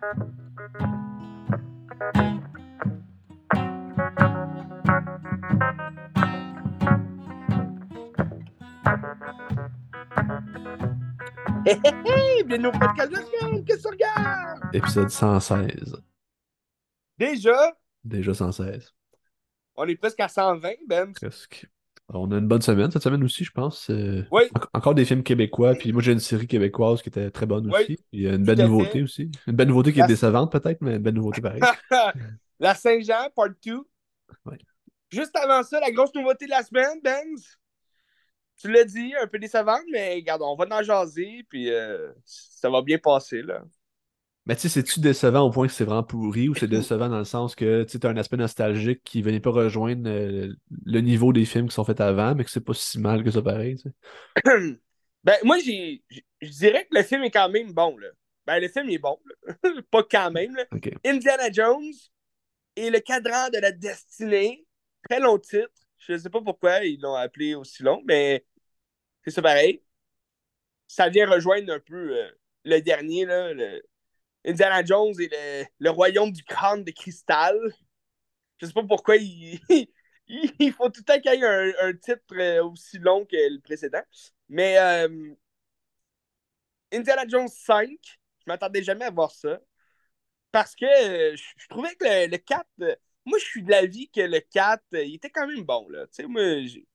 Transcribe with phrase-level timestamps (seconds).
[0.00, 0.04] Hé
[11.66, 12.44] hé hé!
[12.44, 13.64] Bienvenue au podcast de la semaine!
[13.64, 14.60] Qu'est-ce que tu regardes?
[14.72, 15.96] Épisode 116.
[17.18, 18.94] Déjà, Déjà 116.
[19.74, 21.12] on est presque à 120, Ben.
[21.12, 21.66] Presque.
[22.10, 23.88] On a une bonne semaine cette semaine aussi, je pense.
[23.90, 24.42] Oui.
[24.54, 25.74] en- encore des films québécois.
[25.74, 27.98] Puis moi, j'ai une série québécoise qui était très bonne Oui, aussi.
[28.12, 29.02] Il y a une tout belle nouveauté fait.
[29.02, 29.30] aussi.
[29.46, 31.60] Une belle nouveauté qui est décevante peut-être, mais une belle nouveauté pareil.
[32.60, 33.80] la Saint-Jean, part 2.
[34.46, 34.58] Ouais.
[35.10, 37.58] Juste avant ça, la grosse nouveauté de la semaine, Benz.
[38.56, 42.68] Tu l'as dit, un peu décevante, mais regarde, on va en jaser, puis euh, ça
[42.68, 43.62] va bien passer, là.
[44.48, 47.18] Mais tu sais, c'est-tu décevant au point que c'est vraiment pourri ou c'est décevant dans
[47.18, 50.54] le sens que tu as un aspect nostalgique qui venait pas rejoindre euh,
[50.86, 53.30] le niveau des films qui sont faits avant, mais que c'est pas si mal que
[53.30, 53.76] ça pareil,
[54.44, 56.02] ben, moi, j'ai,
[56.40, 58.08] je dirais que le film est quand même bon, là.
[58.46, 59.58] Ben, le film est bon, là.
[59.90, 60.64] Pas quand même, là.
[61.04, 61.92] Indiana Jones
[62.74, 64.66] et le cadran de la destinée.
[65.10, 65.68] Très long titre.
[65.98, 68.46] Je ne sais pas pourquoi ils l'ont appelé aussi long, mais
[69.24, 69.82] c'est ça pareil.
[70.86, 72.30] Ça vient rejoindre un peu euh,
[72.64, 73.82] le dernier, là, le
[74.46, 77.56] Indiana Jones et le, le royaume du crâne de cristal.
[78.60, 79.60] Je sais pas pourquoi il,
[80.28, 83.36] il faut tout le temps qu'il y ait un, un titre euh, aussi long que
[83.36, 84.02] le précédent.
[84.48, 85.34] Mais euh,
[86.92, 87.88] Indiana Jones 5,
[88.40, 89.60] je m'attendais jamais à voir ça.
[90.52, 92.94] Parce que euh, je, trouvais que le, le 4, euh,
[93.26, 95.88] moi je suis de l'avis que le 4, euh, il était quand même bon.
[95.90, 96.06] Là.
[96.08, 96.86] Tu sais, moi, je suis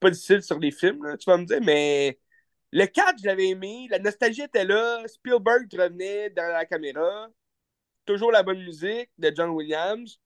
[0.00, 2.20] pas difficile sur les films, là, tu vas me dire, mais
[2.72, 7.28] le 4, je l'avais aimé, la nostalgie était là, Spielberg revenait derrière la caméra,
[8.06, 10.18] toujours la bonne musique de John Williams.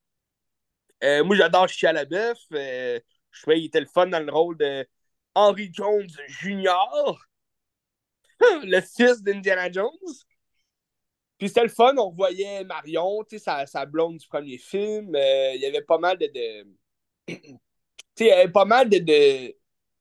[1.03, 2.99] Euh, moi j'adore Chia LaBeouf, euh,
[3.31, 4.87] je trouvais qu'il était le fun dans le rôle de
[5.35, 7.17] Henry Jones Jr.,
[8.63, 9.91] le fils d'Indiana Jones.
[11.37, 15.15] Puis c'était le fun, on revoyait Marion, sa, sa blonde du premier film.
[15.15, 16.27] Euh, il y avait pas mal de.
[16.27, 16.67] de...
[18.19, 18.97] il y avait pas mal de.
[18.99, 19.55] de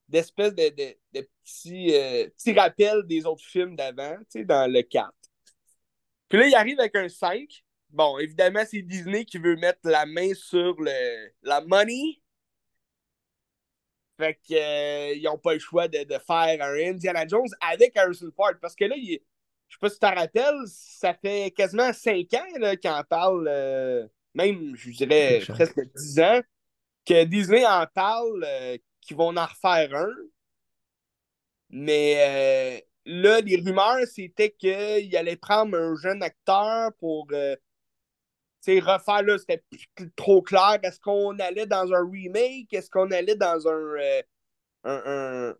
[0.09, 4.71] d'espèces de, de, de petits, euh, petits rappels des autres films d'avant, tu sais, dans
[4.71, 5.13] le 4.
[6.29, 7.65] Puis là, il arrive avec un 5.
[7.91, 12.21] Bon, évidemment, c'est Disney qui veut mettre la main sur le, la money.
[14.19, 18.31] Fait qu'ils euh, n'ont pas le choix de, de faire un Indiana Jones avec Harrison
[18.35, 18.55] Ford.
[18.61, 19.21] Parce que là, il,
[19.69, 24.07] je sais pas si tu te rappelles, ça fait quasiment 5 ans en parle, euh,
[24.35, 26.41] même, je dirais, presque 10 ans,
[27.05, 30.13] que Disney en parle, euh, qu'ils vont en refaire un.
[31.71, 37.57] Mais euh, là, les rumeurs, c'était qu'il allait prendre un jeune acteur pour euh,
[38.69, 39.63] refaire, là, c'était
[40.17, 40.79] trop clair.
[40.83, 42.73] Est-ce qu'on allait dans un remake?
[42.73, 44.23] Est-ce qu'on allait dans un, euh,
[44.85, 45.55] un,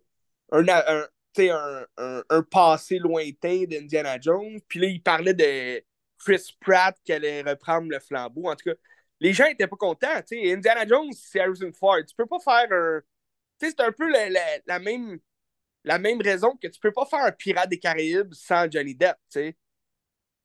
[0.53, 1.07] un,
[1.99, 4.61] un, un, passé lointain d'Indiana Jones?
[4.69, 5.83] Puis là, il parlait de
[6.19, 8.49] Chris Pratt qui allait reprendre le flambeau.
[8.51, 8.77] En tout cas,
[9.21, 10.09] les gens étaient pas contents.
[10.33, 11.99] Indiana Jones, c'est Harrison Ford.
[12.09, 13.01] Tu peux pas faire un.
[13.61, 14.31] C'est un peu la-
[14.67, 15.19] la même,
[15.87, 19.17] la même raison que tu peux pas faire un Pirate des Caraïbes sans Johnny Depp.
[19.31, 19.57] tu sais.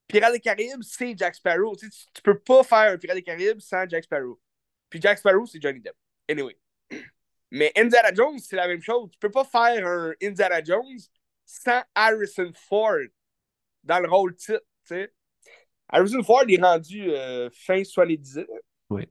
[0.07, 1.75] Pirate des Caraïbes, c'est Jack Sparrow.
[1.75, 4.39] Tu, tu- peux pas faire un Pirate des Caraïbes sans Jack Sparrow.
[4.89, 5.95] Puis Jack Sparrow, c'est Johnny Depp.
[6.29, 6.57] Anyway.
[7.51, 9.09] Mais Indiana Jones, c'est la même chose.
[9.11, 10.99] Tu peux pas faire un Indiana Jones
[11.45, 12.99] sans Harrison Ford
[13.83, 14.63] dans le rôle titre.
[14.85, 15.13] tu sais.
[15.89, 18.45] Harrison Ford est rendu euh, fin 70.
[18.89, 19.03] Oui.
[19.03, 19.09] Il a,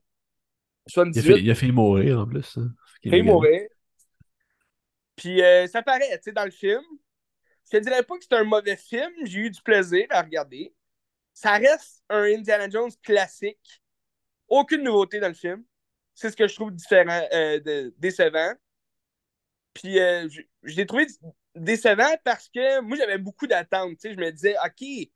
[0.93, 1.21] 78.
[1.21, 2.57] fait, il a failli mourir en plus.
[2.57, 2.69] hein.
[3.03, 3.61] Est Fait mourir.
[5.21, 6.81] Puis euh, ça paraît, tu sais, dans le film.
[7.65, 9.11] Je te dirais pas que c'est un mauvais film.
[9.23, 10.73] J'ai eu du plaisir à regarder.
[11.31, 13.83] Ça reste un Indiana Jones classique.
[14.47, 15.63] Aucune nouveauté dans le film.
[16.15, 18.55] C'est ce que je trouve différent, euh, de- décevant.
[19.75, 20.41] Puis euh, je,
[20.75, 21.05] l'ai trouvé
[21.53, 23.99] décevant parce que moi, j'avais beaucoup d'attentes.
[24.03, 25.07] Je me disais, OK,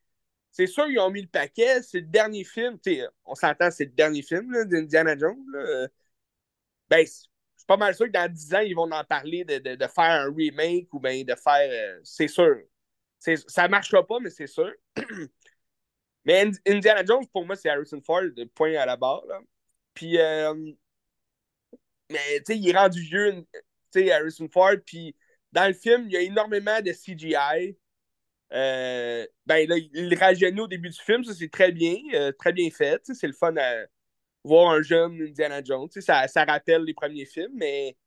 [0.51, 1.81] c'est sûr, ils ont mis le paquet.
[1.81, 2.79] C'est le dernier film.
[2.79, 5.43] Tu sais, on s'entend, c'est le dernier film d'Indiana Jones.
[5.51, 5.87] là.
[6.89, 7.05] Ben,
[7.68, 10.94] pas mal sûr que dans 10 ans, ils vont en parler de, faire un remake
[10.94, 11.70] ou bien de faire.
[11.70, 12.58] euh, c'est sûr.
[13.48, 14.72] Ça marchera pas, mais c'est sûr.
[16.26, 18.23] mais Ind- Indiana Jones, pour moi, c'est Harrison Ford,
[18.53, 19.26] point à la barre.
[19.28, 19.40] là.
[19.94, 20.53] Puis, euh,
[22.12, 23.34] mais tu sais, il est rendu vieux,
[23.91, 24.76] tu sais, Harrison Ford.
[24.85, 25.16] Puis,
[25.52, 27.78] dans le film, il y a énormément de CGI.
[28.53, 31.96] Euh, ben là, il rajeunit au début du film, ça c'est très bien,
[32.38, 33.02] très bien fait.
[33.14, 33.85] C'est le fun à
[34.46, 35.90] voir un jeune Indiana Jones.
[35.90, 37.97] tu sais, Ça, ça rappelle les premiers films, mais,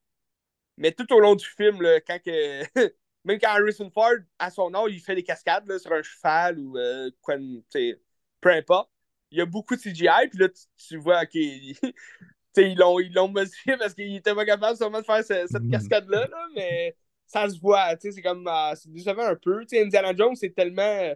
[0.77, 2.63] mais tout au long du film, là, quand que,
[3.25, 6.59] même quand Harrison Ford, à son âge, il fait des cascades là, sur un cheval
[6.59, 8.01] ou euh, quoi, tu sais,
[8.41, 8.91] peu importe,
[9.31, 11.35] il y a beaucoup de CGI, puis là, tu, tu vois, OK,
[12.57, 15.67] ils l'ont ils l'ont modifié parce qu'il était pas capable sûrement de faire ce- cette
[15.67, 15.69] Mhm.
[15.69, 16.97] cascade-là, là, mais
[17.27, 19.61] ça se voit, tu sais, c'est comme, ah, c'est décevant un peu.
[19.67, 21.13] Tu sais, Indiana Jones, c'est tellement,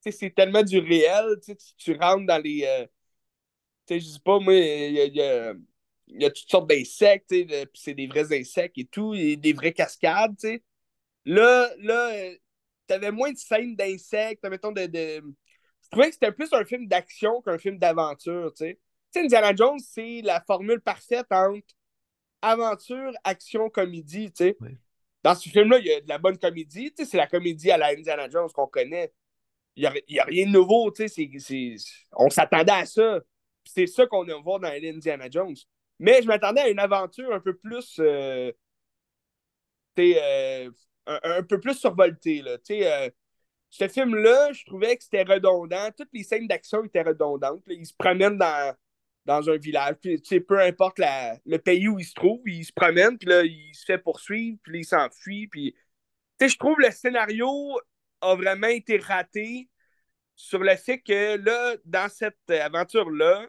[0.00, 1.38] c'est tellement du réel.
[1.44, 2.64] Tu, tu rentres dans les.
[2.66, 2.86] Euh,
[3.94, 5.54] sais, je sais pas, moi, il y a,
[6.08, 9.72] y a, toutes sortes d'insectes, puis c'est des vrais insectes et tout, et des vraies
[9.72, 10.62] cascades, tu sais.
[11.24, 12.36] Là, là, euh,
[12.86, 15.22] t'avais moins de scènes d'insectes, mettons, de, de...
[15.82, 18.80] Je trouvais que c'était plus un film d'action qu'un film d'aventure, tu sais.
[19.12, 21.66] Tu sais, Indiana Jones, c'est la formule parfaite entre
[22.42, 24.56] aventure, action, comédie, tu sais.
[25.22, 27.70] Dans ce film-là, il y a de la bonne comédie, tu sais, c'est la comédie
[27.70, 29.12] à la Indiana Jones qu'on connaît.
[29.74, 31.76] Il n'y a, a, rien de nouveau, tu sais,
[32.12, 33.20] on s'attendait à ça.
[33.66, 35.56] C'est ça qu'on aime voir dans Indiana Jones.
[35.98, 37.96] Mais je m'attendais à une aventure un peu plus...
[38.00, 38.52] Euh,
[39.98, 40.70] euh,
[41.06, 42.56] un, un, peu plus survoltée, là.
[42.70, 43.10] Euh,
[43.70, 45.90] ce film-là, je trouvais que c'était redondant.
[45.96, 47.62] Toutes les scènes d'action étaient redondantes.
[47.68, 48.74] Ils se promènent dans,
[49.24, 49.96] dans un village.
[50.02, 53.42] Puis, peu importe la, le pays où il se trouve, il se promène, puis là,
[53.44, 55.48] il se fait poursuivre, puis là, il s'enfuit.
[55.48, 55.74] Puis,
[56.40, 57.48] je trouve le scénario
[58.20, 59.68] a vraiment été raté
[60.34, 63.46] sur le fait que là, dans cette aventure-là,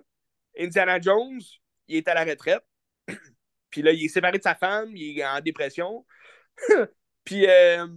[0.58, 1.42] Indiana Jones,
[1.88, 2.66] il est à la retraite.
[3.70, 6.06] puis là, il est séparé de sa femme, il est en dépression.
[7.24, 7.88] puis euh,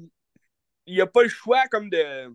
[0.87, 2.35] il n'a pas le choix comme de,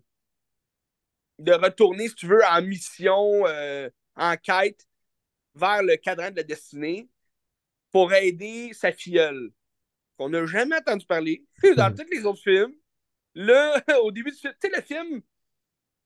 [1.40, 4.88] de retourner, si tu veux, en mission, euh, en quête
[5.56, 7.10] vers le cadran de la destinée
[7.92, 9.52] pour aider sa filleule,
[10.18, 11.46] qu'on n'a jamais entendu parler
[11.78, 11.96] dans hmm.
[11.96, 12.74] tous les autres films.
[13.36, 15.22] Là, au début du film, tu sais, le film,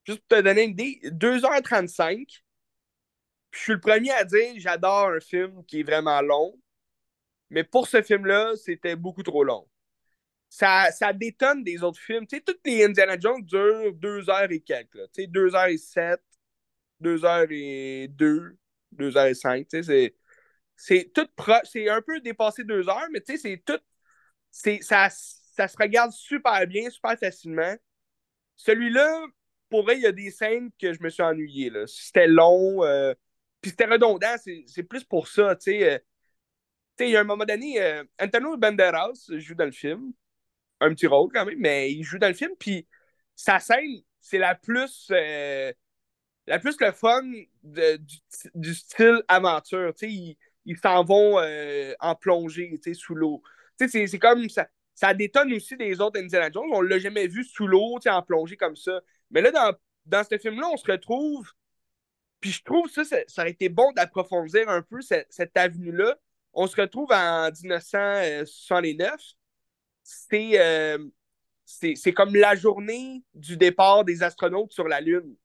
[0.06, 2.42] juste pour te donner une idée, 2h35.
[3.52, 6.60] Je suis le premier à dire j'adore un film qui est vraiment long.
[7.50, 9.68] Mais pour ce film-là, c'était beaucoup trop long.
[10.50, 12.28] Ça, ça détonne des autres films.
[12.28, 14.98] Tu sais, toutes les Indiana Jones durent 2 heures et quelques.
[15.14, 16.22] Tu sais, 2 heures et 7,
[17.00, 18.58] 2 heures et 2.
[18.92, 19.68] 2h05.
[19.70, 20.16] C'est,
[20.76, 21.28] c'est tout
[21.64, 23.80] C'est un peu dépassé 2 heures, mais c'est tout.
[24.52, 27.76] C'est, ça, ça se regarde super bien, super facilement.
[28.56, 29.26] Celui-là,
[29.70, 31.70] pour vrai, il y a des scènes que je me suis ennuyé.
[31.70, 31.86] Là.
[31.88, 33.14] C'était long, euh,
[33.62, 34.36] puis c'était redondant.
[34.38, 35.56] C'est, plus pour ça.
[35.56, 36.00] Tu sais, euh,
[37.00, 40.14] il y a un moment donné, euh, Antonio Banderas joue dans le film.
[40.82, 42.52] Un petit rôle quand même, mais il joue dans le film.
[42.58, 42.88] Puis
[43.36, 45.12] sa scène, c'est la plus
[46.50, 47.22] la plus le fun
[47.64, 49.94] du, style aventure.
[50.02, 50.36] Ils,
[50.66, 53.42] ils s'en vont euh, en plongée sous l'eau.
[53.78, 54.68] C'est comme ça.
[54.96, 56.70] Ça détonne aussi des autres Indiana Jones.
[56.72, 59.00] On l'a jamais vu sous l'eau, en plongée comme ça.
[59.32, 59.74] Mais là, dans,
[60.06, 61.50] dans ce film-là, on se retrouve.
[62.40, 66.18] Puis je trouve ça, ça, ça aurait été bon d'approfondir un peu cette, avenue-là.
[66.54, 69.14] On se retrouve en 1969.
[70.34, 70.98] Euh,
[71.66, 75.36] c'est c'est comme la journée du départ des astronautes sur la Lune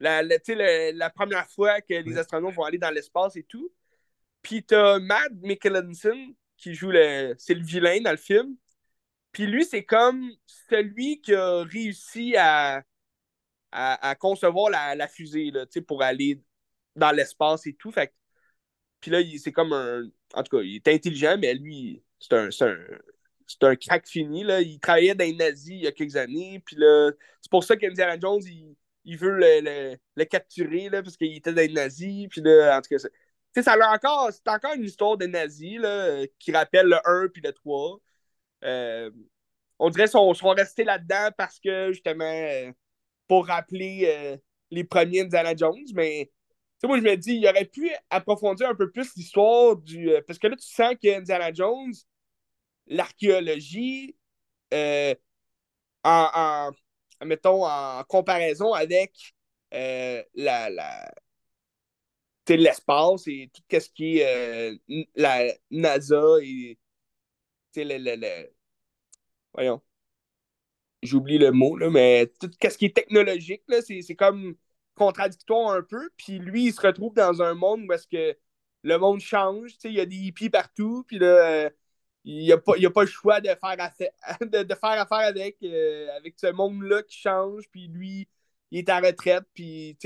[0.00, 3.72] la, la, première fois que les astronautes vont aller dans l'espace et tout.
[4.42, 7.34] Puis t'as Matt Mikkelsen qui joue le.
[7.38, 8.56] C'est le vilain dans le film.
[9.32, 10.30] Puis lui, c'est comme
[10.70, 12.82] celui qui a réussi à,
[13.72, 16.42] à, concevoir la, fusée là, pour aller
[16.94, 17.90] dans l'espace et tout.
[17.90, 18.12] Fait
[19.00, 20.02] puis là, c'est comme un.
[20.34, 22.76] En tout cas, il est intelligent, mais lui, c'est un, un,
[23.68, 24.42] un crack fini.
[24.44, 24.60] Là.
[24.60, 26.62] Il travaillait dans les nazis il y a quelques années.
[26.64, 28.42] Puis là, c'est pour ça qu'Indiana Jones,
[29.04, 32.26] il, veut le, capturer là, parce qu'il était dans les nazis.
[32.28, 33.08] Puis là, en tout cas,
[33.54, 37.52] c'est, encore, c'est encore une histoire de nazis là, qui rappelle le 1 puis le
[37.52, 38.00] 3.
[38.64, 39.10] Euh,
[39.78, 42.72] on dirait qu'ils sont restés là-dedans parce que, justement, euh,
[43.28, 44.36] pour rappeler euh,
[44.70, 46.30] les premiers Indiana Jones, mais
[46.84, 50.10] moi, je me dis, il aurait pu approfondir un peu plus l'histoire du.
[50.26, 51.92] parce que là, tu sens que Indiana Jones,
[52.86, 54.14] l'archéologie,
[56.04, 56.70] en,
[57.24, 59.34] mettons, en comparaison avec
[59.74, 61.10] euh, la, la
[62.48, 66.78] l'espace et tout ce qui est euh, la NASA et
[67.76, 68.50] le, le, le,
[69.52, 69.82] voyons
[71.06, 74.54] j'oublie le mot là, mais tout ce qui est technologique c'est, comme
[74.94, 78.36] contradictoire un peu puis lui il se retrouve dans un monde où est-ce que
[78.82, 81.70] le monde change il y a des hippies partout puis là
[82.26, 84.10] il n'y a, pas, a pas le choix de faire affaire,
[84.40, 88.28] de, faire affaire avec, euh, avec ce monde-là qui change, puis lui,
[88.72, 89.96] il est en retraite, puis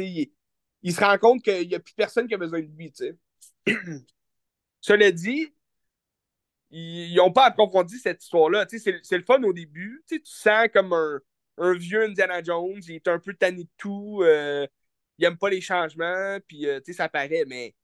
[0.83, 2.92] il, se rend compte qu'il n'y a plus personne qui a besoin de lui.
[4.83, 5.50] Cela dit,
[6.71, 8.67] ils n'ont pas approfondi cette histoire-là.
[8.69, 10.03] C'est, le fun au début.
[10.09, 11.21] Tu sens comme un,
[11.59, 14.67] un, vieux Indiana Jones, il est un peu tanné de tout, euh,
[15.19, 17.75] il n'aime pas les changements, puis euh, ça paraît, mais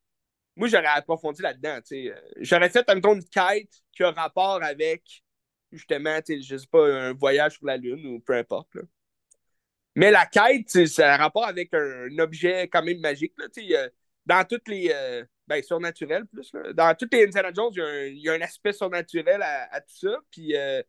[0.56, 1.80] moi, j'aurais approfondi là-dedans.
[1.92, 5.22] Euh, j'aurais fait un de quête qui a rapport avec,
[5.70, 8.70] justement, je sais pas, un voyage sur la Lune ou peu importe.
[9.94, 13.34] Mais la quête, ça a rapport avec un, objet quand même magique.
[13.38, 13.46] Là,
[14.26, 14.92] dans toutes les.
[15.46, 16.52] Euh, ben, surnaturel plus.
[16.74, 20.18] Dans toutes les Indiana Jones, il y, a un aspect surnaturel à, tout ça.
[20.30, 20.82] Puis, euh,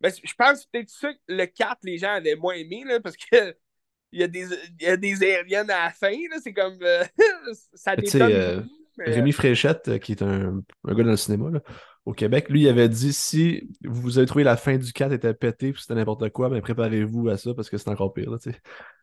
[0.00, 3.16] ben, je pense que peut-être ça le 4, les gens avaient moins aimé, là, parce
[3.16, 3.26] que
[4.12, 4.46] il y, a des,
[4.80, 6.78] il y a des aériennes à la fin, c'est comme.
[6.82, 7.04] Euh,
[7.74, 8.32] ça détonne.
[8.32, 8.62] Euh,
[8.98, 11.60] Rémi Fréchette, euh, qui est un, un, gars dans le cinéma là,
[12.04, 15.34] au Québec, lui, il avait dit si vous avez trouvé la fin du 4 était
[15.34, 18.30] pété puis c'était n'importe quoi, ben préparez-vous à ça parce que c'est encore pire.
[18.30, 18.38] Là,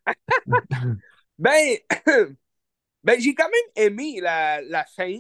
[1.40, 1.78] ben,
[3.08, 5.18] ben j'ai quand même aimé la, la fin,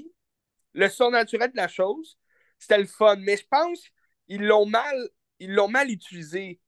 [0.73, 2.19] le surnaturel de la chose.
[2.59, 3.79] C'était le fun, mais je pense
[4.27, 6.59] qu'ils l'ont mal, ils l'ont mal utilisé.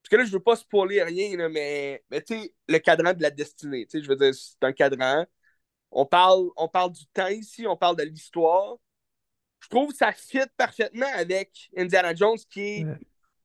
[0.00, 3.20] Parce que là, je veux pas spoiler rien, mais, mais tu sais, le cadran de
[3.20, 5.26] la destinée, tu sais, je veux dire, c'est un cadran.
[5.90, 8.76] On parle, on parle du temps ici, on parle de l'histoire.
[9.58, 12.86] Je trouve que ça fit parfaitement avec Indiana Jones, qui est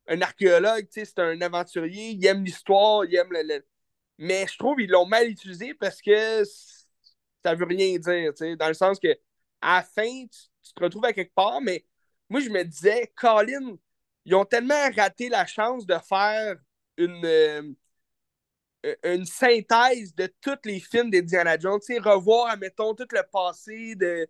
[0.08, 3.66] un archéologue, tu sais, c'est un aventurier, il aime l'histoire, il aime le,
[4.20, 6.44] Mais je trouve qu'ils l'ont mal utilisé parce que
[7.46, 9.16] ça veut rien dire, dans le sens que
[9.62, 11.86] à la fin, tu, te retrouves à quelque part, mais
[12.30, 13.78] moi, je me disais, Colin,
[14.26, 16.58] ils ont tellement raté la chance de faire
[16.98, 17.74] une, euh,
[19.04, 24.28] une synthèse de tous les films d'Indiana Jones, revoir, admettons, tout le passé, de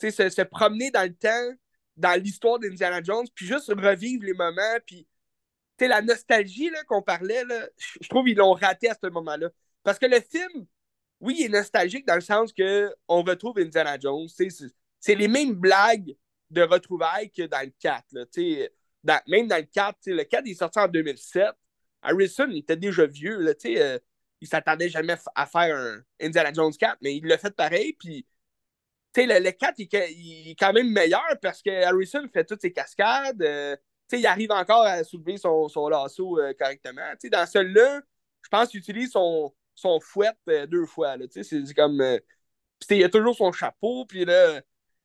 [0.00, 1.54] se, se, promener dans le temps,
[1.96, 5.06] dans l'histoire d'Indiana Jones, puis juste revivre les moments, puis
[5.78, 7.42] la nostalgie qu'on parlait,
[8.00, 9.50] je trouve qu'ils l'ont raté à ce moment-là.
[9.82, 10.66] Parce que le film,
[11.20, 14.28] oui, il est nostalgique dans le sens qu'on retrouve Indiana Jones.
[15.00, 16.16] C'est les mêmes blagues
[16.50, 18.04] de retrouvailles que dans le 4.
[19.04, 21.46] Là, même dans le 4, le 4 est sorti en 2007.
[22.02, 23.38] Harrison était déjà vieux.
[23.38, 23.98] Là, euh,
[24.40, 27.96] il s'attendait jamais à faire un Indiana Jones 4, mais il l'a fait pareil.
[28.02, 33.42] Le, le 4 il, est quand même meilleur parce que Harrison fait toutes ses cascades.
[33.42, 33.76] Euh,
[34.12, 37.12] il arrive encore à soulever son, son lasso euh, correctement.
[37.32, 38.02] dans celui-là,
[38.42, 40.32] je pense qu'il utilise son, son fouet
[40.68, 41.16] deux fois.
[41.30, 42.02] C'est comme.
[42.90, 44.04] il a toujours son chapeau.
[44.06, 44.60] Puis là,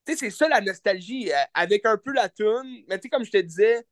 [0.07, 2.83] c'est ça la nostalgie, avec un peu la tune.
[2.87, 3.85] Mais comme je te disais,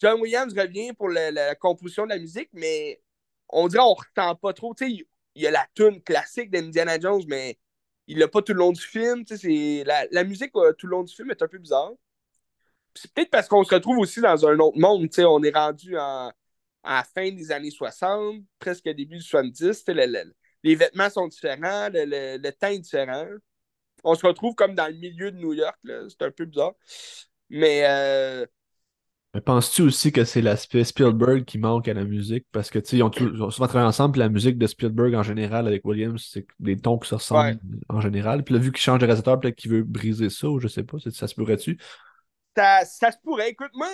[0.00, 3.02] John Williams revient pour la, composition de la musique, mais
[3.50, 4.74] on dirait qu'on ressent pas trop.
[4.80, 5.04] il
[5.34, 7.58] y a la tune classique d'Indiana Jones, mais
[8.06, 9.24] il l'a pas tout le long du film.
[9.84, 11.92] La, la musique euh, tout le long du film est un peu bizarre.
[12.94, 15.08] C'est peut-être parce qu'on se retrouve aussi dans un autre monde.
[15.18, 15.96] on est rendu
[16.82, 19.84] à la fin des années 60, presque début du 70.
[20.62, 23.26] les vêtements sont différents, le, temps est différent.
[24.04, 25.78] On se retrouve comme dans le milieu de New York.
[25.84, 26.72] C'est un peu bizarre.
[27.50, 28.46] Mais euh,
[29.32, 32.46] mais penses-tu aussi que c'est l'aspect Spielberg qui manque à la musique?
[32.50, 35.22] Parce que, tu sais, ils, ont, souvent travaillé ensemble, puis la musique de Spielberg en
[35.22, 38.42] général avec Williams, c'est des tons qui se ressemblent en général.
[38.42, 40.82] Puis là, vu qu'il change de réalisateur, peut-être qu'il veut briser ça, ou je sais
[40.82, 41.78] pas, ça se pourrait-tu?
[42.56, 43.50] Ça, ça, se pourrait.
[43.50, 43.88] Écoute, moi,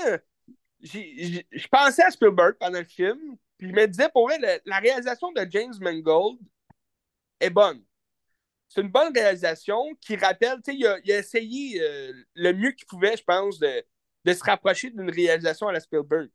[0.80, 5.32] je pensais à Spielberg pendant le film, puis je me disais, pour vrai, la réalisation
[5.32, 6.38] de James Mangold
[7.40, 7.82] est bonne.
[8.68, 12.86] C'est une bonne réalisation qui rappelle, tu sais, il, a, essayé euh, le mieux qu'il
[12.86, 13.84] pouvait, je pense, de
[14.26, 16.28] de se rapprocher d'une réalisation à la Spielberg.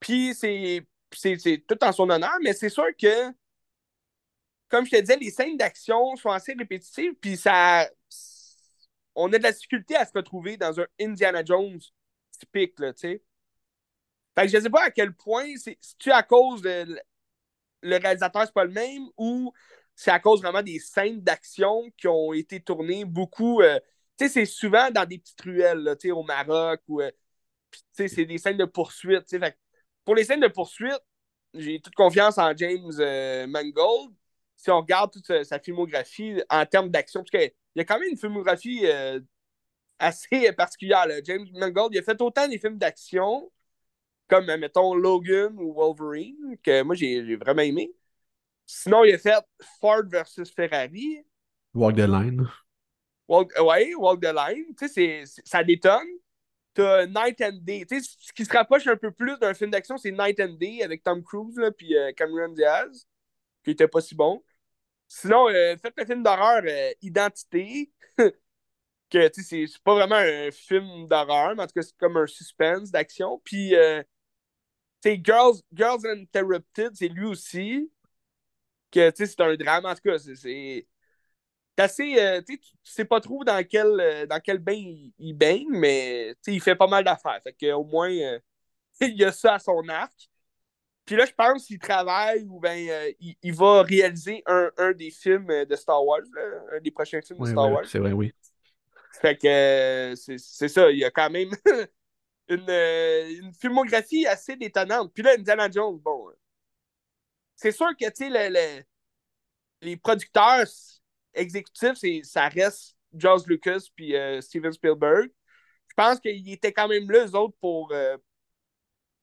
[0.00, 0.86] Puis c'est,
[1.68, 3.30] tout en son honneur, mais c'est sûr que,
[4.68, 7.88] comme je te disais, les scènes d'action sont assez répétitives, puis ça.
[9.14, 11.80] On a de la difficulté à se retrouver dans un Indiana Jones
[12.40, 13.22] typique, là, tu sais.
[14.38, 16.98] Fait je sais pas à quel point, c'est-tu à cause de
[17.82, 19.52] le réalisateur, c'est pas le même, ou
[19.94, 23.60] c'est à cause vraiment des scènes d'action qui ont été tournées beaucoup.
[23.60, 23.78] Euh,
[24.16, 27.10] c'est souvent dans des petites ruelles, au Maroc, ou euh,
[27.92, 29.24] c'est des scènes de poursuite.
[30.04, 31.00] pour les scènes de poursuite,
[31.54, 34.14] j'ai toute confiance en James euh, Mangold.
[34.56, 38.10] Si on regarde toute sa, filmographie en termes d'action, parce qu'il y a quand même
[38.10, 38.84] une filmographie
[40.00, 41.06] assez particulière.
[41.24, 43.50] James Mangold, il a fait autant des films d'action,
[44.28, 47.92] comme, mettons, Logan ou Wolverine, que moi, j'ai vraiment aimé.
[48.66, 49.34] Sinon, il a fait
[49.80, 51.24] Ford versus Ferrari.
[51.74, 52.48] Walk the Line.
[53.28, 56.08] Walk, ouais, Walk the Line, tu sais, ça détonne.
[56.72, 57.84] T'as Night and Day.
[57.88, 60.54] Tu sais, ce qui se rapproche un peu plus d'un film d'action, c'est Night and
[60.54, 63.06] Day avec Tom Cruise là, puis euh, Cameron Diaz,
[63.64, 64.42] qui était pas si bon.
[65.08, 67.90] Sinon, euh, faites le film d'horreur euh, Identité,
[69.10, 72.16] que tu sais, c'est pas vraiment un film d'horreur, mais en tout cas, c'est comme
[72.16, 73.40] un suspense d'action.
[73.44, 73.74] Puis,
[75.02, 77.90] sais, Girls, Girls Interrupted, c'est lui aussi,
[78.90, 79.86] que tu sais, c'est un drame.
[79.86, 80.86] En tout cas, c'est
[81.78, 82.18] assez.
[82.18, 86.60] Euh, tu sais pas trop dans quel, euh, dans quel bain il, baigne, mais il
[86.60, 87.40] fait pas mal d'affaires.
[87.42, 88.38] Fait qu'au moins, euh,
[89.00, 90.28] il y a ça à son arc.
[91.06, 95.64] Puis là, je pense qu'il travaille ou ben il, va réaliser un, un, des films
[95.64, 96.20] de Star Wars,
[96.72, 97.84] un des prochains films de Star Wars.
[97.86, 98.32] C'est vrai, oui.
[99.20, 101.50] Fait que c'est ça, il y a quand même
[102.48, 105.12] une, une, filmographie assez détonnante.
[105.12, 106.30] Puis là, Indiana Jones, bon.
[107.54, 108.86] C'est sûr que, tu sais,
[109.82, 110.66] les producteurs,
[111.34, 111.92] exécutif,
[112.24, 115.30] ça reste George Lucas puis euh, Steven Spielberg.
[115.88, 118.16] Je pense qu'ils étaient quand même là, eux autres, pour, euh,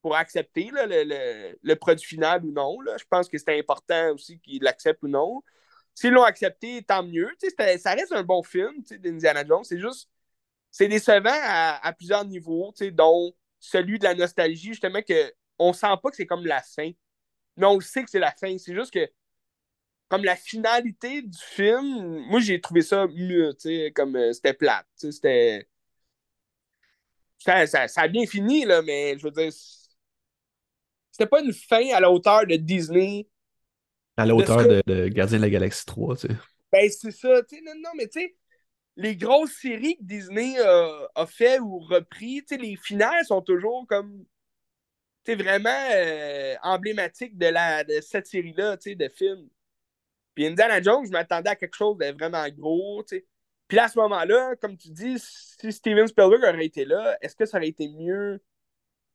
[0.02, 2.78] pour accepter le, produit final ou non.
[2.98, 5.42] Je pense que c'était important aussi qu'ils l'acceptent ou non.
[5.98, 7.28] S'ils l'ont accepté, tant mieux.
[7.80, 9.64] Ça reste un bon film d'Indiana Jones.
[9.64, 10.08] C'est juste,
[10.70, 16.16] c'est décevant à, plusieurs niveaux, dont celui de la nostalgie, justement, qu'on sent pas que
[16.16, 16.92] c'est comme la fin.
[17.56, 18.56] Mais on le sait que c'est la fin.
[18.60, 19.10] C'est juste que,
[20.08, 23.58] comme la finalité du film, moi, j'ai trouvé ça mieux,
[23.96, 24.86] comme euh, c'était plate.
[24.94, 25.68] C'était.
[27.40, 29.52] Ça, ça, a bien fini, là, mais je veux dire,
[31.12, 33.28] c'était pas une fin à la hauteur de Disney.
[34.18, 36.34] À la hauteur de, Gardien de la Galaxie 3, tu sais.
[36.72, 38.36] Ben, c'est ça, tu sais, non, non, mais tu sais,
[38.98, 43.86] les grosses séries que Disney a fait ou repris, tu sais, les finales sont toujours
[43.88, 44.26] comme,
[45.24, 49.48] tu sais, vraiment euh, emblématiques de, la, de cette série-là, tu sais, de films.
[50.34, 53.26] Puis Indiana Jones, je m'attendais à quelque chose de vraiment gros, tu sais.
[53.68, 57.46] Puis à ce moment-là, comme tu dis, si Steven Spielberg aurait été là, est-ce que
[57.46, 58.42] ça aurait été mieux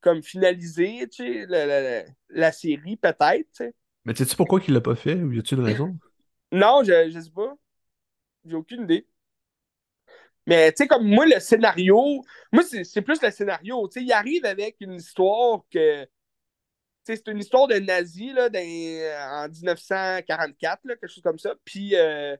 [0.00, 3.75] comme finaliser tu sais, la, série, peut-être, tu sais?
[4.04, 5.14] Mais sais-tu pourquoi il l'a pas fait?
[5.14, 5.97] Ou y a-t-il une raison?
[6.52, 7.54] non, je, je sais pas.
[8.44, 9.06] J'ai aucune idée.
[10.47, 13.88] Mais tu sais, comme moi, le scénario, moi, c'est plus le scénario.
[13.88, 16.04] Tu sais, il arrive avec une histoire que.
[16.04, 16.09] Tu
[17.04, 18.49] sais, c'est une histoire de nazis là,
[19.44, 21.54] en 1944, là, quelque chose comme ça.
[21.64, 22.37] Puis, euh,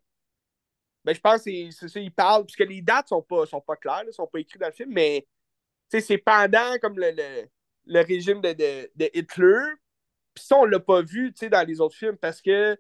[1.05, 4.05] ben, je pense c'est ça, il parle, puisque les dates sont pas, sont pas claires,
[4.07, 5.27] ne sont pas écrites dans le film, mais
[5.89, 7.13] c'est pendant comme le,
[7.87, 9.63] le, régime de, de, de, Hitler.
[10.35, 12.79] Puis ça, on l'a pas vu dans les autres films parce que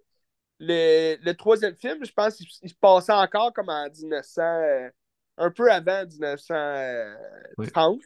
[0.58, 4.90] le, le troisième film, je pense qu'il se passait encore comme en 1900, euh,
[5.38, 8.00] un peu avant 1930.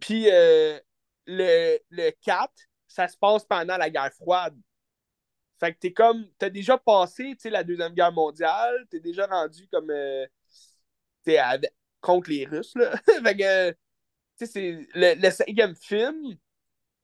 [0.00, 0.78] Puis euh,
[1.26, 2.52] le, le 4,
[2.86, 4.56] ça se passe pendant la guerre froide.
[5.60, 9.90] Fait que t'es comme, t'as déjà passé, la Deuxième Guerre mondiale, t'es déjà rendu comme,
[9.90, 10.26] euh,
[11.24, 11.38] t'es
[12.00, 12.96] contre les Russes, là.
[13.22, 13.76] fait que,
[14.94, 16.36] le, cinquième film,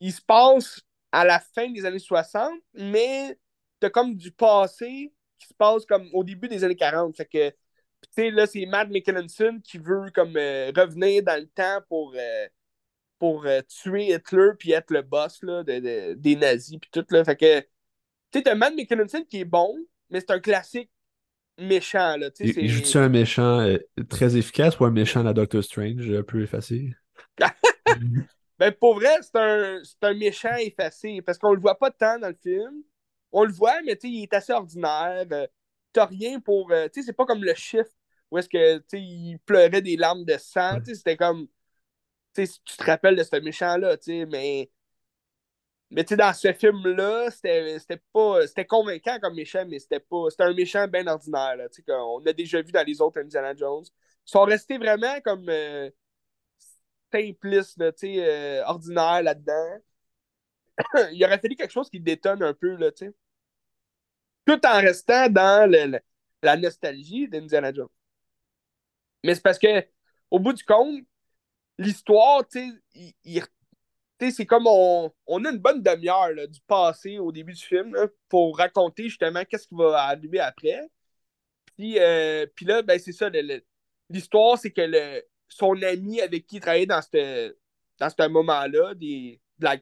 [0.00, 0.80] il se passe
[1.14, 3.38] à la fin des années 60, mais
[3.78, 7.16] t'as comme du passé qui se passe comme au début des années 40.
[7.16, 11.46] Fait que, tu sais, là, c'est Matt Mikkelsen qui veut comme euh, revenir dans le
[11.46, 12.48] temps pour, euh,
[13.20, 17.06] pour euh, tuer Hitler puis être le boss là, des nazis puis tout.
[17.10, 17.24] Là.
[17.24, 17.66] Fait que, tu
[18.34, 19.72] sais, t'as Matt Mikkelsen qui est bon,
[20.10, 20.90] mais c'est un classique
[21.58, 22.16] méchant.
[22.16, 23.72] Là, il, il joue-tu un méchant
[24.08, 26.92] très efficace ou un méchant à la Doctor Strange un peu effacé?
[28.58, 32.28] ben, pour vrai, c'est un, un, méchant effacé parce qu'on le voit pas tant dans
[32.28, 32.82] le film.
[33.32, 35.26] On le voit, mais il est assez ordinaire.
[35.32, 35.46] Euh,
[35.92, 36.70] t'as rien pour.
[36.72, 37.90] Euh, tu sais, c'est pas comme le chiffre
[38.30, 40.78] où est-ce que il pleurait des larmes de sang.
[40.84, 41.48] C'était comme.
[42.34, 43.96] Tu sais, tu te rappelles de ce méchant-là,
[44.30, 44.70] mais.
[45.90, 48.46] Mais tu sais, dans ce film-là, c'était pas.
[48.46, 50.30] C'était convaincant comme méchant, mais c'était pas.
[50.30, 53.84] C'était un méchant bien ordinaire, là, qu'on a déjà vu dans les autres Indiana Jones.
[53.84, 55.48] Ils sont restés vraiment comme.
[55.48, 55.90] Euh,
[57.12, 59.78] simpliste, là, euh, ordinaire là-dedans.
[61.12, 62.90] il aurait fallu quelque chose qui détonne un peu, là.
[64.46, 66.00] Tout en restant dans le,
[66.42, 67.88] la nostalgie d'Indiana Jones.
[69.22, 69.86] Mais c'est parce que,
[70.30, 71.00] au bout du compte,
[71.78, 77.96] l'histoire, c'est comme on, on, a une bonne demi-heure du passé au début du film
[78.28, 80.90] pour raconter justement qu'est-ce qui va arriver après.
[81.76, 83.30] Puis, euh, puis là, ben, c'est ça,
[84.10, 87.54] l'histoire, c'est que le, son ami avec qui il travaillait dans ce
[87.98, 89.38] dans moment-là, de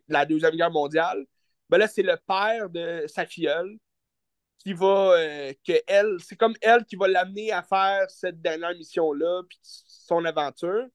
[0.09, 1.27] la, Deuxième Guerre mondiale,
[1.68, 3.79] ben là, c'est le père de sa filleule
[4.59, 5.14] qui va.
[5.18, 9.59] Euh, que elle, c'est comme elle qui va l'amener à faire cette dernière mission-là, puis
[9.62, 10.87] son aventure.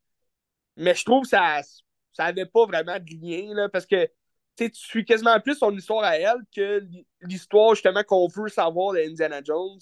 [0.76, 1.62] Mais je trouve que ça
[2.14, 4.10] ça avait pas vraiment de lien, là, parce que
[4.58, 6.84] tu suis quasiment plus son histoire à elle que
[7.22, 9.80] l'histoire justement qu'on veut savoir d'Indiana Jones,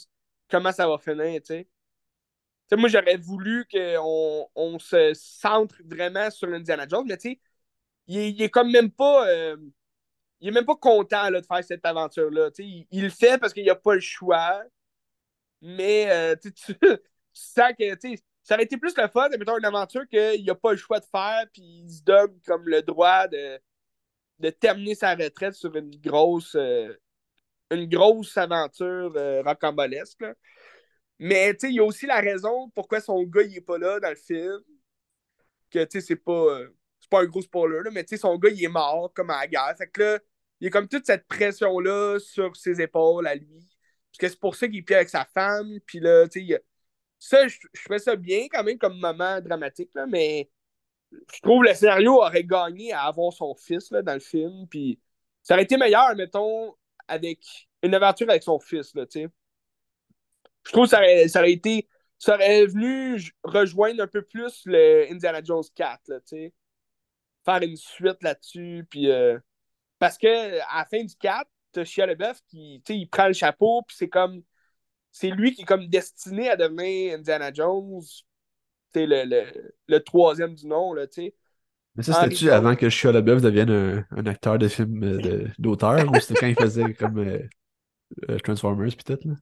[0.50, 1.68] comment ça va finir, tu sais
[2.72, 7.40] moi, j'aurais voulu qu'on on se centre vraiment sur Indiana Jones, mais sais,
[8.08, 9.28] il, est comme même pas.
[9.30, 9.58] Euh,
[10.42, 12.50] il est même pas content là, de faire cette aventure-là.
[12.60, 14.64] Il, il, le fait parce qu'il n'a pas le choix.
[15.62, 16.52] Mais euh, tu,
[17.34, 17.96] sens que
[18.44, 21.06] ça aurait été plus le fun mettre une aventure qu'il n'a pas le choix de
[21.06, 23.60] faire, puis il se donne comme le droit de,
[24.40, 26.94] de terminer sa retraite sur une grosse, euh,
[27.72, 30.24] une grosse aventure rocambolesque.
[31.20, 34.10] Mais il y a aussi la raison pourquoi son gars il est pas là dans
[34.10, 34.60] le film.
[35.72, 38.70] Que c'est pas, euh, c'est pas un gros spoiler, là, mais son gars il est
[38.70, 39.76] mort comme à la guerre.
[39.78, 40.20] Fait que là,
[40.60, 43.68] il y a comme toute cette pression-là sur ses épaules à lui.
[44.12, 45.80] Parce que c'est pour ça qu'il est avec sa femme.
[45.86, 46.64] Puis là, tu sais,
[47.20, 50.50] ça, je, fais ça bien quand même comme moment dramatique, là, mais
[51.12, 54.68] je trouve le scénario aurait gagné à avoir son fils là, dans le film.
[54.70, 55.00] Puis
[55.44, 56.76] ça aurait été meilleur, mettons,
[57.08, 57.40] avec
[57.84, 59.30] une aventure avec son fils, là, tu sais
[60.66, 61.88] je trouve que ça aurait, ça aurait été.
[62.18, 66.54] Ça aurait venu rejoindre un peu plus le Indiana Jones 4, là, tu sais.
[67.44, 68.88] faire une suite là-dessus.
[68.90, 69.38] Puis, euh,
[70.00, 73.84] parce que à la fin du 4, t'as Shia LeBeouf qui il prend le chapeau,
[73.84, 74.42] puis c'est comme.
[75.12, 78.02] C'est lui qui est comme destiné à devenir Indiana Jones,
[78.94, 81.36] le, le, le, troisième du nom, là, tu sais.
[81.96, 86.12] Mais ça, c'était-tu avant que Shia LaBeouf devienne un, un acteur de film euh, d'auteur,
[86.12, 89.36] ou c'était quand il faisait comme euh, Transformers, peut-être, là?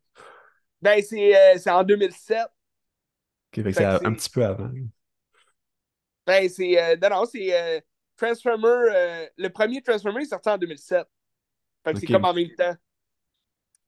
[0.83, 2.37] Ben, c'est en 2007.
[2.37, 4.69] Ok, fait c'est un petit peu avant.
[6.27, 6.97] Ben, c'est.
[7.01, 7.83] non, non, c'est
[8.17, 11.07] Transformer, euh, le premier Transformer est sorti en 2007.
[11.83, 12.75] Fait que c'est comme en même temps.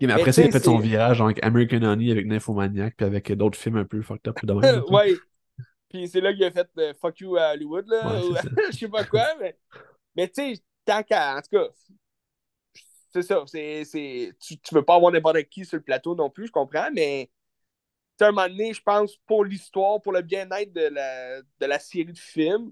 [0.02, 3.32] mais après ça, il a fait son virage avec American Honey, avec Nymphomaniac, puis avec
[3.34, 4.38] d'autres films un peu fucked up
[4.90, 5.16] ouais.
[5.90, 8.22] Puis c'est là qu'il a fait euh, Fuck You à Hollywood, là.
[8.72, 9.58] Je sais pas quoi, mais.
[10.16, 11.38] Mais tu sais, tant qu'à.
[11.38, 11.68] En tout cas,
[13.22, 13.44] c'est ça.
[13.48, 16.90] C'est, tu, tu veux pas avoir n'importe qui sur le plateau non plus, je comprends,
[16.94, 17.30] mais.
[18.22, 21.80] À un moment donné, je pense, pour l'histoire, pour le bien-être de la, de la
[21.80, 22.72] série de films,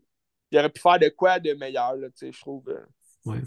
[0.50, 2.70] il aurait pu faire de quoi de meilleur, là, je trouve.
[2.70, 2.86] Euh.
[3.26, 3.42] Ouais.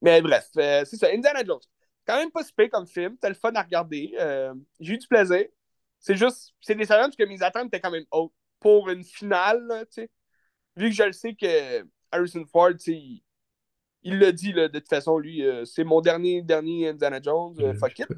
[0.00, 1.08] Mais bref, euh, c'est ça.
[1.08, 1.60] Indiana Jones.
[2.06, 3.12] Quand même pas super comme film.
[3.14, 4.14] C'était le fun à regarder.
[4.18, 5.44] Euh, j'ai eu du plaisir.
[5.98, 8.32] C'est juste, c'est décevant parce que mes attentes étaient quand même hautes.
[8.58, 10.10] Pour une finale, tu sais.
[10.76, 13.22] Vu que je le sais que Harrison Ford, il,
[14.02, 17.54] il l'a dit, là, de toute façon, lui, c'est mon dernier, dernier Indiana Jones.
[17.78, 18.08] fuck it.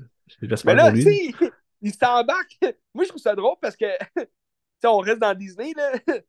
[0.65, 1.35] Mais là, tu sais,
[1.81, 2.59] il, s'embarque.
[2.95, 3.87] Moi, je trouve ça drôle parce que,
[4.85, 5.93] on reste dans Disney, là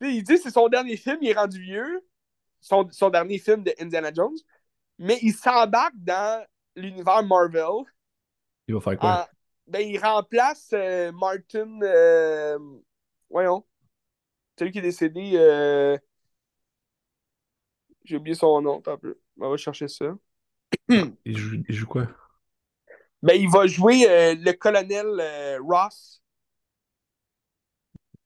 [0.00, 2.04] il dit que c'est son dernier film, il est rendu vieux,
[2.60, 4.36] son, son dernier film de Indiana Jones,
[4.98, 6.44] mais il s'embarque dans
[6.76, 7.84] l'univers Marvel.
[8.66, 9.28] Il va faire quoi?
[9.66, 11.80] ben, il remplace euh, Martin.
[11.82, 12.58] Euh,
[13.30, 13.64] voyons.
[14.58, 15.98] Celui qui est décédé.
[18.08, 19.18] Euh, j'ai oublié son nom, un peu.
[19.38, 20.16] On va chercher ça.
[20.88, 22.06] il, joue, il joue quoi?
[23.22, 26.18] Ben, il va jouer le colonel Ross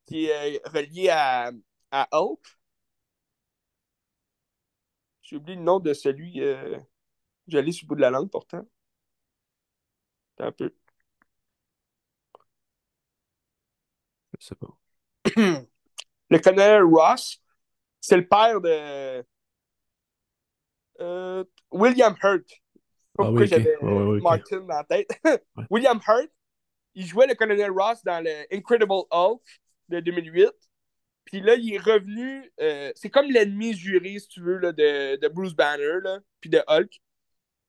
[0.07, 1.51] qui est euh, relié à,
[1.90, 2.40] à Hulk.
[5.23, 6.40] J'ai oublié le nom de celui.
[6.42, 6.79] Euh...
[7.49, 8.66] J'allais sur le bout de la langue pourtant.
[10.38, 10.75] un peu.
[14.38, 14.77] Je sais pas.
[16.31, 17.42] le colonel Ross,
[18.01, 19.25] c'est le père de
[21.03, 22.47] euh, William Hurt.
[23.19, 25.11] Ah pourquoi j'avais Martin dans la tête.
[25.71, 26.31] William Hurt,
[26.95, 29.43] il jouait le colonel Ross dans le Incredible Hulk
[29.88, 30.51] de 2008.
[31.25, 32.51] Puis là, il est revenu.
[32.61, 36.51] Euh, c'est comme l'ennemi juré, si tu veux, là, de, de, Bruce Banner, là, puis
[36.51, 37.01] de Hulk.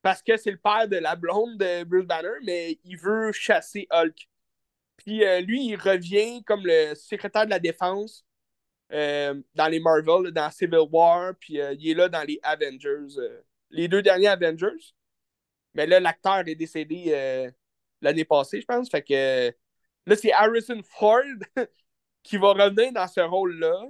[0.01, 3.87] Parce que c'est le père de la blonde de Bruce Banner, mais il veut chasser
[3.91, 4.27] Hulk.
[4.97, 8.25] Puis euh, lui, il revient comme le secrétaire de la défense
[8.93, 13.19] euh, dans les Marvel, dans Civil War, puis il est là dans les Avengers.
[13.69, 14.93] les deux derniers Avengers.
[15.73, 17.51] Mais là, l'acteur est décédé
[18.01, 18.89] l'année passée, je pense.
[18.89, 19.51] Fait que
[20.05, 21.23] là, c'est Harrison Ford
[22.23, 23.83] qui va revenir dans ce rôle-là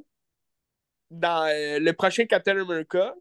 [1.14, 3.14] dans euh, le prochain Captain America.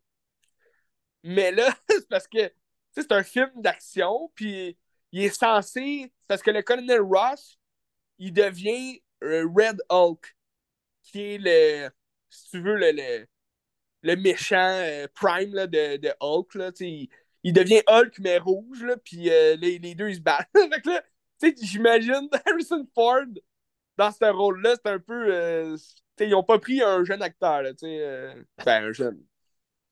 [1.23, 2.53] Mais là, c'est parce que
[2.93, 4.77] c'est un film d'action, puis
[5.13, 6.13] il est censé.
[6.27, 7.59] Parce que le colonel Ross,
[8.19, 10.35] il devient euh, Red Hulk,
[11.03, 11.91] qui est le.
[12.31, 13.27] Si tu veux, le,
[14.03, 16.55] le, méchant euh, Prime là, de, de Hulk.
[16.55, 17.09] Là, il,
[17.43, 20.51] il, devient Hulk, mais rouge, là, puis les, les, deux, ils se battent.
[21.61, 23.27] j'imagine Harrison Ford
[23.97, 25.35] dans ce rôle-là, c'est un peu.
[25.35, 25.77] Euh,
[26.21, 27.63] ils n'ont pas pris un jeune acteur.
[27.63, 28.35] Là, euh,
[28.65, 29.23] ben, un jeune.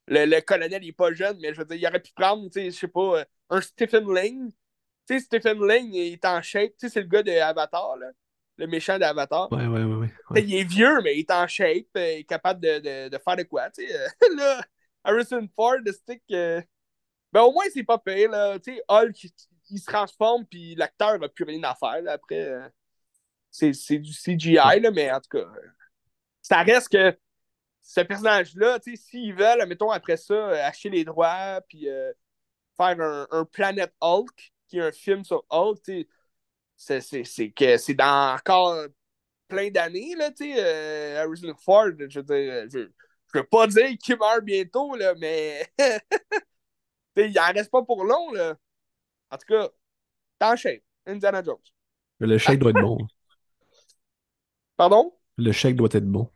[0.07, 2.71] Le, le, colonel, n'est pas jeune, mais je veux dire, il aurait pu prendre, je
[2.71, 4.51] sais pas, euh, un Stephen Lang.
[5.07, 6.73] Stephen Lang, il est en shape.
[6.77, 8.11] C'est le gars de Avatar, là,
[8.61, 9.51] le méchant d'Avatar.
[9.51, 10.09] Ouais, ouais, ouais.
[10.31, 10.43] ouais.
[10.43, 11.87] Il est vieux, mais il est en shape.
[11.97, 13.71] il est capable de, de, de faire de quoi.
[13.71, 13.95] Tu sais,
[14.37, 14.63] là,
[15.03, 16.23] Harrison Ford, le stick.
[16.29, 16.63] ben,
[17.41, 18.29] au moins, c'est pas payé.
[18.29, 18.59] Là.
[18.59, 19.25] Tu sais, Hulk,
[19.71, 22.71] il se transforme, puis l'acteur n'a plus rien à faire là, après
[23.51, 25.47] c'est du CGI, là, mais en tout cas,
[26.43, 27.19] ça reste que
[27.83, 32.13] ce personnage-là, s'ils veulent, mettons après ça, acheter les droits, puis euh,
[32.77, 36.07] faire un, un, Planet Hulk, qui est un film sur Hulk,
[36.81, 38.87] c'est que c'est dans encore
[39.49, 42.89] plein d'années, là, tu sais, euh, Harrison Ford, je veux dire, je,
[43.33, 45.67] je veux pas dire qu'il meurt bientôt, là, mais
[47.17, 48.57] il en reste pas pour long, là.
[49.31, 49.69] En tout cas,
[50.39, 51.59] t'enchaînes, Indiana Jones.
[52.19, 52.99] Le chèque doit être bon.
[54.77, 55.15] Pardon?
[55.37, 56.31] Le chèque doit être bon.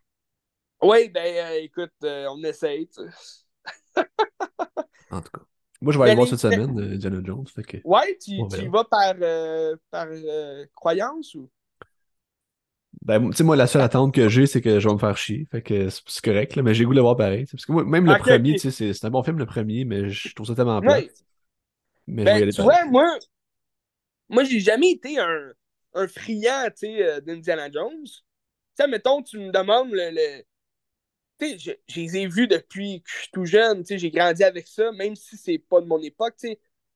[0.82, 2.90] Oui, ben euh, écoute, euh, on essaye.
[5.10, 5.44] en tout cas.
[5.84, 7.46] Moi, je vais aller voir cette semaine, euh, Indiana Jones.
[7.46, 7.76] Fait que...
[7.84, 9.14] Ouais, tu, tu y vas par,
[9.90, 10.06] par
[10.74, 11.48] croyance ou?
[13.02, 15.16] Ben, tu sais, moi, la seule attente que j'ai, c'est que je vais me faire
[15.16, 15.46] chier.
[15.50, 17.44] Fait que c'est correct, là, mais j'ai goût de le voir pareil.
[17.50, 20.08] Parce que moi, même le premier, tu sais, c'est un bon film, le premier, mais
[20.08, 21.00] je trouve ça tellement plat.
[22.06, 23.06] Mais ben, tu vois, moi,
[24.28, 25.52] moi j'ai jamais été un,
[25.94, 28.06] un friand, tu sais, d'Indiana Jones
[28.74, 30.44] sais, mettons, tu me demandes le, tu
[31.40, 34.92] je, je les ai vus depuis que je suis tout jeune, j'ai grandi avec ça,
[34.92, 36.34] même si c'est pas de mon époque.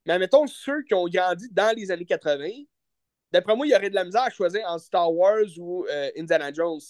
[0.07, 2.49] Mais mettons, ceux qui ont grandi dans les années 80,
[3.33, 6.11] d'après moi, il y aurait de la misère à choisir entre Star Wars ou euh,
[6.17, 6.81] Indiana Jones.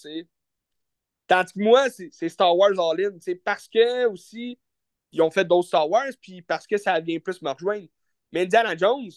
[1.27, 4.59] Tandis que moi, c'est Star Wars All-In, parce que aussi,
[5.11, 7.87] ils ont fait d'autres Star Wars, puis parce que ça vient plus me rejoindre.
[8.31, 9.09] Mais Indiana Jones,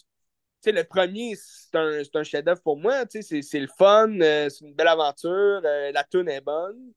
[0.66, 4.88] le premier, c'est un, un chef-d'œuvre pour moi, c'est le fun, euh, c'est une belle
[4.88, 6.92] aventure, euh, la tune est bonne.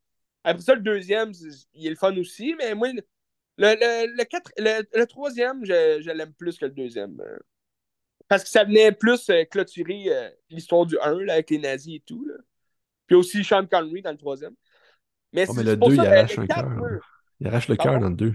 [0.45, 1.31] Après ça, le deuxième,
[1.73, 3.01] il est le fun aussi, mais moi, le,
[3.57, 7.19] le, le, quatre, le, le troisième, je, je l'aime plus que le deuxième.
[7.21, 7.37] euh.
[8.27, 11.97] Parce que ça venait plus euh, clôturer euh, l'histoire du 1 là, avec les nazis
[11.97, 12.25] et tout.
[12.25, 12.35] Là.
[13.07, 14.55] Puis aussi Sean Connery dans le troisième.
[15.33, 16.99] Mais Oh, mais le c'est pour 2, ça il que arrache un cœur.
[17.39, 18.33] Il arrache le cœur dans le 2.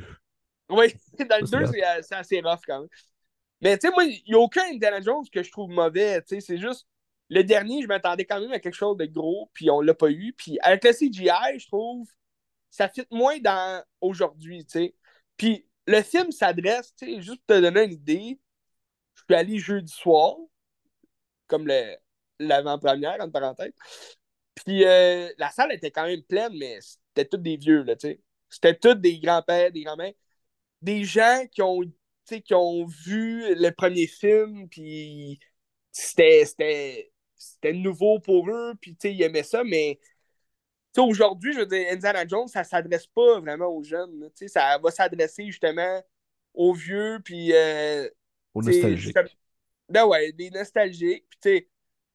[0.71, 0.95] Oui,
[1.29, 2.03] dans le Ça, c'est 2, hot.
[2.03, 2.89] c'est assez rough quand même.
[3.61, 6.23] Mais tu sais, moi, il n'y a aucun Indiana Jones que je trouve mauvais.
[6.23, 6.87] tu sais, C'est juste.
[7.31, 10.11] Le dernier, je m'attendais quand même à quelque chose de gros, puis on l'a pas
[10.11, 10.33] eu.
[10.37, 12.09] Puis avec le CGI, je trouve,
[12.71, 14.95] ça fit moins dans aujourd'hui, tu sais.
[15.37, 18.41] Puis le film s'adresse, tu sais, juste pour te donner une idée,
[19.15, 20.37] je suis allé jeudi soir,
[21.47, 21.71] comme
[22.39, 23.73] l'avant-première, entre parenthèses.
[24.55, 28.09] Puis euh, la salle était quand même pleine, mais c'était tous des vieux, là, tu
[28.09, 28.21] sais.
[28.49, 30.13] C'était tous des grands-pères, des grands-mères.
[30.83, 31.83] Des gens qui ont,
[32.27, 35.41] qui ont vu le premier film, puis
[35.93, 39.99] c'était, c'était, nouveau pour eux, puis tu ils aimaient ça, mais
[40.95, 44.21] tu aujourd'hui, je veux dire, Indiana Jones, ça s'adresse pas vraiment aux jeunes.
[44.21, 46.03] là, tu ça va s'adresser justement
[46.55, 48.09] aux vieux, puis euh,
[48.55, 49.01] Au tu sais, nostalgique.
[49.05, 49.29] justement-
[49.89, 51.27] Ben ouais, des nostalgiques.
[51.31, 51.69] Puis tu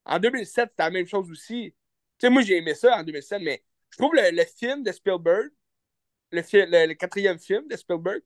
[0.06, 1.74] en 2007, c'était la même chose aussi.
[2.20, 5.50] Tu moi, j'ai aimé ça en 2007, mais je trouve le, le film de Spielberg,
[6.32, 8.22] le, le, le quatrième film de Spielberg,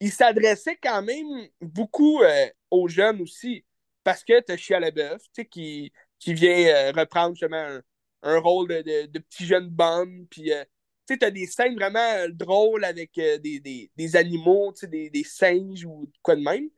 [0.00, 3.64] il s'adressait quand même beaucoup euh, aux jeunes aussi.
[4.02, 7.80] Parce que t'as Shia LaBeouf, tu sais, qui, qui vient euh, reprendre justement
[8.22, 10.26] un, rôle de, petit jeune bum.
[10.30, 10.64] Puis, euh,
[11.06, 15.24] tu sais, t'as des scènes vraiment euh, drôles avec des, des, des animaux, des, des
[15.24, 16.68] singes ou quoi de même.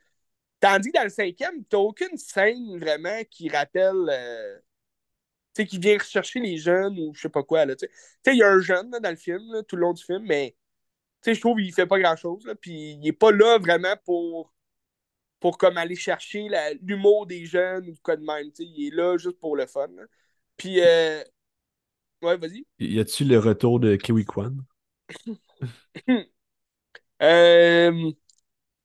[0.60, 4.62] Tandis que dans le cinquième, t'as aucune scène vraiment qui rappelle,
[5.54, 7.90] tu sais, qui vient rechercher les jeunes ou je sais pas quoi, tu sais.
[8.32, 10.56] Il y a un jeune dans le film, tout le long du film, mais
[11.22, 14.54] tu sais, je trouve qu'il fait pas grand-chose, puis il est pas là vraiment pour,
[15.42, 16.48] pour comme aller chercher
[16.82, 18.50] l'humour des jeunes ou quoi de même.
[18.60, 20.04] Il est là juste pour le fun, là.
[20.56, 21.22] Puis, euh...
[22.22, 22.64] ouais, vas-y.
[22.78, 24.64] Y a-tu le retour de Kiwi Kwan?
[27.22, 28.12] Euh...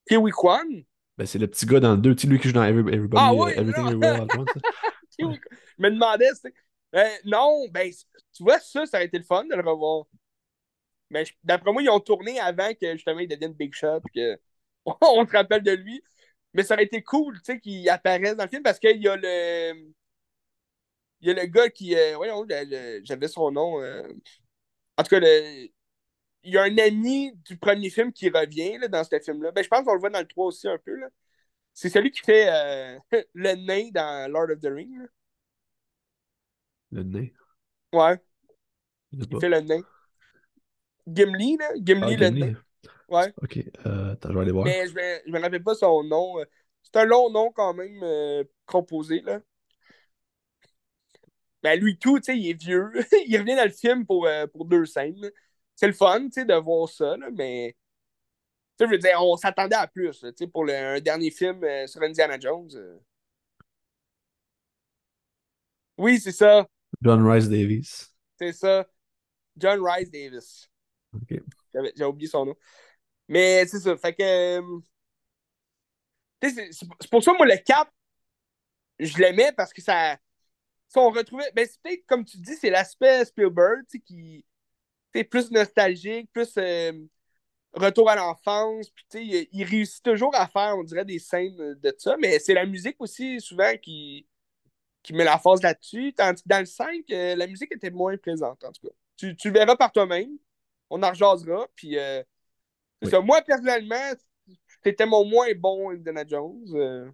[0.08, 0.86] Kiwi Kwan?
[1.18, 2.94] Ben, c'est le petit gars dans le 2, tu sais, lui qui joue dans Every-
[2.94, 3.92] Everybody, Ah euh, oui, Everything là.
[3.92, 4.50] Everywhere at Once.
[5.18, 5.40] Kiwi.
[5.78, 6.30] Je me demandais.
[6.96, 7.92] Euh, non, ben,
[8.34, 10.06] tu vois, ça, ça aurait été le fun de le revoir.
[11.10, 14.40] Mais je- d'après moi, ils ont tourné avant que justement il devienne Big Shot, que
[15.02, 16.02] on se rappelle de lui.
[16.58, 19.08] Mais ça aurait été cool, tu sais, qu'il apparaisse dans le film parce qu'il y
[19.08, 19.94] a le.
[21.22, 21.96] Il y a le gars qui.
[21.96, 23.82] euh, voyons, le- j'avais son nom.
[23.82, 24.04] euh,
[24.98, 25.70] En tout cas, le-
[26.44, 29.52] il y a un ami du premier film qui revient là, dans ce film-là.
[29.52, 30.96] Ben, je pense qu'on le voit dans le 3 aussi un peu.
[30.96, 31.08] là.
[31.74, 33.00] C'est celui qui fait euh,
[33.36, 35.08] le nain dans Lord of the Rings.
[36.92, 37.34] Le nez.
[37.94, 38.18] Ouais,
[39.12, 39.82] il fait le nain.
[41.08, 41.70] Gimli, là.
[41.76, 42.40] Gimli, Ah, le Gimli.
[42.42, 42.64] nain.
[43.10, 43.34] Ouais.
[43.42, 44.66] Ok, euh, attends, je vais aller voir.
[44.66, 46.40] Mais je me, je me rappelle pas son nom.
[46.40, 46.46] euh.
[46.84, 49.42] C'est un long nom quand même euh, composé, là.
[51.64, 52.92] Ben lui tout, tu sais, il est vieux.
[53.28, 55.32] il revient dans le film pour, euh, pour deux scènes.
[55.76, 57.76] C'est le fun, tu sais, de voir ça, là, mais...
[58.78, 61.32] Tu sais, je veux dire, on s'attendait à plus, tu sais, pour le, un dernier
[61.32, 62.70] film sur Indiana Jones.
[65.98, 66.68] Oui, c'est ça.
[67.02, 68.14] John Rice Davis.
[68.38, 68.88] C'est ça.
[69.58, 70.70] John Rice Davis.
[71.14, 71.42] Ok.
[71.96, 72.56] J'ai oublié son nom.
[73.28, 73.98] Mais c'est ça.
[73.98, 74.24] Fait que.
[74.24, 74.80] euh,
[76.42, 77.90] c'est- pour ça, moi, le cap,
[79.00, 80.18] je l'aimais parce que ça.
[80.90, 81.52] Si on retrouvait.
[81.56, 84.46] Ben, c'est peut-être, comme tu dis, c'est l'aspect Spielberg, tu sais, qui.
[85.16, 86.94] sais, plus nostalgique, plus euh,
[87.74, 88.88] retour à l'enfance.
[89.16, 92.18] Il, il réussit toujours à faire, on dirait, des scènes de ça.
[92.18, 94.28] Mais c'est la musique aussi, souvent, qui,
[95.04, 96.14] qui met la force là-dessus.
[96.16, 98.94] Tandis que dans le 5, euh, la musique était moins présente, en tout cas.
[99.18, 100.32] Tu, tu le verras par toi-même.
[100.90, 101.68] On en rejasera.
[101.76, 102.24] Puis, euh,
[103.04, 103.12] Oui.
[103.12, 103.22] ça.
[103.22, 104.12] Moi, personnellement,
[104.84, 106.64] c'était mon moins bon Indiana Jones.
[106.74, 107.10] euh,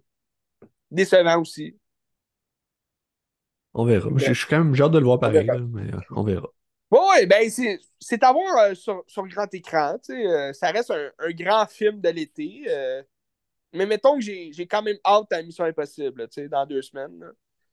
[0.90, 1.76] décevant aussi.
[3.72, 4.08] On verra.
[4.16, 6.48] Je suis quand même, j'ai hâte de le voir pareil, là, mais euh, on verra.
[6.90, 9.98] Ouais, ouais, ben, c'est à voir euh, sur, sur grand écran.
[9.98, 12.64] tu sais, euh, ça reste un, un grand film de l'été.
[12.68, 13.02] euh,
[13.72, 16.82] mais mettons que j'ai quand même hâte à Mission Impossible, là, tu sais, dans deux
[16.82, 17.18] semaines.
[17.18, 17.30] là.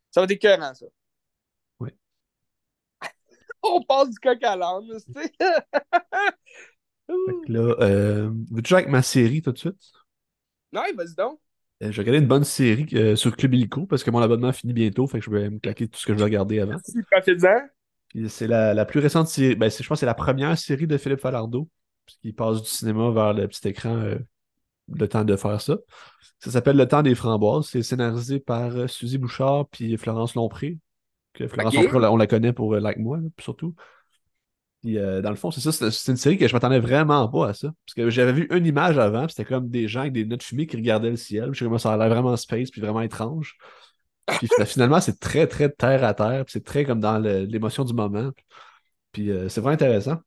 [0.10, 0.88] Ça va être écœurant, ça.
[1.80, 1.90] Oui.
[3.62, 5.32] On passe du coq à l'âne, tu sais.
[7.28, 9.92] Fait que là, euh, veux-tu jouer avec ma série tout de suite?
[10.72, 11.40] Non, vas-y donc.
[11.84, 14.74] Euh, J'ai regardé une bonne série euh, sur Club Illico parce que mon abonnement finit
[14.74, 16.78] bientôt, fait que je vais me claquer tout ce que je vais regarder avant.
[18.28, 19.56] C'est la, la plus récente série.
[19.56, 21.68] Ben, je pense que c'est la première série de Philippe Falardeau.
[22.22, 24.04] Qui passe du cinéma vers le petit écran
[24.94, 25.78] le temps de faire ça.
[26.40, 27.68] Ça s'appelle Le temps des framboises.
[27.68, 30.78] C'est scénarisé par Suzy Bouchard puis Florence Lompré.
[31.34, 31.74] Que Florence.
[31.74, 33.76] Lompré, on la- on la connaît pour Like Moi, surtout.
[34.82, 37.50] Puis euh, dans le fond, c'est ça, c'est une série que je m'attendais vraiment pas
[37.50, 37.72] à ça.
[37.86, 40.44] Parce que j'avais vu une image avant, puis c'était comme des gens avec des notes
[40.44, 41.52] fumées qui regardaient le ciel.
[41.52, 43.58] Puis je comment ça a l'air vraiment space, puis vraiment étrange.
[44.26, 47.84] Puis fina- finalement, c'est très, très terre à terre, puis c'est très comme dans l'émotion
[47.84, 48.32] du moment.
[49.12, 50.18] Puis euh, c'est vraiment intéressant.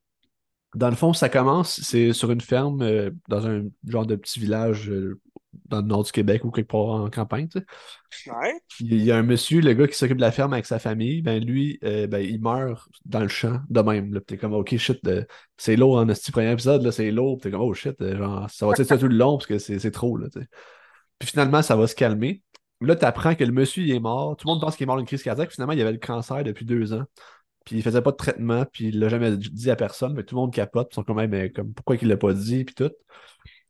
[0.75, 4.41] Dans le fond, ça commence, c'est sur une ferme, euh, dans un genre de petit
[4.41, 4.93] village
[5.67, 7.59] dans le nord du Québec ou quelque part en campagne, tu.
[8.31, 8.55] Ouais.
[8.81, 11.23] Il y a un monsieur, le gars qui s'occupe de la ferme avec sa famille,
[11.23, 14.21] ben lui, euh, ben, il meurt dans le champ de même.
[14.21, 15.25] t'es comme, ok, shit, euh,
[15.57, 17.41] c'est lourd en ce premier épisode, c'est lourd.
[17.41, 19.39] T'es comme, oh shit, euh, genre, ça va être ça tout le long?
[19.39, 20.41] Parce que c'est trop, là, tu.
[21.19, 22.43] Puis finalement, ça va se calmer.
[22.81, 24.37] Là, t'apprends que le monsieur, il est mort.
[24.37, 25.51] Tout le monde pense qu'il est mort d'une crise cardiaque.
[25.53, 27.05] Finalement, il avait le cancer depuis deux ans.
[27.65, 30.15] Puis il faisait pas de traitement, puis il l'a jamais dit à personne.
[30.15, 30.89] Mais tout le monde capote.
[30.93, 32.91] Ils sont quand même, comme, pourquoi il l'a pas dit, puis tout.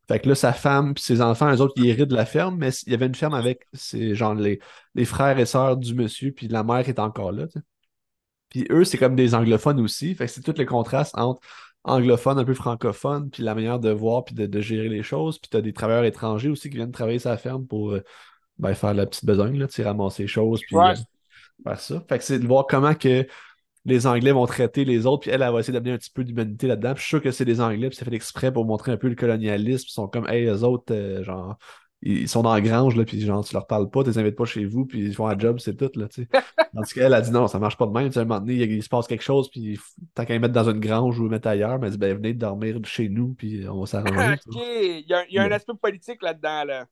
[0.09, 2.57] Fait que là, sa femme puis ses enfants, eux autres, ils héritent de la ferme,
[2.59, 4.61] mais il y avait une ferme avec ses, genre, les,
[4.95, 7.59] les frères et sœurs du monsieur, puis la mère est encore là, tu.
[8.51, 10.15] Puis eux, c'est comme des anglophones aussi.
[10.15, 11.41] Fait que c'est tout le contraste entre
[11.85, 15.39] anglophone, un peu francophone, puis la manière de voir puis de, de gérer les choses.
[15.39, 18.03] Puis t'as des travailleurs étrangers aussi qui viennent travailler la ferme pour euh,
[18.59, 20.93] ben, faire la petite besogne, là, tu ramasser les choses, puis Ouais.
[20.93, 20.95] euh,
[21.65, 22.05] faire ça.
[22.09, 23.27] Fait que c'est de voir comment que
[23.85, 26.25] les Anglais vont traiter les autres, puis elle, elle va essayer d'amener un petit peu
[26.25, 26.95] d'humanité là-dedans.
[26.95, 28.97] Puis je suis sûr que c'est des Anglais, puis c'est fait exprès pour montrer un
[28.97, 29.87] peu le colonialisme.
[29.89, 31.59] Ils sont comme, hey, eux autres, euh, genre,
[32.01, 34.37] ils sont dans la grange, là, puis genre, tu leur parles pas, tu les invites
[34.37, 36.29] pas chez vous, puis ils font un job, c'est tout, là, tu sais.
[36.75, 38.09] Tandis qu'elle a dit non, ça marche pas de même.
[38.09, 39.79] Tu sais, à un moment donné, il, il se passe quelque chose, puis
[40.15, 42.17] tant qu'à les mettre dans une grange ou les mettre ailleurs, mais elle dit, ben,
[42.17, 44.35] venez dormir chez nous, puis on va s'arranger.
[44.47, 44.55] ok.
[44.55, 46.87] Il y a, il y a un aspect politique là-dedans, là.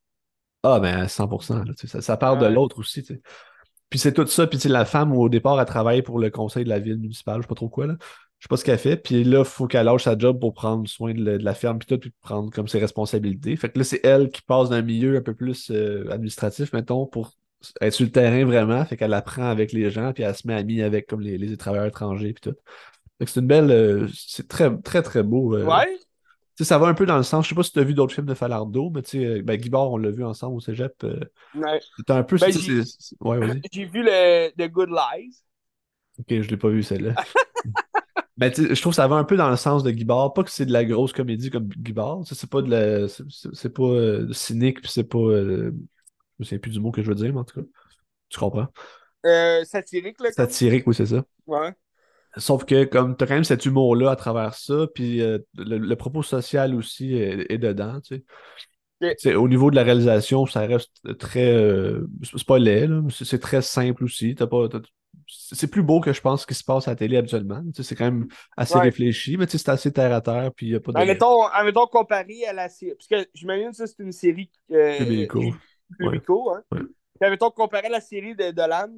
[0.63, 3.23] Ah, ben, à 100%, là, tu sais, ça, ça parle de l'autre aussi, tu sais.
[3.93, 4.49] Puis c'est tout ça.
[4.49, 7.43] Puis la femme, au départ, elle travaille pour le conseil de la ville municipale, je
[7.43, 7.97] sais pas trop quoi, là.
[8.39, 8.97] Je sais pas ce qu'elle fait.
[8.97, 11.55] Puis là, il faut qu'elle lâche sa job pour prendre soin de, la- de la
[11.55, 13.55] ferme, puis tout, puis prendre comme ses responsabilités.
[13.57, 17.07] Fait que là, c'est elle qui passe d'un milieu un peu plus euh, administratif, mettons,
[17.07, 17.33] pour
[17.81, 18.85] être sur le terrain vraiment.
[18.85, 21.57] Fait qu'elle apprend avec les gens, puis elle se met amie avec comme les, les
[21.57, 22.57] travailleurs étrangers, puis tout.
[23.19, 23.71] Fait que c'est une belle.
[23.71, 25.55] euh, c'est très, très, très beau.
[25.55, 25.65] euh.
[25.67, 25.99] Ouais.
[26.57, 27.45] Tu sais, ça va un peu dans le sens.
[27.45, 29.43] Je sais pas si tu as vu d'autres films de Falardeau, mais tu sais, euh,
[29.43, 30.93] ben, Guy Bard, on l'a vu ensemble au cégep.
[31.05, 31.19] euh,
[31.55, 31.81] Ouais.
[32.09, 32.37] Un peu.
[32.39, 32.83] Ben, sais, j'ai-
[33.21, 33.39] ouais,
[33.93, 35.43] vu le The Good Lies.
[36.19, 37.15] Ok, je l'ai pas vu celle-là.
[38.41, 40.33] Sais, je trouve que ça va un peu dans le sens de Guy Bard.
[40.33, 42.21] Pas que c'est de la grosse comédie comme Guy Bard.
[42.25, 43.09] tu sais, C'est pas de la.
[43.09, 45.19] C'est pas euh, cynique, puis c'est pas.
[45.19, 45.73] euh,
[46.39, 47.67] Je souviens plus du mot que je veux dire, mais en tout cas.
[48.29, 48.67] Tu comprends?
[49.27, 50.33] Euh, satirique, là.
[50.33, 51.25] Satirique, oui, c'est ça.
[51.47, 51.73] Ouais.
[52.37, 55.79] Sauf que comme tu as quand même cet humour-là à travers ça, puis euh, le,
[55.79, 58.25] le propos social aussi est, est dedans, tu
[59.19, 59.35] sais.
[59.35, 61.53] Au niveau de la réalisation, ça reste très...
[61.53, 64.35] euh, c'est pas laid, c'est très simple aussi.
[64.35, 64.81] T'as pas, t'as-
[65.27, 67.63] c'est plus beau que je pense ce qui se passe à la télé habituellement.
[67.75, 68.83] Tu sais, C'est quand même assez Ouais.
[68.83, 70.99] réfléchi, mais tu sais, c'est assez terre à terre, puis a pas de...
[70.99, 72.95] Admettons, admettons comparé à la série.
[72.95, 74.51] Parce que j'imagine que ça, c'est une série.
[74.71, 75.41] Euh, Illico.
[75.41, 75.55] Club
[76.13, 76.63] Illico, hein.
[76.73, 76.81] Ouais.
[76.81, 78.89] Puis admettons comparé à la série de Dolan.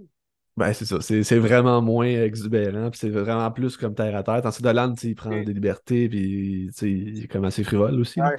[0.57, 1.01] Ben, c'est ça.
[1.01, 4.41] C'est c'est vraiment moins exubérant, puis c'est vraiment plus comme terre à terre.
[4.41, 8.21] Tandis que Dolan, il prend des libertés, puis il est comme assez frivole aussi.
[8.21, 8.37] Ouais.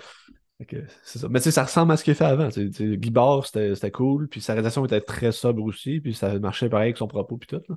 [1.03, 1.27] C'est ça.
[1.29, 2.47] Mais tu sais, ça ressemble à ce qu'il a fait avant.
[2.47, 6.69] Guy Bard, c'était c'était cool, puis sa réalisation était très sobre aussi, puis ça marchait
[6.69, 7.61] pareil avec son propos, puis tout.
[7.67, 7.75] là.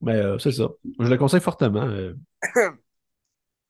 [0.00, 0.68] Mais euh, c'est ça.
[1.00, 1.82] Je le conseille fortement.
[1.82, 2.14] euh.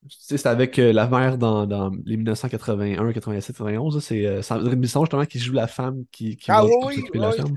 [0.08, 3.94] C'est avec euh, la mère dans, dans les 1981, 87, 91.
[3.94, 7.04] là, C'est euh, Sandrine Bisson, justement, qui joue la femme qui, qui Ah va oui,
[7.14, 7.37] oui, la oui.
[7.37, 7.54] ferme.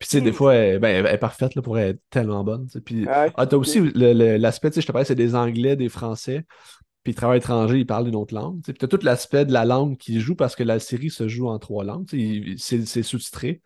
[0.00, 2.66] Puis, tu sais, des fois, elle, ben, elle est parfaite là, pour être tellement bonne.
[2.66, 2.80] tu sais.
[2.80, 6.46] Puis, ah, t'as aussi l'aspect, tu sais, je te parlais, c'est des Anglais, des Français.
[7.02, 8.62] Puis, ils travaillent étranger, ils parlent une autre langue.
[8.62, 8.72] tu sais.
[8.72, 11.48] Puis, t'as tout l'aspect de la langue qui joue parce que la série se joue
[11.48, 12.06] en trois langues.
[12.56, 13.60] C'est sous-titré.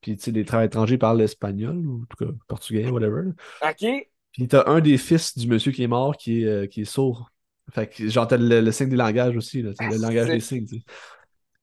[0.00, 3.30] Puis, tu sais, les travailleurs étrangers parlent l'espagnol ou en tout cas portugais, whatever.
[3.62, 3.86] OK.
[4.32, 6.84] Puis t'as un des fils du monsieur qui est mort qui est, euh, qui est
[6.84, 7.30] sourd.
[7.72, 10.40] Fait que genre t'as le, le signe des langages aussi, là, Ah, le langage des
[10.40, 10.66] signes.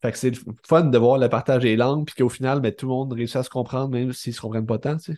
[0.04, 0.34] Fait que c'est
[0.68, 3.38] fun de voir le partage des langues, puis qu'au final, ben, tout le monde réussit
[3.38, 4.98] à se comprendre, même s'ils se comprennent pas tant.
[4.98, 5.18] tu sais.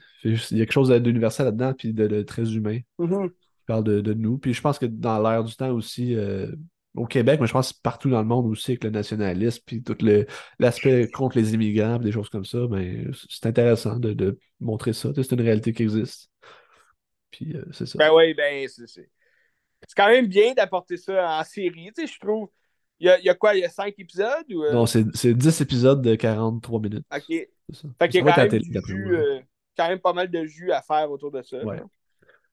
[0.52, 2.80] Il y a quelque chose d'universel là-dedans, puis de, de très humain.
[3.00, 3.30] Mhm.
[3.30, 4.38] qui parle de, de nous.
[4.38, 6.51] Puis je pense que dans l'ère du temps aussi, euh,
[6.95, 9.97] au Québec, mais je pense partout dans le monde aussi, avec le nationalisme, puis tout
[10.01, 10.28] le-
[10.60, 14.93] l'aspect contre les immigrants, puis des choses comme ça, ben, c'est intéressant de, de montrer
[14.93, 15.10] ça.
[15.10, 16.30] Tu sais, C'est une réalité qui existe.
[17.32, 17.97] Puis euh, c'est ça.
[17.97, 19.10] Ben oui, ben c'est c'est-
[19.88, 22.49] c'est quand même bien d'apporter ça en série, tu sais, je trouve.
[23.00, 24.64] Il y a, il y a quoi, il y a cinq épisodes ou...
[24.64, 27.06] euh, Non, c'est c'est 10 épisodes de 43 minutes.
[27.14, 27.24] OK.
[27.28, 27.50] Fait
[28.10, 29.39] qu'il y a quand même télé, jus, euh,
[29.78, 31.64] quand même pas mal de jus à faire autour de ça.
[31.66, 31.82] Ouais.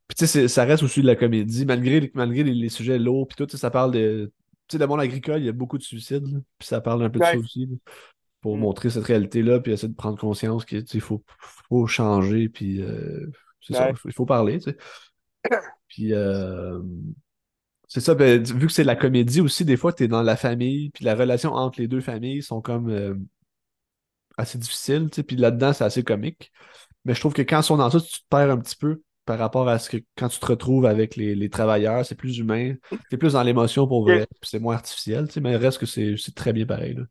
[0.09, 3.29] Puis tu sais, ça reste aussi de la comédie, malgré, malgré les, les sujets lourds,
[3.29, 4.33] puis tout, tu sais, ça parle de.
[4.69, 7.03] Tu sais, le monde agricole, il y a beaucoup de suicides, là, puis ça parle
[7.05, 7.77] un peu de ça aussi, là,
[8.41, 8.61] pour Mm.
[8.61, 11.23] montrer cette réalité-là, puis essayer de prendre conscience qu'il faut,
[11.69, 13.31] faut changer, puis euh,
[13.61, 14.77] c'est ça, il faut parler, tu sais.
[15.89, 16.81] Puis, euh,
[17.95, 20.37] c'est ça, ben, vu que c'est la comédie aussi, des fois, tu es dans la
[20.37, 23.15] famille, puis la relation entre les deux familles sont comme euh,
[24.37, 26.53] assez difficiles, tu sais, puis là-dedans, c'est assez comique.
[27.05, 29.03] Mais je trouve que quand ils sont dans ça, tu te perds un petit peu
[29.25, 32.39] par rapport à ce que quand tu te retrouves avec les, les travailleurs, c'est plus
[32.39, 32.75] humain,
[33.11, 35.87] c'est plus dans l'émotion pour vrai, puis c'est moins artificiel, tu sais, mais reste que
[35.87, 36.95] c'est très bien pareil.
[36.95, 37.05] là.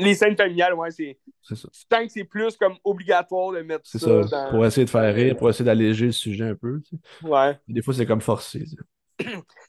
[0.00, 1.18] Les scènes familiales, ouais, c'est.
[1.42, 1.68] C'est ça.
[1.88, 4.44] Tant que c'est plus comme obligatoire de mettre C'est ça, ça.
[4.44, 6.80] dans- Pour essayer de faire rire, pour essayer d'alléger le sujet un peu.
[6.82, 7.26] tu sais.
[7.26, 7.58] Ouais.
[7.66, 8.60] Des fois, c'est comme forcé.
[8.60, 8.76] tu sais.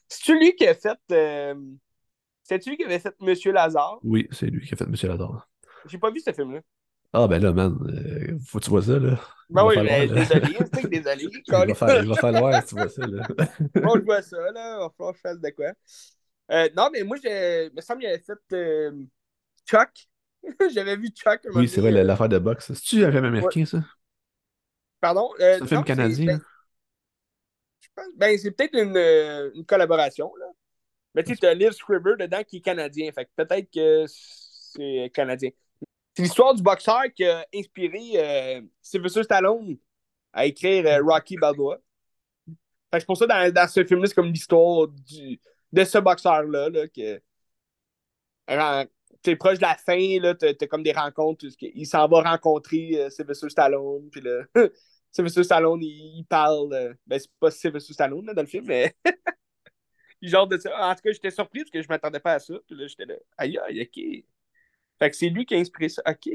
[0.08, 0.98] C'est-tu lui qui a fait.
[1.12, 1.54] euh,
[2.44, 4.02] C'est-tu lui qui avait fait Monsieur Lazare?
[4.02, 5.48] Oui, c'est lui qui a fait Monsieur Lazare.
[5.84, 6.60] J'ai pas vu ce film-là.
[7.12, 9.20] Ah, ben là, man, euh, faut que tu vois ça, là.
[9.48, 11.28] Ben oui, falloir, mais désolé, c'est que désolé.
[11.48, 13.26] Il va, faire- il va falloir tu vois ça, là.
[13.82, 14.76] Bon, je vois ça, là.
[14.76, 15.72] Il va falloir que je fasse de quoi.
[16.52, 18.92] Euh, non, mais moi, j'ai- il me semble qu'il avait fait euh,
[19.66, 19.90] Chuck.
[20.74, 21.40] J'avais vu Chuck.
[21.54, 22.72] Oui, c'est vrai, l'affaire de boxe.
[22.72, 23.84] C'est-tu un film américain, ça?
[25.00, 25.30] Pardon?
[25.50, 26.40] C'est un film non, canadien?
[28.16, 30.46] Ben, c'est peut-être une, euh, une collaboration, là.
[31.14, 33.10] Mais tu sais, t'as Liv Scriber dedans qui est canadien.
[33.12, 35.50] Fait peut-être que c'est canadien.
[36.16, 39.78] C'est l'histoire du boxeur qui a inspiré euh, Sylvester Stallone
[40.32, 41.78] à écrire euh, Rocky Balboa.
[42.90, 45.40] Fait que c'est pour ça, dans, dans ce film-là, c'est comme l'histoire du-
[45.72, 47.20] de ce boxeur-là, là, que
[49.22, 53.48] t'es proche de la fin, là, t'as, comme des rencontres, il s'en va rencontrer Sylvester
[53.50, 54.42] Stallone, puis là,
[55.12, 58.64] Sylvester Stallone, il, il parle, euh, ben c'est pas Sylvester Stallone, là, dans le film,
[58.66, 58.94] mais
[60.22, 60.70] genre de ça.
[60.90, 63.06] En tout cas, j'étais surpris parce que je m'attendais pas à ça, puis là, j'étais
[63.06, 64.24] là, aïe, aïe, ok.
[64.98, 66.28] Fait que c'est lui qui a inspiré ça, ok.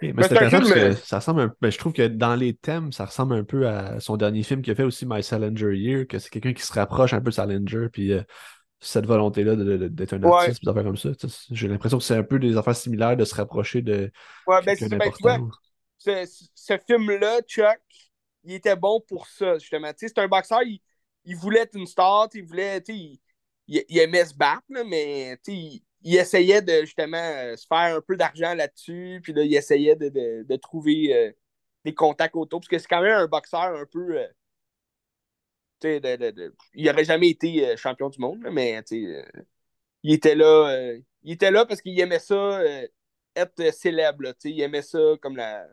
[0.00, 1.54] Mais c'est intéressant parce que ça ressemble un...
[1.60, 4.62] ben, je trouve que dans les thèmes, ça ressemble un peu à son dernier film
[4.62, 7.30] qu'il a fait aussi, My Salinger Year, que c'est quelqu'un qui se rapproche un peu
[7.30, 8.22] de Salinger, puis euh,
[8.80, 10.30] cette volonté-là d'être un Ouais.
[10.38, 11.10] artiste, puis des affaires comme ça.
[11.50, 14.10] J'ai l'impression que c'est un peu des affaires similaires de se rapprocher de
[14.46, 15.50] Ouais, ben c'est ça, ben, tu vois, d'important.
[16.02, 17.80] Ce, film-là, Chuck,
[18.44, 19.92] il était bon pour ça, justement.
[19.96, 23.20] C'est un boxeur, il, voulait être une star, il voulait, il,
[23.68, 28.00] il- aimait se battre, là, mais il, il essayait de justement euh, se faire un
[28.00, 31.32] peu d'argent là-dessus, puis là, il essayait de, de- trouver euh,
[31.84, 34.18] des contacts autour, parce que c'est quand même un boxeur un peu.
[34.20, 34.26] euh,
[35.82, 38.80] de- il n'aurait jamais été euh, champion du monde, mais
[40.02, 40.94] il était là.
[41.22, 42.60] il était là parce qu'il aimait ça,
[43.36, 45.66] être célèbre, il aimait ça comme la,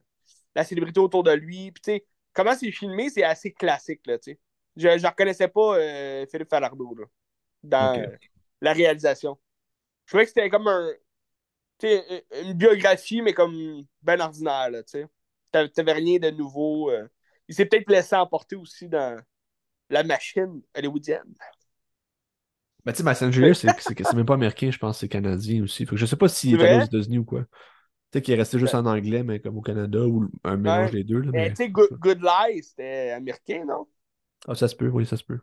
[0.60, 1.72] la célébrité autour de lui.
[1.72, 4.39] Puis, tu sais, comment c'est filmé, c'est assez classique, là, tu sais.
[4.78, 7.05] Je ne reconnaissais pas euh, Philippe Falardeau, là,
[7.64, 8.12] dans
[8.62, 9.39] la réalisation.
[10.05, 10.91] Je trouvais que c'était comme un,
[11.80, 15.07] tu sais, une biographie, mais comme ben ordinaire, là, tu sais.
[15.51, 16.91] T'a- T'avais rien de nouveau.
[16.91, 17.07] euh.
[17.47, 19.22] Il s'est peut-être laissé emporter aussi dans
[19.89, 21.36] la machine hollywoodienne.
[22.86, 23.03] Ben, tu sais,
[23.41, 25.86] Year, c'est même pas américain, je pense, c'est canadien aussi.
[25.86, 26.86] Fait que je sais pas s'il C'est est allé aux?
[26.86, 27.45] États-Unis ou quoi.
[28.12, 30.91] Peut-être qu'il est resté juste en anglais, mais comme au Canada, ou un mélange Ouais.
[30.91, 31.20] des deux.
[31.20, 31.49] Là, Mais mais...
[31.49, 33.88] tu sais, Good, Good Lie, c'était américain, non?
[34.47, 35.39] Ah, ça se peut, oui, ça se peut.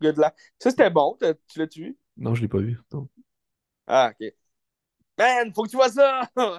[0.00, 0.30] Good Lie.
[0.58, 1.16] Ça, c'était bon.
[1.48, 1.98] Tu l'as-tu vu?
[2.16, 2.78] Non, je l'ai pas vu.
[2.92, 3.08] non.
[3.86, 4.32] Ah, ok.
[5.18, 6.22] Man, faut que tu vois ça!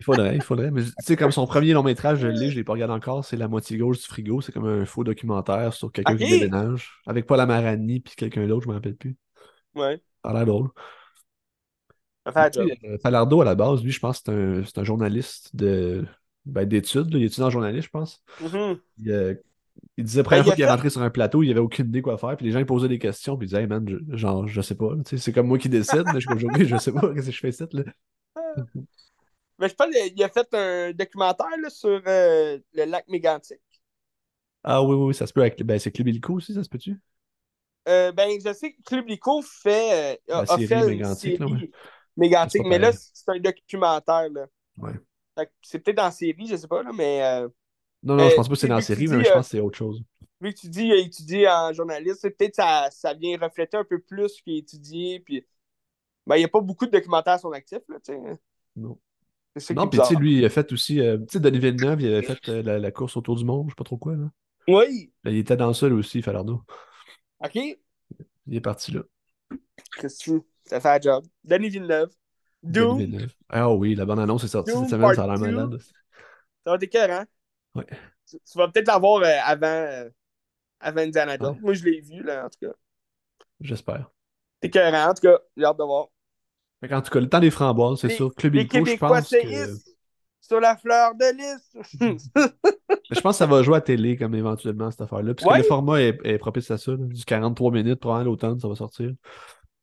[0.00, 0.70] Il faudrait, il faudrait.
[0.70, 3.24] Mais tu sais, comme son premier long métrage, je l'ai, je l'ai pas regardé encore,
[3.24, 4.40] c'est La moitié gauche du frigo.
[4.40, 7.02] C'est comme un faux documentaire sur quelqu'un qui déménage.
[7.06, 9.16] Avec Paul Amarani puis quelqu'un d'autre, je me rappelle plus.
[9.74, 10.70] ouais, Ça a l'air drôle.
[12.32, 16.04] Sais, euh, Falardeau, à la base, lui, je pense que c'est un, un journaliste de,
[16.44, 17.08] ben, d'études.
[17.12, 18.22] Il étudie en journaliste, je pense.
[18.40, 18.78] Mhm.
[18.98, 19.34] Il, euh,
[19.96, 21.50] il disait, la première Ben, il fois qu'il est fait- rentré sur un plateau, il
[21.50, 22.36] avait aucune idée quoi faire.
[22.36, 23.36] Puis les gens, ils posaient des questions.
[23.36, 24.90] Puis il disait, hey man, je, genre, je sais pas.
[25.04, 26.04] C'est comme moi qui décide.
[26.12, 27.64] mais aujourd'hui, je sais pas qu'est-ce que je fais ici.
[27.72, 27.82] Là.
[29.58, 33.60] Mais je pense qu'il a fait un documentaire là, sur euh, le lac Mégantic.
[34.64, 35.42] Ah oui, oui, ça se peut.
[35.42, 36.98] Avec, ben, c'est Club Illico aussi, ça se peut-tu?
[37.88, 41.70] Euh, ben, je sais que Club Lico fait, euh, a, série fait une là, ouais.
[42.16, 44.28] Mais là, c'est un documentaire.
[44.30, 44.46] Là.
[44.78, 44.92] Ouais.
[45.62, 47.48] C'est peut-être en série, je sais pas, là, mais euh,
[48.02, 49.34] Non, non, Euh, je pense pas que c'est dans la série, dis, mais je euh,
[49.34, 50.02] pense que c'est autre chose.
[50.40, 53.84] vu que tu dis qu'il a étudié en journaliste, peut-être ça, ça vient refléter un
[53.84, 55.20] peu plus ce qu'il a étudié.
[55.20, 55.46] Puis,
[56.26, 57.80] ben, il n'y a pas beaucoup de documentaires à son actif.
[57.88, 58.38] Là, tu sais.
[58.76, 58.98] Non.
[59.74, 61.00] Non, qui est puis tu sais, lui, il a fait aussi.
[61.00, 63.66] euh, tu sais, Denis Villeneuve, il avait fait euh, la, la course autour du monde,
[63.68, 64.14] je sais pas trop quoi.
[64.14, 64.30] Là.
[64.68, 66.62] Oui, Là, il était dans ça, lui aussi, Falardeau.
[67.44, 67.56] OK.
[68.46, 69.02] Il est parti là.
[69.98, 70.40] Qu'est-ce que tu
[70.70, 71.24] Ça fait un job.
[71.44, 72.10] Denis Villeneuve.
[72.62, 72.98] Denis Doom.
[72.98, 73.32] Villeneuve.
[73.48, 75.56] Ah oui, la bande-annonce est sortie Doom cette semaine, ça a Part l'air Two.
[75.56, 75.80] malade.
[75.80, 77.24] Ça va être écœurant.
[77.74, 77.86] Ouais.
[78.28, 80.08] Tu, tu vas peut-être l'avoir euh, avant, euh,
[80.80, 81.54] avant Indiana Jones.
[81.54, 81.60] Ouais.
[81.62, 82.72] Moi, je l'ai vu, là, en tout cas.
[83.60, 84.10] J'espère.
[84.62, 85.38] C'est écœurant, en tout cas.
[85.56, 86.06] J'ai hâte de voir.
[86.80, 88.34] Fait qu'en tout cas, le temps des framboises, c'est sûr.
[88.34, 89.66] Club Les Illico, je pense que.
[90.40, 91.94] sur la fleur de lys.
[93.12, 95.34] Je pense que ça va jouer à télé comme éventuellement cette affaire-là.
[95.34, 95.58] Puisque Ouais.
[95.58, 96.92] le format est, est propice à ça.
[96.92, 96.96] là.
[96.98, 99.12] Du 43 minutes, probablement l'automne, ça va sortir.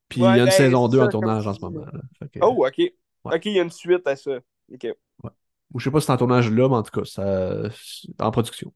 [0.09, 1.53] Puis Ouais, il y a une ben, saison c'est 2 ça, en tournage comme en
[1.53, 1.85] ce moment.
[2.31, 2.77] que- oh, OK.
[2.77, 2.93] Ouais.
[3.25, 4.39] OK, il y a une suite à ça.
[4.73, 4.87] OK.
[5.73, 7.69] Ou je sais pas si c'est en tournage là, mais en tout cas, ça...
[8.19, 8.71] en production.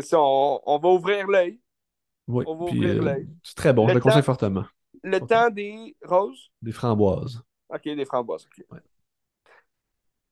[0.00, 1.60] Ça, on, on va ouvrir l'œil.
[2.28, 3.28] Oui, On va puis ouvrir euh, l'œil.
[3.42, 4.64] c'est très bon, Le je le conseille fortement.
[5.02, 6.50] Le temps des roses?
[6.62, 7.42] Des framboises.
[7.70, 8.46] Ok, des framboises.
[8.46, 8.64] ok.
[8.70, 8.80] Ouais.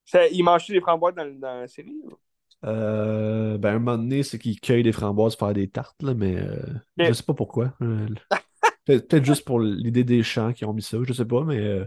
[0.05, 1.97] Ça, il mange des framboises dans, dans la série?
[2.05, 2.16] ou?
[2.64, 6.14] Euh, ben, un moment donné, c'est qu'ils cueillent des framboises pour faire des tartes, là,
[6.14, 6.62] mais euh,
[6.99, 7.07] Ok.
[7.09, 7.74] je sais pas pourquoi.
[8.87, 11.87] Peut-être juste pour l'idée des champs qui ont mis ça, je sais pas, mais euh,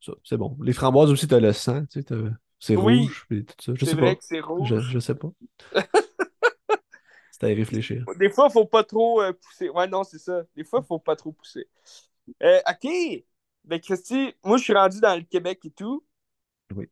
[0.00, 0.58] ça, c'est bon.
[0.62, 2.16] Les framboises aussi, t'as le sang, tu sais,
[2.60, 3.10] c'est Oui.
[3.10, 3.72] rouge, puis tout ça.
[3.76, 4.16] Je C'est sais vrai pas.
[4.16, 4.80] que c'est Je, rouge.
[4.80, 5.30] je sais pas.
[7.30, 8.06] C'est à y réfléchir.
[8.18, 9.68] Des fois, faut pas trop euh, pousser.
[9.70, 10.42] Ouais, non, c'est ça.
[10.56, 11.68] Des fois, faut pas trop pousser.
[12.42, 13.24] Euh, ok.
[13.64, 16.04] Ben, Christy, moi, je suis rendu dans le Québec et tout.
[16.74, 16.88] Oui.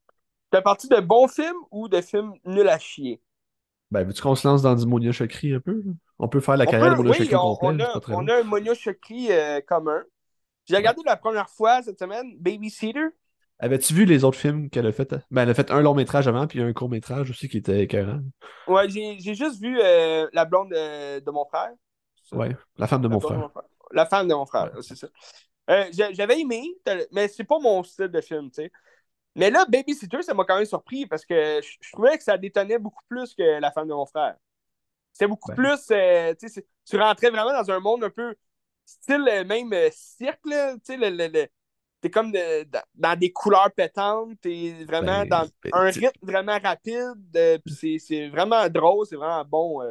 [0.52, 3.20] T'as parti de bons films ou de films nuls à chier?
[3.90, 5.82] Ben, veux-tu qu'on se lance dans du Monia Chokri un peu?
[6.18, 8.10] On peut faire la On carrière peut- de Monia oui, Chokri au on, complet, on
[8.10, 10.02] a, on un Monia Chokri euh, commun.
[10.66, 13.06] J'ai regardé la première fois cette semaine, Babysitter.
[13.58, 15.14] Avais-tu vu les autres films qu'elle a fait?
[15.30, 17.80] Ben, elle a fait un long métrage avant, puis un court métrage aussi qui était
[17.80, 18.20] écœurant.
[18.68, 21.70] Ouais, j'ai j'ai juste vu euh, la blonde de, de mon frère.
[22.32, 23.38] Ouais, la femme de La mon de frère.
[23.38, 23.64] mon frère.
[23.92, 25.08] La femme de mon frère, c'est ça.
[25.68, 26.62] Euh, J'avais aimé,
[27.12, 28.72] mais c'est pas mon style de film, tu sais.
[29.36, 32.36] Mais là, Babysitter, ça m'a quand même surpris parce que je, je trouvais que ça
[32.36, 34.36] détonnait beaucoup plus que la femme de mon frère.
[35.12, 35.56] C'était beaucoup Ben.
[35.56, 35.80] plus.
[35.90, 36.34] euh,
[36.88, 38.34] tu rentrais vraiment dans un monde un peu
[38.84, 40.40] style euh, même euh, cirque.
[40.44, 40.50] Tu
[40.84, 41.48] sais, le, le- le-
[42.00, 46.26] t'es comme de- dans, dans des couleurs pétantes, t'es vraiment Ben, dans ben, un rythme
[46.26, 47.58] vraiment rapide, euh,
[47.98, 49.82] c'est vraiment drôle, c'est vraiment bon.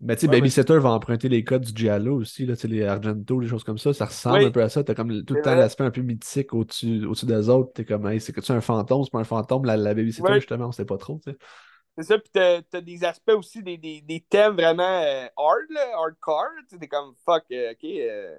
[0.00, 2.68] Mais tu sais, Ouais, Babysitter va emprunter les codes du Giallo aussi, là, tu sais,
[2.68, 3.92] les Argento, les choses comme ça.
[3.92, 4.44] Ça ressemble Oui.
[4.44, 4.84] un peu à ça.
[4.84, 7.72] T'as comme tout le temps l'aspect un peu mythique au-dessus au-dessus des autres.
[7.72, 9.64] T'es comme, hey, c'est que tu un fantôme, c'est pas un fantôme.
[9.64, 10.38] La, la Babysitter, Ouais.
[10.38, 11.38] justement, on sait pas trop, tu sais.
[11.96, 15.66] C'est ça, puis t'as t'as des aspects aussi, des, des, des thèmes vraiment euh, hard,
[15.70, 16.46] là, hardcore.
[16.68, 18.38] Tu sais, T'es comme fuck, euh, ok, euh,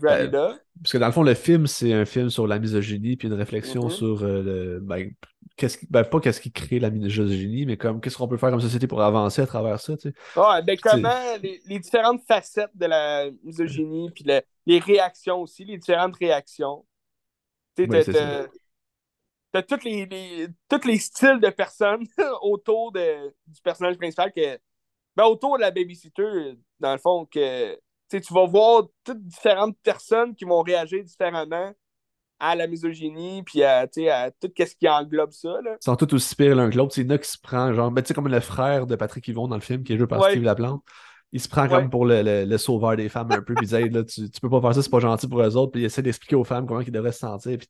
[0.00, 0.58] Ben.
[0.82, 3.34] Parce que dans le fond, le film, c'est un film sur la misogynie, puis une
[3.34, 3.90] réflexion Mhm.
[3.90, 4.80] sur euh, le.
[4.80, 5.12] Ben,
[5.56, 5.86] qu'est-ce qui...
[5.88, 8.86] ben, pas qu'est-ce qui crée la misogynie, mais comme qu'est-ce qu'on peut faire comme société
[8.86, 10.14] pour avancer à travers ça, tu sais?
[10.40, 15.64] Ouais, ben comment les, les différentes facettes de la misogynie, puis le- les réactions aussi,
[15.64, 16.84] les différentes réactions.
[17.76, 18.12] Tu sais,
[19.52, 22.04] t'as- tous les, les- tous les styles de personnes
[22.42, 24.58] autour de, du personnage principal que.
[25.16, 27.78] Ben, autour de la babysitter, dans le fond, que
[28.10, 31.72] tu vas voir toutes différentes personnes qui vont réagir différemment
[32.38, 33.86] à la misogynie, puis à, à
[34.30, 35.58] tout ce qui englobe ça.
[35.62, 35.76] Là.
[35.80, 36.94] Ils sont tous aussi pires l'un que l'autre.
[36.94, 39.48] C'est Ina qui se prend, genre, ben, tu sais, comme le frère de Patrick Yvon
[39.48, 40.30] dans le film, qui est joué par Ouais.
[40.30, 40.82] Steve Laplante.
[41.32, 41.68] Il se prend Ouais.
[41.68, 44.30] comme pour le, le- le sauveur des femmes un peu, puis il dit, là, tu,
[44.30, 46.36] tu peux pas faire ça, c'est pas gentil pour eux autres, puis il essaie d'expliquer
[46.36, 47.66] aux femmes comment ils devraient se sentir, puis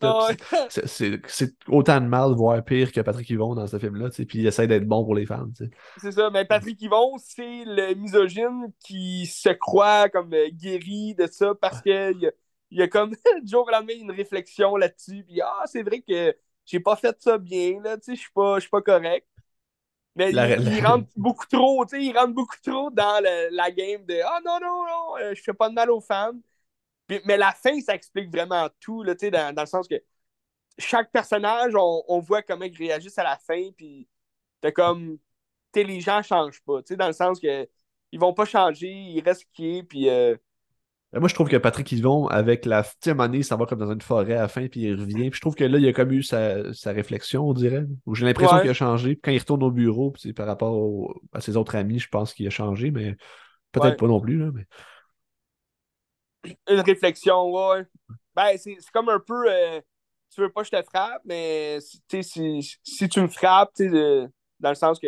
[0.68, 4.66] c'est- autant de mal, voire pire que Patrick Yvon dans ce film-là, puis il essaie
[4.66, 5.52] d'être bon pour les femmes.
[5.98, 11.26] C'est ça, mais Patrick Yvon, c'est le misogyne qui se croit comme euh, guéri de
[11.26, 12.30] ça parce que il
[12.72, 13.10] y y a comme
[13.42, 15.24] du jour au lendemain une réflexion là-dessus.
[15.26, 16.34] Puis ah, c'est vrai que
[16.64, 19.26] j'ai pas fait ça bien, là, tu sais, je suis pas, je suis pas correct.
[20.16, 23.70] Mais La- il, rentre beaucoup trop, tu sais, il rentre beaucoup trop dans le- la
[23.70, 26.40] game de ah non, non, non, euh, je fais pas de mal aux femmes.
[27.08, 29.88] Puis- mais la fin, ça explique vraiment tout, là, tu sais, dans, dans le sens
[29.88, 29.96] que
[30.78, 34.08] chaque personnage, on, on voit comment ils réagissent à la fin, puis
[34.60, 35.18] t'as comme,
[35.72, 37.68] tu sais, les gens changent pas, tu sais, dans le sens que
[38.12, 40.36] ils vont pas changer, ils restent qui est, puis euh,
[41.18, 42.84] Moi, je trouve que Patrick Yvon, avec la.
[43.04, 45.30] Donné, il s'en va comme dans une forêt à la fin, puis il revient.
[45.30, 47.84] Puis je trouve que là, il a comme eu sa, sa réflexion, on dirait.
[48.12, 48.62] J'ai l'impression Ouais.
[48.62, 49.14] qu'il a changé.
[49.14, 52.08] Puis quand il retourne au bureau, c'est par rapport au- à ses autres amis, je
[52.08, 53.16] pense qu'il a changé, mais
[53.72, 53.96] peut-être Ouais.
[53.96, 54.38] pas non plus.
[54.38, 54.66] Là, mais...
[56.68, 57.84] une réflexion, ouais.
[58.34, 59.80] Ben, c'est comme un peu, euh,
[60.34, 64.28] tu veux pas que je te frappe, mais si, si tu me frappes, euh,
[64.60, 65.06] dans le sens que,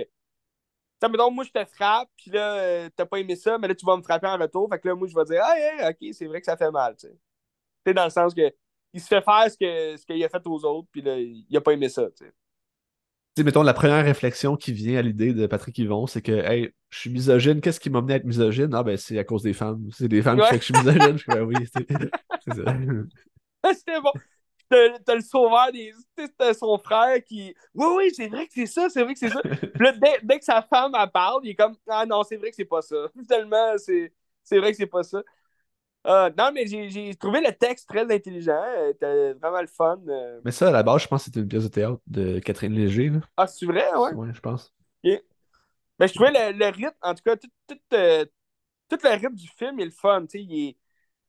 [1.00, 3.74] sais, mettons, moi, je te frappe, puis là, euh, t'as pas aimé ça, mais là,
[3.74, 5.90] tu vas me frapper en retour, fait que là, moi, je vais dire, ah, yeah,
[5.90, 7.94] ok, c'est vrai que ça fait mal, tu sais.
[7.94, 8.52] Dans le sens que,
[8.92, 11.56] il se fait faire ce que ce qu'il a fait aux autres, puis là, il
[11.56, 12.32] a pas aimé ça, tu sais.
[13.44, 16.98] Mettons, la première réflexion qui vient à l'idée de Patrick Yvon, c'est que, hey, je
[16.98, 17.60] suis misogyne.
[17.60, 18.74] Qu'est-ce qui m'a mené à être misogyne?
[18.74, 19.88] Ah, ben, c'est à cause des femmes.
[19.92, 21.18] C'est des femmes qui font que je suis misogyne.
[21.18, 21.86] Je ben oui, c'est
[22.44, 22.76] c'est ça.
[23.74, 24.12] C'était bon.
[24.68, 25.92] T'as le sauveur des.
[26.38, 27.54] T'as son frère qui.
[27.74, 29.42] Oui, oui, c'est vrai que c'est ça, c'est vrai que c'est ça.
[29.78, 32.36] Puis là, dès, dès que sa femme elle parle, il est comme Ah non, c'est
[32.36, 32.96] vrai que c'est pas ça.
[33.14, 35.22] Finalement, c'est vrai que c'est pas ça.
[36.06, 38.62] Euh, non, mais j'ai trouvé le texte très intelligent.
[38.76, 40.00] euh, C'était vraiment le fun.
[40.08, 40.40] euh.
[40.44, 42.72] Mais ça, à la base, je pense que c'était une pièce de théâtre de Catherine
[42.72, 43.10] Léger.
[43.10, 43.20] Là.
[43.36, 44.14] Ah, c'est vrai, ouais.
[44.14, 44.72] Ouais, je pense.
[45.98, 48.24] Ben, je trouvais le, le rythme, en tout cas, tout, tout, euh,
[48.88, 50.24] tout le rythme du film est le fun.
[50.34, 50.76] est-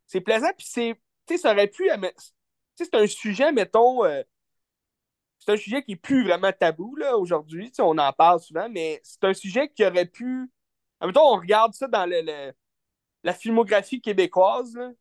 [0.08, 0.96] C'est plaisant, puis c'est.
[1.28, 1.90] Tu sais, ça aurait pu.
[2.86, 4.06] C'est un sujet, mettons.
[4.06, 4.24] euh,
[5.40, 7.72] c'est un sujet qui est plus vraiment tabou, là, aujourd'hui.
[7.80, 10.50] On en parle souvent, mais c'est un sujet qui aurait pu.
[11.02, 12.54] Mettons, on regarde ça dans le,
[13.24, 14.92] la filmographie québécoise, là,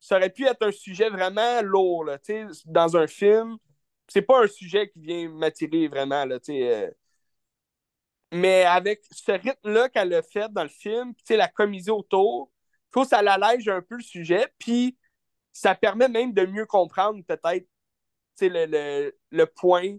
[0.00, 2.18] ça aurait pu être un sujet vraiment lourd, là,
[2.66, 3.58] dans un film.
[4.08, 6.90] C'est pas un sujet qui vient m'attirer vraiment, là, euh,
[8.32, 12.50] Mais avec ce rythme-là qu'elle a fait dans le film, la comédie autour,
[12.88, 14.96] il faut que ça l'allège un peu le sujet, puis
[15.52, 17.66] ça permet même de mieux comprendre peut-être
[18.40, 19.96] le, le, le, point,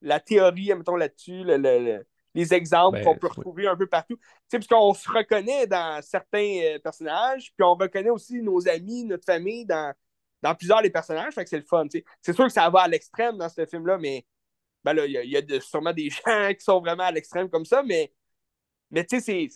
[0.00, 4.18] la théorie, mettons là-dessus, le, les exemples ben, qu'on peut retrouver un peu partout.
[4.50, 9.24] Parce qu'on se reconnaît dans certains euh, personnages, puis on reconnaît aussi nos amis, notre
[9.24, 9.92] famille dans,
[10.42, 11.86] dans plusieurs des personnages, fait que c'est le fun.
[12.22, 14.24] C'est sûr que ça va à l'extrême dans ce film-là, mais
[14.84, 17.50] ben là, il y a, y a sûrement des gens qui sont vraiment à l'extrême
[17.50, 18.12] comme ça, mais,
[18.90, 19.48] mais tu sais,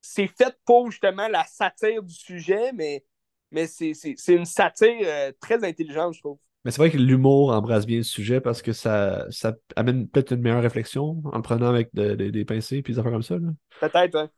[0.00, 3.04] c'est fait pour justement la satire du sujet, mais,
[3.50, 3.92] mais c'est
[4.28, 6.38] une satire euh, très intelligente, je trouve.
[6.64, 10.32] Mais c'est vrai que l'humour embrasse bien le sujet parce que ça, ça amène peut-être
[10.32, 13.36] une meilleure réflexion en le prenant avec des pincées et des affaires comme ça.
[13.80, 14.30] Peut-être, hein.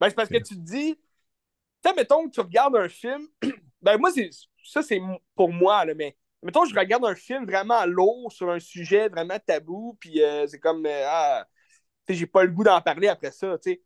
[0.00, 0.98] Ben, c'est parce que tu te dis,
[1.84, 3.28] tu mettons que tu regardes un film,
[3.82, 4.10] ben moi,
[4.64, 5.00] ça c'est
[5.34, 9.38] pour moi, là, mais mettons, je regarde un film vraiment lourd sur un sujet vraiment
[9.38, 11.46] tabou, puis euh, c'est comme, euh, ah,
[12.06, 13.82] tu j'ai pas le goût d'en parler après ça, tu sais.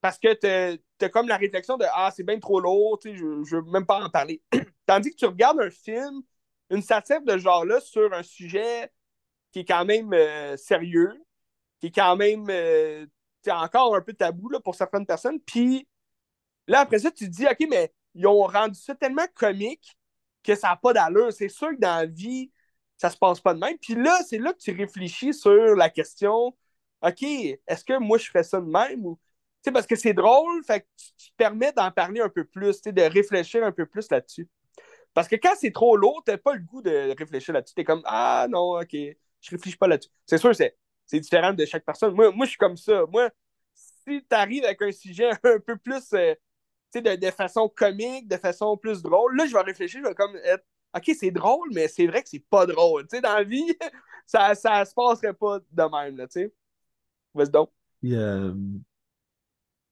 [0.00, 3.44] Parce que t'as as comme la réflexion de, ah, c'est bien trop lourd, tu je,
[3.44, 4.42] je veux même pas en parler.
[4.86, 6.22] Tandis que tu regardes un film,
[6.70, 8.90] une satire de genre-là sur un sujet
[9.52, 11.12] qui est quand même euh, sérieux,
[11.80, 12.48] qui est quand même
[13.48, 15.86] encore un peu tabou là, pour certaines personnes, puis
[16.66, 19.96] là, après ça, tu te dis, OK, mais ils ont rendu ça tellement comique
[20.42, 21.32] que ça n'a pas d'allure.
[21.32, 22.50] C'est sûr que dans la vie,
[22.96, 23.78] ça se passe pas de même.
[23.78, 26.56] Puis là, c'est là que tu réfléchis sur la question
[27.02, 29.18] OK, est-ce que moi je ferais ça de même ou.
[29.64, 32.80] Sais, parce que c'est drôle, fait que tu te permets d'en parler un peu plus,
[32.82, 34.48] de réfléchir un peu plus là-dessus.
[35.14, 37.74] Parce que quand c'est trop lourd, t'as pas le goût de réfléchir là-dessus.
[37.74, 40.10] T'es comme Ah non, ok, je réfléchis pas là-dessus.
[40.26, 40.76] C'est sûr, c'est,
[41.20, 42.14] différent de chaque personne.
[42.14, 43.04] Moi, moi je suis comme ça.
[43.10, 43.30] Moi,
[43.74, 46.34] si tu arrives avec un sujet un peu plus euh,
[46.94, 49.36] de, de façon comique, de façon plus drôle.
[49.36, 50.64] Là, je vais réfléchir, je vais comme être
[50.96, 53.02] OK, c'est drôle, mais c'est vrai que c'est pas drôle.
[53.02, 53.76] Tu sais, dans la vie,
[54.26, 56.52] ça, ça se passerait pas de même, là, tu sais.
[57.32, 57.70] Vas-y donc.
[58.04, 58.54] Euh,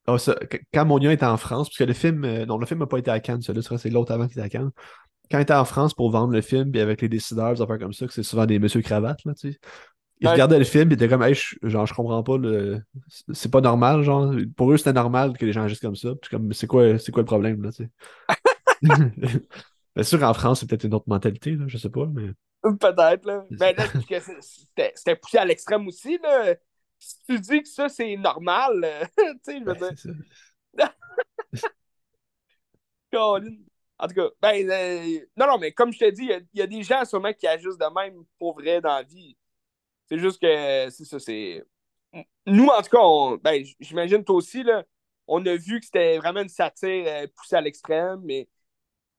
[0.08, 0.16] oh,
[0.72, 2.98] quand Monia était en France, parce que le film, euh, non, le film n'a pas
[2.98, 4.70] été à Cannes, celui-là, c'est l'autre avant qui était à Cannes.
[5.30, 7.78] Quand il était en France pour vendre le film, puis avec les décideurs, des affaires
[7.78, 9.58] comme ça, que c'est souvent des monsieur cravates, là, tu sais.
[10.20, 12.82] Ils regardaient le film, ils étaient comme, hey, je, genre, je comprends pas, le...
[13.32, 14.34] c'est pas normal, genre.
[14.56, 16.10] Pour eux, c'était normal que les gens agissent comme ça.
[16.20, 17.90] Puis comme, c'est quoi, c'est quoi le problème, là, tu sais?
[19.94, 22.30] Bien sûr, en France, c'est peut-être une autre mentalité, là, je sais pas, mais.
[22.62, 23.44] Peut-être, là.
[23.50, 23.84] Mais là,
[24.94, 26.54] c'était poussé à l'extrême aussi, là.
[26.98, 30.14] Si tu dis que ça, c'est normal, tu sais, je veux ben, dire.
[34.00, 36.62] En tout cas, ben, euh, non, non, mais comme je te dis, il y, y,
[36.62, 39.36] a des gens sûrement qui agissent de même pour vrai dans la vie.
[40.08, 41.64] C'est juste que, c'est ça, c'est.
[42.46, 44.84] Nous, en tout cas, ben, j'imagine toi aussi, là,
[45.26, 48.48] on a vu que c'était vraiment une satire euh, poussée à l'extrême, mais,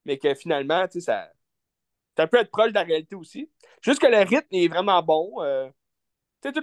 [0.05, 1.31] mais que finalement, tu sais, ça.
[2.17, 3.49] Ça peut être proche de la réalité aussi.
[3.81, 5.41] Juste que le rythme est vraiment bon.
[5.41, 5.69] Euh,
[6.41, 6.61] tu sais,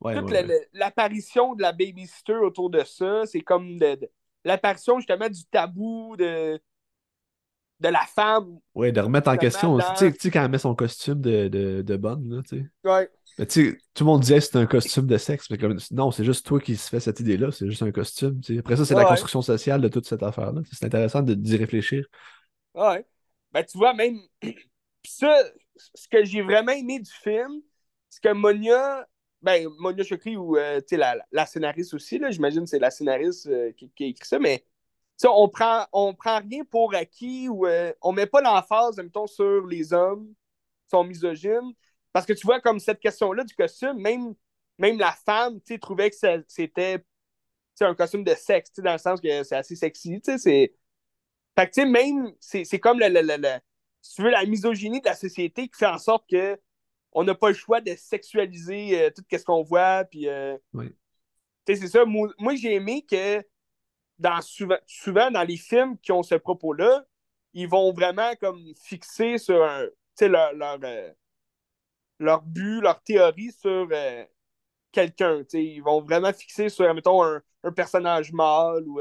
[0.00, 0.32] toute
[0.72, 3.78] l'apparition de la babysitter autour de ça, c'est comme
[4.44, 6.60] l'apparition justement du tabou de,
[7.80, 8.58] de la femme.
[8.74, 9.78] Oui, de remettre en question.
[9.98, 12.66] Tu sais, quand elle met son costume de, de, de bonne, là, tu sais.
[12.84, 13.10] Ouais.
[13.38, 15.78] Mais tu sais, tout le monde disait que c'était un costume de sexe, mais comme,
[15.92, 18.40] non, c'est juste toi qui se fais cette idée-là, c'est juste un costume.
[18.58, 20.60] Après ça, c'est la construction sociale de toute cette affaire-là.
[20.70, 22.06] C'est intéressant d'y réfléchir.
[22.74, 23.06] Ouais.
[23.52, 24.18] Ben, tu vois, même.
[25.06, 25.34] ça,
[25.94, 27.62] ce que j'ai vraiment aimé du film,
[28.10, 29.06] c'est que Monia,
[29.42, 30.80] ben, Monia Chokri, ou euh,
[31.32, 34.64] la, scénariste aussi, là, j'imagine que c'est la scénariste euh, qui, a écrit ça, mais
[35.24, 39.66] on prend, on prend rien pour acquis ou euh, on met pas l'emphase, mettons, sur
[39.66, 41.72] les hommes qui sont misogynes.
[42.12, 44.34] Parce que tu vois, comme cette question-là du costume, même,
[44.78, 46.16] même la femme, trouvait que
[46.48, 47.04] c'était
[47.80, 50.74] un costume de sexe, dans le sens que c'est assez sexy, c'est...
[51.58, 53.58] Fait que, même, c'est comme le,
[54.02, 56.58] si tu veux, la misogynie de la société qui fait en sorte que
[57.12, 60.28] on n'a pas le choix de sexualiser euh, tout ce qu'on voit, puis...
[60.28, 60.94] Euh, oui.
[61.66, 62.04] C'est ça.
[62.04, 63.44] Moi, moi j'ai aimé que
[64.18, 67.04] dans, souvent, souvent, dans les films qui ont ce propos-là,
[67.52, 69.86] ils vont vraiment comme fixer sur un,
[70.20, 71.12] leur, leur, euh,
[72.18, 73.88] leur but, leur théorie sur
[74.90, 75.42] quelqu'un.
[75.52, 79.00] Ils vont vraiment fixer sur, mettons, un, un personnage mâle ou,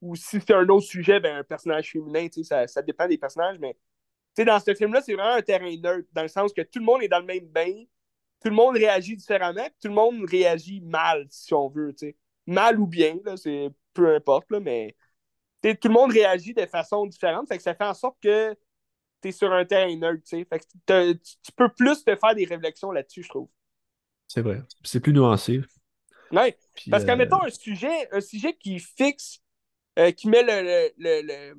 [0.00, 2.28] ou si c'est un autre sujet, ben, un personnage féminin.
[2.42, 3.76] Ça, ça dépend des personnages, mais
[4.44, 7.02] dans ce film-là, c'est vraiment un terrain neutre, dans le sens que tout le monde
[7.02, 7.84] est dans le même bain,
[8.42, 11.94] tout le monde réagit différemment, tout le monde réagit mal, si on veut.
[12.46, 14.96] Mal ou bien, c'est peu importe, là, mais
[15.62, 17.48] tout le monde réagit de façon différente.
[17.48, 18.54] Fait que ça fait en sorte que
[19.20, 20.22] tu es sur un terrain neutre.
[20.28, 23.48] Fait que tu peux plus te faire des réflexions là-dessus, je trouve.
[24.28, 24.62] C'est vrai.
[24.84, 25.60] C'est plus nuancé.
[26.30, 26.54] Oui.
[26.90, 27.26] Parce qu'en euh...
[27.46, 29.40] un sujet, un sujet qui fixe,
[29.98, 31.54] euh, qui met le, le, le,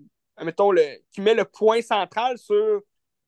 [1.12, 2.82] qui met le point central sur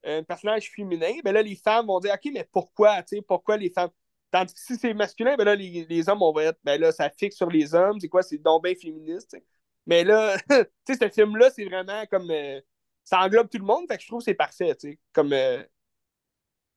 [0.03, 3.03] un personnage féminin, ben là, les femmes vont dire OK, mais pourquoi?
[3.28, 3.89] Pourquoi les femmes?
[4.32, 6.91] Tandis que si c'est masculin, ben là, les, les hommes, on va être, ben là,
[6.91, 7.99] ça fixe sur les hommes.
[7.99, 8.24] C'est quoi?
[8.24, 9.30] C'est donc bien féministe.
[9.30, 9.43] t'sais.
[9.86, 12.30] Mais là, tu sais, ce film-là, c'est vraiment comme.
[12.32, 12.62] euh,
[13.03, 14.99] ça englobe tout le monde, fait que je trouve que c'est parfait, tu sais.
[15.14, 15.34] Comme.
[15.34, 15.64] euh,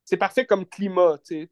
[0.05, 1.51] c'est parfait comme climat, tu sais.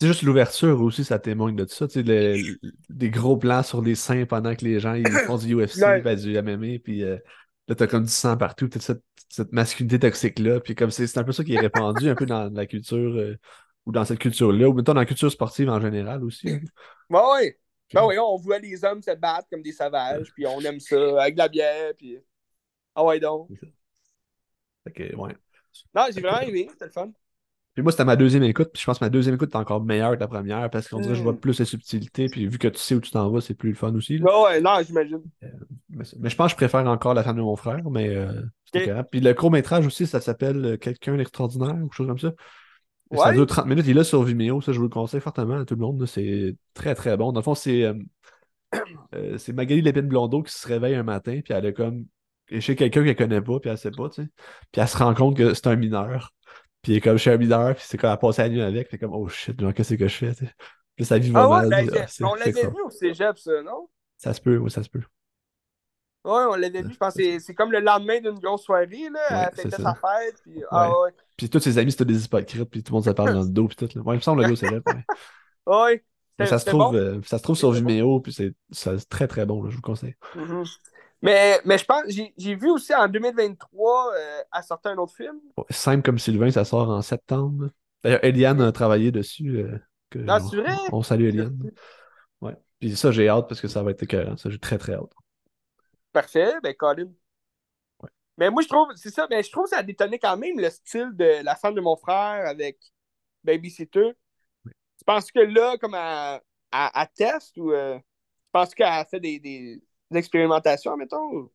[0.00, 1.88] C'est juste l'ouverture aussi, ça témoigne de tout ça.
[1.88, 5.04] Tu sais, le- le- des gros plans sur les seins pendant que les gens ils
[5.20, 6.00] font du UFC, Ouais.
[6.02, 7.16] ben, du MMA, puis euh,
[7.68, 10.60] là, t'as comme du sang partout, peut-être cette, cette masculinité toxique-là.
[10.60, 13.38] Puis comme c'est un peu ça qui est répandu un peu dans la culture, euh,
[13.86, 16.48] ou dans cette culture-là, ou mettons dans la culture sportive en général aussi.
[16.50, 16.60] hein.
[17.10, 17.58] Ouais, ouais.
[17.92, 21.22] Ben oui, on voit les hommes se battre comme des sauvages, puis on aime ça,
[21.22, 22.18] avec de la bière, puis.
[22.94, 23.48] Ah ouais, donc.
[24.94, 25.36] Que, ouais.
[25.94, 27.12] Non, j'ai vraiment aimé, c'était le fun.
[27.76, 29.84] Puis moi, c'était ma deuxième écoute, puis je pense que ma deuxième écoute est encore
[29.84, 31.40] meilleure que la première, parce qu'on dirait que je vois Mm.
[31.40, 33.76] plus les subtilités, puis vu que tu sais où tu t'en vas, c'est plus le
[33.76, 34.16] fun aussi.
[34.16, 34.24] là.
[34.24, 35.20] Ouais, ouais, non, j'imagine.
[35.90, 38.42] Mais, mais je pense que je préfère encore La femme de mon frère, mais euh.
[39.10, 42.28] Puis le court-métrage aussi, ça s'appelle euh, Quelqu'un d'extraordinaire ou quelque chose comme ça.
[42.28, 43.22] Et Ouais.
[43.22, 45.60] Ça dure 30 minutes, il est là sur Vimeo, ça je vous le conseille fortement
[45.60, 46.04] à tout le monde.
[46.06, 47.30] C'est très très bon.
[47.30, 47.94] Dans le fond, c'est euh,
[49.14, 52.06] euh, Magali Lépine Blondeau qui se réveille un matin, puis elle a comme
[52.48, 54.28] est chez quelqu'un qu'elle connaît pas, puis elle sait pas, tu sais.
[54.72, 56.32] Puis elle se rend compte que c'est un mineur.
[56.86, 58.96] Puis est comme chez un mineur, puis c'est comme elle passe la nuit avec, puis
[58.96, 60.32] comme oh shit, genre qu'est-ce que je fais.
[60.94, 61.68] Puis sa vie va Ah ouais, mal.
[61.68, 62.68] ben, ah, c'est- on c'est l'avait ça.
[62.68, 63.88] vu au cégep, ça, non?
[64.16, 65.02] Ça se peut, oui, ça se peut.
[66.24, 69.08] Ouais, on l'avait vu, je pense que c'est- c'est comme le lendemain d'une grosse soirée,
[69.12, 69.20] là.
[69.30, 69.82] Elle c'est fêtait ça.
[69.82, 70.62] sa fête, puis.
[70.70, 71.10] Ah ouais.
[71.36, 73.48] Puis tous ses amis, c'était des hypocrites, puis tout le monde se parle dans le
[73.48, 73.88] dos, puis tout.
[73.98, 74.02] Là.
[74.02, 74.66] Ouais, il me semble le c'est.
[75.66, 76.04] Ouais.
[76.38, 77.72] Mais C'était- ça se trouve, euh, ça se trouve sur.
[77.72, 80.14] Vimeo, puis c'est ça- c'est très très bon, je vous le conseille.
[81.22, 85.40] Mais, mais je pense, j'ai vu aussi en 2023, euh, elle sortait un autre film.
[85.56, 87.70] Ouais, Simple comme Sylvain, ça sort en septembre.
[88.02, 89.58] D'ailleurs, Eliane a travaillé dessus.
[89.58, 89.78] euh,
[90.10, 90.76] que Ah, on, c'est vrai?
[90.92, 91.58] on salue Eliane.
[92.40, 92.54] Ouais.
[92.78, 94.36] Puis ça, j'ai hâte parce que ça va être écœurant.
[94.36, 95.12] Ça, j'ai très très hâte.
[96.12, 97.08] Parfait, ben Colin.
[98.02, 98.10] Ouais.
[98.38, 100.58] Mais moi, je trouve, c'est ça, mais je trouve que ça a détonné quand même
[100.58, 102.78] le style de la femme de mon frère avec
[103.42, 104.12] Babysitter.
[104.98, 106.40] Tu penses que là, comme elle-
[106.72, 108.04] elle teste ou euh, tu
[108.52, 111.48] penses qu'elle a fait des, des, des expérimentations, mettons?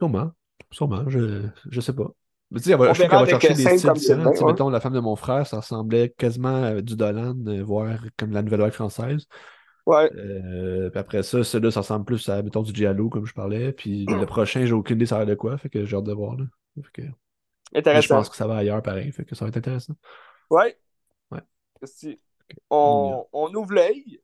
[0.00, 0.32] Sûrement.
[0.70, 1.08] Sûrement.
[1.08, 2.10] Je, je sais pas.
[2.50, 4.34] Mais tu sais, elle va- On je verra qu'elle va chercher euh, des styles différents.
[4.34, 4.52] Sais, ouais.
[4.52, 8.32] mettons, la femme de mon frère, ça ressemblait quasiment à du Dolan, euh, voire comme
[8.32, 9.26] la nouvelle vague française.
[9.86, 10.10] Ouais.
[10.14, 13.72] Euh, puis après ça, celui-là, ça ressemble plus à, mettons, du Giallo, comme je parlais.
[13.72, 15.56] Puis le prochain, j'ai aucune idée ça a l'air de quoi.
[15.58, 16.36] Fait que j'ai hâte de voir.
[16.36, 16.44] Là.
[16.76, 17.08] Fait que- mais
[17.74, 18.16] je Intéressant.
[18.16, 19.10] pense que ça va ailleurs, pareil.
[19.12, 19.94] Fait que ça va être intéressant.
[20.50, 20.76] Ouais.
[21.30, 21.40] Ouais.
[21.84, 22.20] Si.
[22.68, 24.20] On, on ouvre l'œil.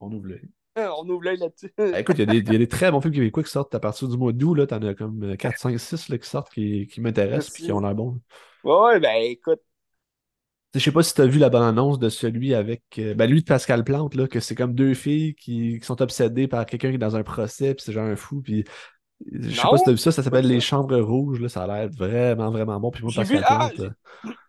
[0.00, 0.48] On ouvre l'œil.
[0.76, 1.72] On ouvre l'œil là-dessus.
[1.90, 3.50] Ben, écoute, il y, a des- il y a des très bons films québécois qui
[3.50, 4.66] sortent à partir du mois d'août.
[4.66, 7.80] T'en as comme 4, 5, 6 là, qui sortent qui, qui m'intéressent puis qui ont
[7.80, 8.18] l'air bons.
[8.64, 9.62] Ouais, ben écoute.
[10.74, 12.82] Je sais pas si t'as vu la bande-annonce de celui avec.
[12.98, 16.00] euh, ben, lui de Pascal Plante, là, que c'est comme deux filles qui, qui sont
[16.00, 18.64] obsédées par quelqu'un qui est dans un procès, puis c'est genre un fou, puis.
[19.30, 20.46] Je sais pas si t'as vu ça, ça s'appelle.
[20.46, 22.90] Les Chambres Rouges, là, ça a l'air vraiment, vraiment bon.
[22.90, 23.90] Puis moi, J'ai vu, ah, euh,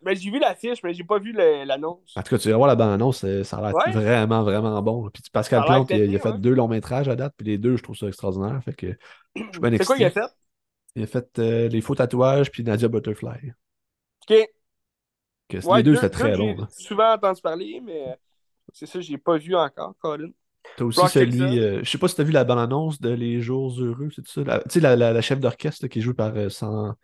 [0.07, 2.13] j'ai j'ai vu l'affiche, mais j'ai pas vu l'annonce.
[2.15, 3.91] En tout cas, tu vas voir la bande-annonce, ça a l'air Ouais.
[3.91, 5.09] vraiment, vraiment bon.
[5.09, 6.37] Puis Pascal Plante, il a, il a fait ouais.
[6.39, 8.59] deux longs métrages à date, puis les deux, je trouve ça extraordinaire.
[8.63, 8.87] Fait que
[9.35, 10.27] je suis bien C'est quoi qu'il a excité.
[10.27, 10.33] fait?
[10.95, 13.53] Il a fait euh, Les Faux Tatouages, puis Nadia Butterfly.
[14.29, 14.47] Ok.
[15.49, 16.61] Que c'est- Ouais, les deux, c'était très j'ai bon.
[16.61, 16.67] là.
[16.71, 18.17] souvent entendu parler, mais
[18.71, 20.29] c'est ça, j'ai pas vu encore, Colin.
[20.75, 21.37] T'as aussi celui.
[21.37, 21.43] ça.
[21.45, 24.43] euh, je sais pas si t'as vu la bande-annonce de Les Jours Heureux, c'est ça?
[24.43, 26.95] La- Tu sais, la, la- la chef d'orchestre qui joue par euh, sans.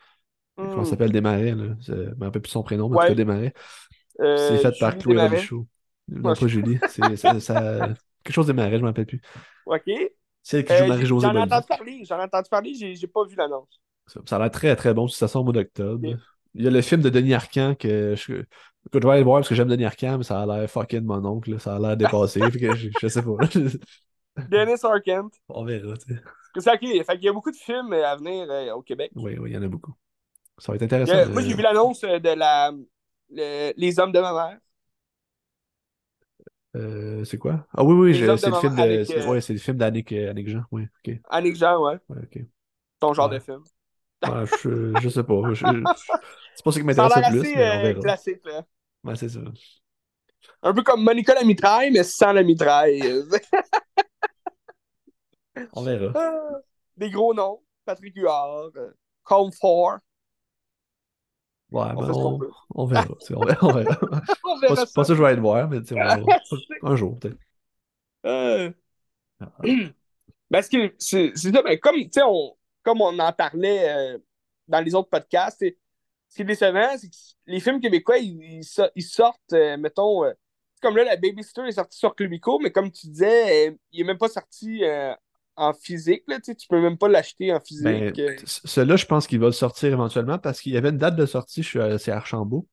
[0.57, 0.83] Comment Hmm.
[0.85, 1.75] ça s'appelle Desmarais, là.
[1.81, 3.09] C'est- Je me rappelle plus son prénom, mais en tout Ouais.
[3.09, 3.53] cas Desmarais.
[4.21, 5.17] Euh, C'est fait par Chloé.
[5.21, 5.67] Robichaud.
[6.09, 6.79] Non, Ouais, pas Julie.
[6.89, 7.89] C'est ça, ça-
[8.23, 9.21] Quelque chose Desmarais, je me rappelle plus.
[9.65, 9.83] Ok.
[10.43, 13.07] Celle qui joue Euh, Marie-Josée J'en ai entendu parler, j'en ai entendu parler, j'ai j'ai
[13.07, 13.79] pas vu l'annonce.
[14.07, 16.17] Ça, ça a l'air très très bon, ça sort au mois d'octobre.
[16.59, 18.45] Il y a le film de Denis Arcand que je, écoute,
[18.93, 21.01] je vais aller le voir parce que j'aime Denis Arcand, mais ça a l'air fucking
[21.03, 21.59] mon oncle, là.
[21.59, 22.39] ça a l'air dépassé.
[22.51, 23.31] fait que je, je sais pas.
[24.49, 25.29] Dennis Arcand.
[25.49, 26.21] On verra, tu sais.
[26.61, 29.11] Fait qu'il y a beaucoup de films à venir euh, au Québec.
[29.15, 29.93] Oui, oui, il y en a beaucoup.
[30.57, 31.13] Ça va être Il intéressant.
[31.13, 32.71] a- moi, euh, j'ai vu l'annonce euh, de la
[33.31, 34.57] le- Les Hommes de ma mère.
[36.75, 37.65] euh, c'est quoi?
[37.73, 38.81] Ah oui, oui, c'est le film de.
[38.81, 40.63] avec, c'est- euh, Ouais, c'est le film d'Annick euh, Annick Jean.
[40.71, 41.15] Oui, ok.
[41.29, 41.97] Annick Jean, ouais.
[42.99, 43.35] Ton genre Ouais.
[43.35, 43.63] de film.
[44.27, 45.41] Ouais, je, je sais pas.
[45.53, 45.65] Je- je-
[46.59, 48.65] c'est pas ça qui m'intéresse le plus, assez mais euh, classique, là.
[49.05, 49.39] Ouais, c'est ça.
[50.61, 53.01] Un peu comme Monica la mitraille, mais sans la mitraille.
[55.73, 56.11] On verra.
[56.15, 56.57] Ah,
[56.97, 57.61] Des gros noms.
[57.85, 58.91] Patrick Huard, euh,
[59.23, 59.99] Comfort.
[61.71, 62.39] Ouais, On qu'on
[62.75, 63.07] on, verra.
[63.21, 63.57] On verra.
[63.61, 63.99] on verra.
[64.43, 64.85] On Pas, pas ça.
[64.85, 65.79] ça que je vais aller le voir, mais.
[66.83, 67.37] Un jour, peut-être.
[68.25, 68.69] Euh,
[69.39, 69.49] Ah.
[70.51, 71.95] Parce que c'est ça, ben, comme,
[72.83, 74.17] comme on en parlait euh,
[74.67, 75.63] dans les autres podcasts,
[76.29, 77.15] ce qui est décevant, c'est que
[77.47, 80.31] les films québécois, ils, ils so- ils sortent, euh, mettons, euh,
[80.81, 84.05] comme là, la Babysitter est sortie sur Clubico, mais comme tu disais, euh, il est
[84.05, 84.81] même pas sorti
[85.57, 87.83] en physique, là, tu peux même pas l'acheter en physique.
[87.83, 88.13] Ben,
[88.45, 91.25] celui-là, je pense qu'il va le sortir éventuellement parce qu'il y avait une date de
[91.25, 92.65] sortie, à Archambault.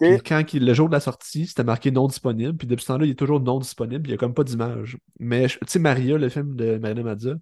[0.00, 2.56] Puis quand il, le jour de la sortie, c'était marqué non disponible.
[2.56, 4.06] Puis depuis ce temps-là, il est toujours non disponible.
[4.06, 4.96] Il n'y a comme pas d'image.
[5.20, 7.34] Mais tu sais, Maria, le film de Marina Mazza,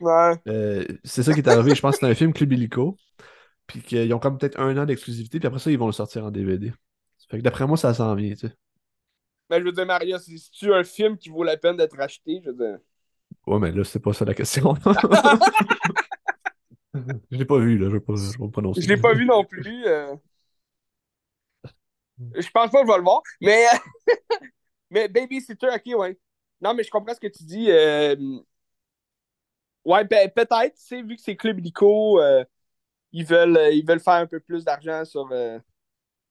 [0.00, 0.34] Ouais.
[1.04, 1.74] c'est ça qui est arrivé.
[1.74, 2.96] Je pense que c'est un film Club Illico.
[3.66, 5.40] Puis qu'ils ont comme peut-être un an d'exclusivité.
[5.40, 6.72] Puis après ça, ils vont le sortir en DVD.
[7.28, 8.54] Fait que d'après moi, ça s'en vient, tu sais.
[9.50, 12.40] Mais je veux dire, Maria, si tu un film qui vaut la peine d'être acheté,
[12.44, 12.78] je veux dire?
[13.46, 14.74] Ouais, mais là, c'est pas ça la question.
[17.30, 17.88] je l'ai pas vu, là.
[17.88, 18.82] Je vais pas, je vais pas prononcer.
[18.82, 19.84] Je l'ai pas vu non plus.
[19.86, 20.14] euh.
[22.34, 23.22] Je pense pas que je vais le voir.
[23.40, 23.64] Mais,
[24.90, 26.18] mais Babysitter, ok, ouais.
[26.60, 27.70] Non, mais je comprends ce que tu dis.
[27.70, 28.16] euh,
[29.84, 32.44] Ouais, pe- peut-être, tu sais, vu que c'est Club Illico, euh,
[33.12, 35.28] ils, veulent, euh, ils veulent faire un peu plus d'argent sur.
[35.32, 35.58] euh,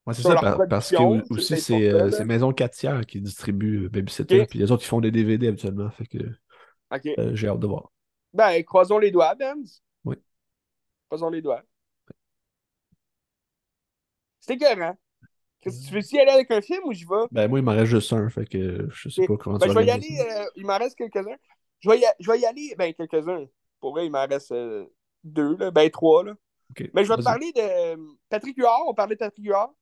[0.06, 0.98] Ouais, c'est ça, par- parce que
[1.34, 4.44] aussi, c'est euh, c'est Maison 4 tiers qui distribue euh, Babysitter.
[4.44, 4.50] Ok.
[4.50, 5.90] Puis les autres, ils font des DVD habituellement.
[5.90, 6.20] Fait que
[6.92, 7.06] Ok.
[7.20, 7.92] euh, j'ai hâte de voir.
[8.34, 9.82] Ben, croisons les doigts, Benz.
[10.04, 10.16] Oui.
[11.08, 11.64] Croisons les doigts.
[14.40, 14.98] C'est écœurant.
[15.62, 17.26] Qu'est-ce que tu veux-tu y aller avec un film ou j'y vais?
[17.32, 18.30] Ben, moi, il m'en reste juste un.
[18.30, 20.20] Fait que je sais pas comment Ben, tu je vas vais y aller.
[20.20, 21.36] euh, il m'en reste quelques-uns.
[21.80, 22.76] Je vais y, je vais y aller.
[22.78, 23.46] Ben, quelques-uns.
[23.80, 24.86] Pour vrai, il m'en reste euh,
[25.24, 25.72] deux, là.
[25.72, 26.34] Ben, trois, là.
[26.94, 27.98] Mais je vais te parler de euh,
[28.30, 28.84] Patrick Huard.
[28.88, 29.74] On parlait de Patrick Huard.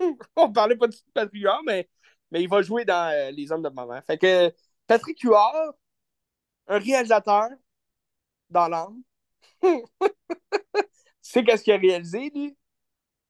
[0.36, 1.88] on parlait pas du tout de Patrick Huard, mais,
[2.30, 4.00] mais il va jouer dans euh, Les Hommes de Maman.
[4.02, 4.52] Fait que
[4.86, 5.74] Patrick Huard,
[6.68, 7.48] un réalisateur
[8.50, 9.02] dans l'âme.
[9.62, 9.82] tu
[11.22, 12.56] sais qu'est-ce qu'il a réalisé, lui?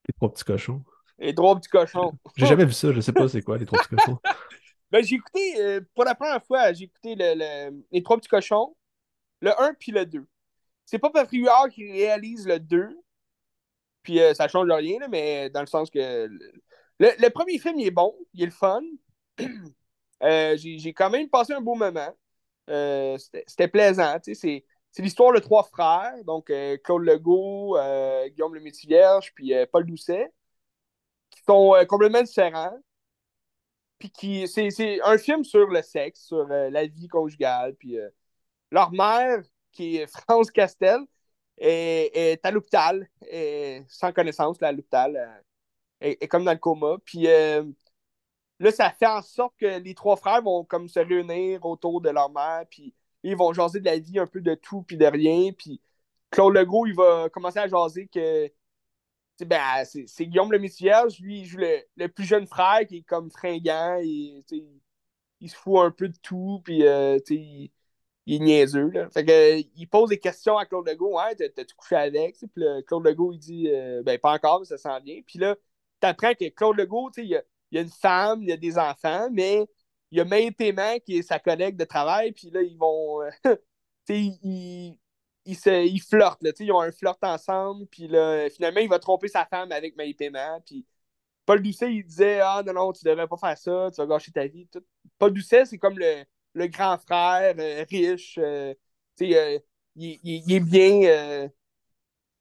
[0.08, 0.84] Les trois petits cochons.
[1.18, 2.12] Les droits du cochon.
[2.36, 2.92] J'ai jamais vu ça.
[2.92, 4.18] Je sais pas c'est quoi, les trois petits cochons.
[4.92, 8.28] Ben, j'ai écouté, euh, pour la première fois, j'ai écouté le, le- les trois petits
[8.28, 8.76] cochons,
[9.40, 10.24] le 1 puis le 2.
[10.86, 12.96] C'est pas Patrick Huard qui réalise le 2,
[14.02, 16.28] puis euh, ça change rien, là, mais dans le sens que
[16.98, 18.82] le, premier film, il est bon, il est le fun.
[20.22, 22.08] Euh, j'ai quand même passé un beau moment.
[22.70, 24.64] Euh, C'était plaisant, c'est
[24.96, 27.76] l'histoire de trois frères, donc euh, Claude Legault,
[28.30, 30.32] Guillaume le Métis-Vierge, puis Paul Doucet,
[31.28, 32.78] qui sont complètement différents
[33.98, 37.98] puis qui c'est un film sur le sexe, sur la vie conjugale, puis
[38.70, 39.42] leur mère,
[39.76, 41.00] qui est France Castel,
[41.58, 43.08] est, à l'hôpital,
[43.88, 45.40] sans connaissance, là, à l'hôpital, euh,
[46.00, 47.64] est, est comme dans le coma, puis euh,
[48.60, 52.10] là, ça fait en sorte que les trois frères vont comme se réunir autour de
[52.10, 55.06] leur mère, puis ils vont jaser de la vie, un peu de tout, puis de
[55.06, 55.80] rien, puis
[56.30, 58.50] Claude Legault, il va commencer à jaser que
[59.44, 63.30] ben, c'est Guillaume le Métis-Vierge, lui, il joue le, plus jeune frère qui est comme
[63.30, 64.44] fringant, et,
[65.40, 67.18] il se fout un peu de tout, puis euh,
[68.26, 68.90] il est niaiseux.
[68.90, 69.08] Là.
[69.10, 72.36] Fait que, euh, il pose des questions à Claude Legault, t'as- t'as-tu couché avec?
[72.54, 75.20] Puis Claude Legault, il dit, euh, ben pas encore, mais ça sent bien.
[75.26, 75.56] Puis là,
[76.00, 78.78] t'apprends que Claude Legault, il y a, il a une femme, il y a des
[78.78, 79.66] enfants, mais
[80.10, 83.22] il y a May Paiement qui est sa collègue de travail, puis là, ils vont,
[83.22, 83.30] euh,
[84.08, 84.98] ils,
[85.44, 88.98] ils, se, ils flirtent, là, ils ont un flirt ensemble, puis là, finalement, il va
[88.98, 90.84] tromper sa femme avec May Paiement, puis
[91.46, 94.32] Paul Doucet, il disait Ah non, non, tu devrais pas faire ça, tu vas gâcher
[94.32, 94.68] ta vie.
[95.18, 96.24] Paul Doucet, c'est comme le,
[96.56, 98.38] le grand frère euh, riche.
[98.38, 98.74] euh,
[99.22, 99.58] euh,
[99.96, 101.50] il, est bien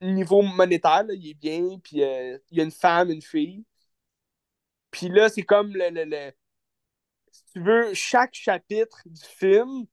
[0.01, 3.65] niveau monétaire, il est bien, puis il y a une femme, une fille.
[4.91, 6.31] Puis là, c'est comme le, le- le-
[7.31, 9.85] Si tu veux, chaque chapitre du film,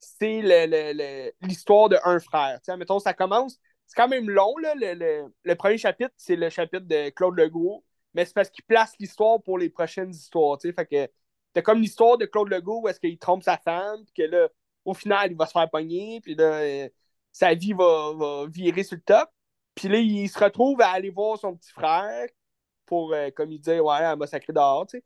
[0.00, 2.60] c'est le- le- le- l'histoire d'un frère.
[2.78, 3.58] Mettons, ça commence.
[3.86, 4.74] C'est quand même long, là.
[4.74, 8.64] Le, le- le premier chapitre, c'est le chapitre de Claude Legault mais c'est parce qu'il
[8.64, 10.58] place l'histoire pour les prochaines histoires.
[10.60, 11.08] Fait que
[11.58, 14.48] t'as comme l'histoire de Claude Legault où est-ce qu'il trompe sa femme, puis que là,
[14.84, 16.88] au final, il va se faire pogner, puis là, euh,
[17.32, 19.28] sa vie va, virer sur le top.
[19.74, 22.28] Puis là, il se retrouve à aller voir son petit frère
[22.86, 25.04] pour, euh, comme il dit, ouais, elle m'a sacré dehors, tu sais.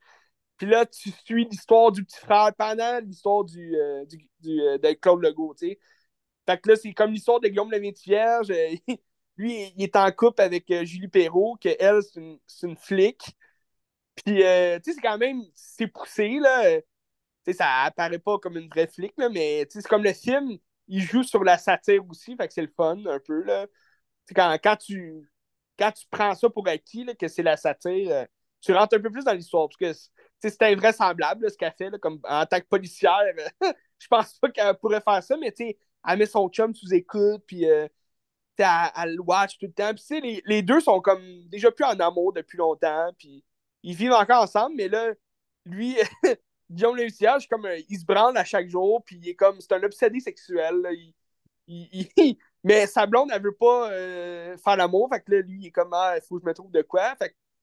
[0.59, 5.23] Puis là, tu suis l'histoire du petit frère pendant l'histoire du, euh, du, de Claude
[5.23, 5.79] Legault, tu sais.
[6.47, 8.53] Fait que là, c'est comme l'histoire de Guillaume le Vierge.
[9.39, 12.03] Lui, il est en couple avec Julie Perrault, que elle,
[12.47, 13.37] c'est une flic.
[14.15, 16.65] Puis, euh, tu sais, c'est quand même, c'est poussé, là.
[16.67, 16.81] Euh,
[17.47, 20.05] Tu sais, ça apparaît pas comme une vraie flic, là, mais tu sais, c'est comme
[20.05, 20.59] le film,
[20.89, 23.67] il joue sur la satire aussi, fait que c'est le fun, un peu, là.
[24.29, 25.31] Tu quand, quand, tu,
[25.79, 28.27] quand tu prends ça pour acquis, là, que c'est la satire, euh,
[28.63, 30.01] tu rentres un peu plus dans l'histoire, parce que,
[30.43, 33.21] c'est invraisemblable, là, ce qu'elle fait, là, comme en tant que policière.
[33.99, 36.93] Je pense pas qu'elle pourrait faire ça, mais tu sais, elle met son chum sous
[36.95, 37.89] écoute, puis euh,
[38.59, 39.93] elle, le watch tout le temps.
[39.95, 43.45] Puis les, les deux sont comme déjà plus en amour depuis longtemps, puis
[43.83, 45.13] ils vivent encore ensemble, mais là,
[45.65, 45.97] lui,
[46.71, 49.73] Guillaume Lévitiage, comme euh, il se branle à chaque jour, puis il est comme, c'est
[49.73, 50.75] un obsédé sexuel.
[52.65, 55.71] mais sa blonde, elle veut pas euh, faire l'amour, fait que là, lui, il est
[55.71, 57.15] comme, ah, faut que je me trouve de quoi.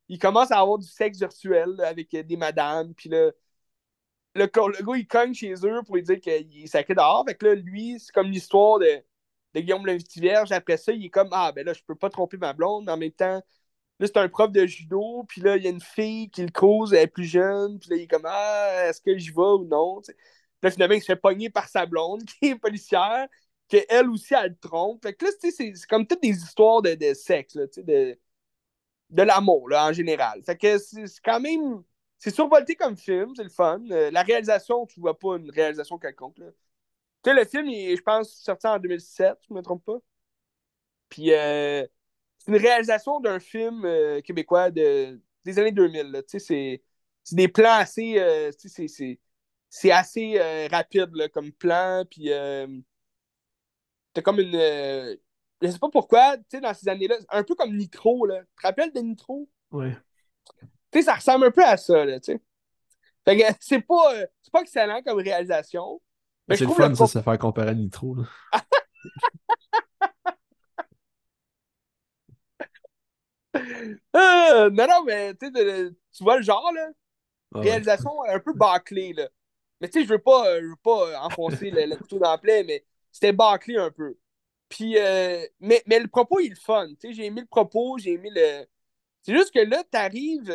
[0.08, 3.36] Il commence à avoir du sexe virtuel avec euh, des madames, puis le,
[4.36, 7.26] le gars, il cogne chez eux pour lui dire qu'il est sacré dehors.
[7.28, 9.04] Fait que là, lui, c'est comme l'histoire de,
[9.56, 10.54] Guillaume le.
[10.54, 12.92] Après ça, il est comme Ah, ben là, je peux pas tromper ma blonde, mais
[12.92, 13.42] en même temps,
[14.00, 16.52] Là, c'est un prof de judo, puis là, il y a une fille qui le
[16.52, 19.42] cause, elle est plus jeune, puis là, il est comme Ah, est-ce que j'y vais
[19.42, 20.02] ou non?
[20.02, 20.14] Puis
[20.64, 23.28] là, finalement, il se fait pogner par sa blonde, qui est policière,
[23.68, 25.04] qu'elle aussi, elle le trompe.
[25.04, 28.18] Fait que là, c'est comme toutes des histoires de, de sexe, de,
[29.10, 30.44] de l'amour, en général.
[30.44, 31.84] Fait que c'est quand même.
[32.18, 33.82] C'est survolté comme film, c'est le fun.
[33.92, 36.36] Euh, la réalisation, tu vois pas une réalisation quelconque.
[36.36, 36.44] Tu
[37.26, 40.00] sais, le film, il, je pense, sorti en 2007, je me trompe pas.
[41.10, 41.86] Puis, euh,
[42.50, 46.24] une réalisation d'un film euh, québécois de, des années 2000.
[46.28, 46.82] C'est
[47.32, 48.20] des plans assez.
[48.20, 48.52] Euh,
[49.70, 52.04] c'est assez euh, rapide là, comme plan.
[52.10, 52.30] Puis
[54.14, 54.52] t'as comme une.
[55.62, 58.26] je sais pas pourquoi, tu sais, dans ces années-là, un peu comme Nitro.
[58.26, 58.40] Là.
[58.40, 59.48] Tu te rappelles de Nitro?
[59.72, 59.96] Ouais.
[60.92, 62.42] Tu sais, ça ressemble un peu à ça, là, tu sais.
[63.26, 66.02] Fait que c'est pas, pas excellent comme réalisation.
[66.50, 68.16] C'est le fun, ça, se faire comparer à Nitro.
[68.16, 68.24] Là.
[74.16, 76.90] Euh, non, non, mais tu vois le genre, là.
[77.56, 79.30] Ah réalisation un peu bâclée, là.
[79.82, 82.32] Mais tu sais, je veux pas, euh, je veux pas euh, enfoncer le, couteau dans
[82.32, 84.18] la plaie, mais c'était bâclé un peu.
[84.68, 84.96] Puis,
[85.60, 86.88] mais, mais le propos, il est le fun.
[86.90, 88.66] Tu sais, j'ai aimé le propos, j'ai aimé le.
[89.22, 90.54] C'est juste que là, t'arrives.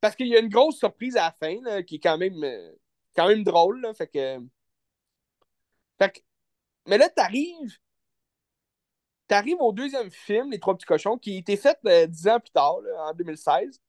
[0.00, 2.44] parce qu'il y a une grosse surprise à la fin, là, qui est quand même,
[3.16, 3.94] quand même drôle, là.
[3.94, 4.38] Fait que.
[5.98, 6.20] Fait que.
[6.86, 7.78] Mais là, t'arrives
[9.26, 12.40] T'arrives au deuxième film, Les Trois Petits Cochons, qui a été fait euh, dix ans
[12.40, 13.80] plus tard, en 2016.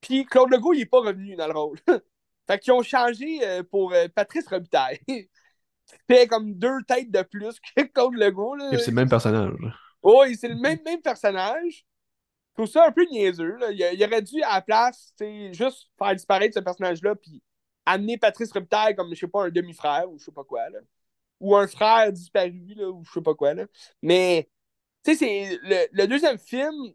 [0.00, 1.78] Puis Claude Legault, il n'est pas revenu dans le rôle.
[2.46, 5.00] fait qu'ils ont changé euh, pour euh, Patrice Robitaille.
[6.08, 8.56] fait comme deux têtes de plus que Claude Legault.
[8.72, 9.54] Et c'est le même personnage.
[10.02, 11.86] Oui, c'est le même, même personnage.
[12.50, 13.56] Je trouve ça un peu niaiseux.
[13.56, 13.70] Là.
[13.70, 15.12] Il, aurait dû, à la place,
[15.52, 17.42] juste faire disparaître ce personnage-là, puis
[17.84, 20.68] amener Patrice Robitaille comme, je sais pas, un demi-frère ou je sais pas quoi.
[20.70, 20.78] Là.
[21.40, 23.54] Ou un frère disparu, là, ou je sais pas quoi.
[23.54, 23.64] Là.
[24.02, 24.48] Mais
[25.04, 25.58] tu sais, c'est
[25.92, 26.94] le, deuxième film,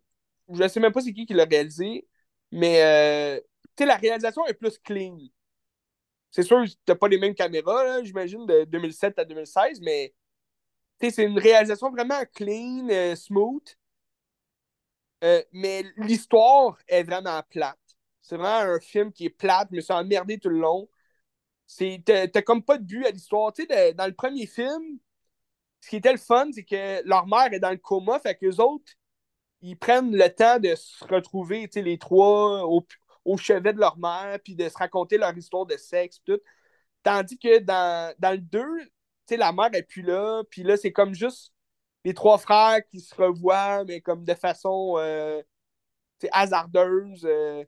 [0.51, 2.07] je sais même pas c'est qui qui l'a réalisé,
[2.51, 3.39] mais euh,
[3.75, 5.17] tu sais, la réalisation est plus clean.
[6.31, 10.13] C'est sûr t'as pas les mêmes caméras, j'imagine, de 2007 à 2016, mais
[11.01, 13.75] c'est une réalisation vraiment clean, euh, smooth.
[15.23, 17.77] Euh, mais l'histoire est vraiment plate.
[18.21, 20.89] C'est vraiment un film qui est plate, mais c'est emmerdé tout le long.
[22.05, 23.53] T'as comme pas de but à l'histoire.
[23.53, 24.99] Tu sais, dans le premier film,
[25.81, 28.57] ce qui était le fun, c'est que leur mère est dans le coma, fait qu'eux
[28.57, 28.93] autres,
[29.61, 34.55] ils prennent le temps de se retrouver, les trois, au, chevet de leur mère, puis
[34.55, 36.39] de se raconter leur histoire de sexe, tout.
[37.03, 38.63] Tandis que dans, dans le 2,
[39.31, 41.53] la mère est plus là, puis là, c'est comme juste
[42.05, 45.41] les trois frères qui se revoient, mais comme de façon euh,
[46.31, 47.25] hasardeuse.
[47.25, 47.63] Euh.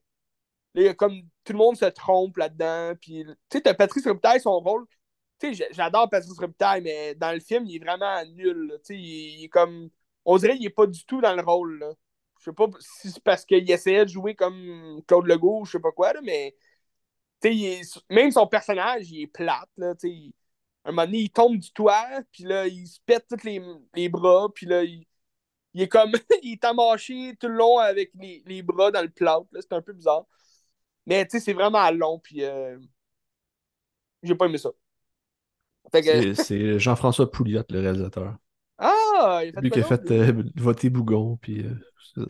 [0.98, 2.94] comme tout le monde se trompe là-dedans.
[3.02, 4.86] Puis, tu sais, Patrice Robitaille, son rôle,
[5.72, 8.80] j'adore Patrice Robitaille, mais dans le film, il est vraiment nul.
[8.90, 9.90] il, est comme.
[10.26, 11.80] On dirait qu'il n'est pas du tout dans le rôle.
[11.80, 11.94] Là.
[12.40, 15.74] Je sais pas si c'est parce qu'il essayait de jouer comme Claude Legault ou je
[15.74, 16.56] sais pas quoi, là, mais
[18.10, 19.70] même son personnage, il est plate.
[19.78, 19.94] Là,
[20.84, 24.50] un moment donné, il tombe du toit, puis là, il se pète tous les, bras,
[24.54, 25.06] puis là, il,
[25.76, 26.12] est comme.
[26.44, 29.46] il est amaché tout le long avec les, bras dans le plâtre.
[29.54, 30.26] C'est un peu bizarre.
[31.06, 32.80] Mais c'est vraiment long, puis euh,
[34.24, 34.72] j'ai pas aimé ça.
[35.94, 38.36] C'est Jean-François Pouliot, le réalisateur.
[38.78, 39.42] Ah!
[39.44, 42.26] Il a fait Lui qui a fait euh, voter Bougon, puis euh,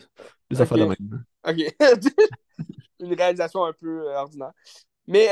[0.50, 1.26] les affaires de même.
[1.48, 1.76] OK.
[3.00, 4.52] Une réalisation un peu euh, ordinaire.
[5.08, 5.30] Mais,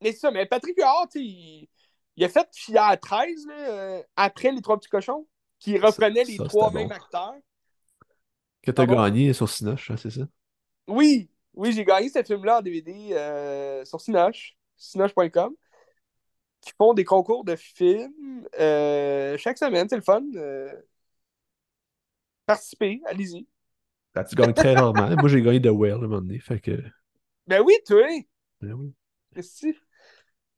[0.00, 1.68] mais c'est ça, mais Patrick Huard, il,
[2.16, 5.26] il, a fait Fier 13 là, après Les Trois Petits Cochons,
[5.58, 7.34] qui reprenait les trois mêmes acteurs.
[8.62, 10.22] Que tu as gagné sur Sinoche, hein, c'est ça?
[10.88, 15.54] Oui, oui, j'ai gagné ce film-là en DVD sur Sinoche, sinoche.com
[16.62, 19.88] qui font des concours de films euh, chaque semaine.
[19.88, 20.22] C'est le fun.
[20.36, 20.72] Euh,
[22.46, 23.46] participez, allez-y.
[24.14, 25.10] Ben, tu gagnes très rarement.
[25.16, 26.38] Moi, j'ai gagné The Whale à un moment donné.
[26.38, 26.82] Fait que...
[27.46, 28.06] Ben oui, toi.
[28.60, 28.94] Ben oui.
[29.42, 29.74] Si.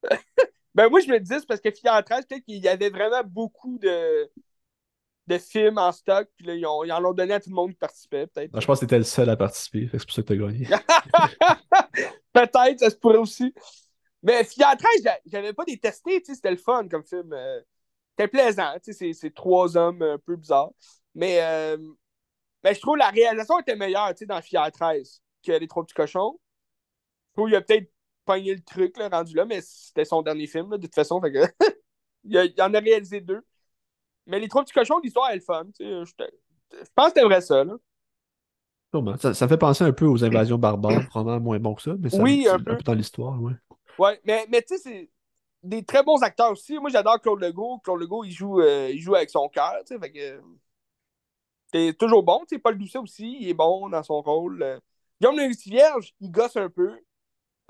[0.74, 4.30] ben moi, je me dis, parce que 13, peut-être qu'il y avait vraiment beaucoup de,
[5.26, 6.28] de films en stock.
[6.36, 8.61] Puis là, ils, ont, ils en ont donné à tout le monde qui participait, peut-être.
[8.61, 9.88] je pense que c'était le seul à participer.
[9.92, 10.66] C'est pour ça que tu as gagné.
[12.32, 13.55] peut-être, ça se pourrait aussi.
[14.25, 17.31] Mais Fiat 13, j'avais pas détesté, c'était le fun comme film.
[17.35, 17.61] Euh,
[18.16, 20.70] c'était plaisant, c'est trois hommes un peu bizarres.
[21.14, 21.77] Mais, euh,
[22.62, 26.39] mais je trouve la réalisation était meilleure dans Fiat 13 que Les Trois Petits Cochons.
[27.29, 27.93] Je trouve qu'il a peut-être
[28.25, 31.20] pogné le truc là, rendu là, mais c'était son dernier film, de toute façon.
[31.20, 31.45] Fait que
[32.25, 33.45] il, en a réalisé deux.
[34.27, 35.66] Mais Les Trois Petits Cochons, l'histoire est le fun.
[35.79, 36.12] Je,
[36.95, 37.62] pense que vrai ça.
[37.62, 37.77] Là.
[39.18, 42.11] Ça, ça, fait penser un peu aux invasions barbares, probablement moins bon que ça, mais
[42.11, 42.72] ça oui, un, peu.
[42.72, 43.53] un peu dans l'histoire, ouais.
[43.99, 45.11] Ouais, mais, mais tu sais, c'est
[45.62, 46.78] des très bons acteurs aussi.
[46.78, 47.78] Moi, j'adore Claude Legault.
[47.78, 50.40] Claude Legault, il joue, euh, il joue avec son cœur, tu sais, fait que...
[51.72, 52.40] C'est toujours bon.
[52.49, 54.62] Tu sais, Paul Doucet aussi, il est bon dans son rôle.
[54.62, 54.78] Euh,
[55.20, 56.97] Guillaume le Vierge, il gosse un peu.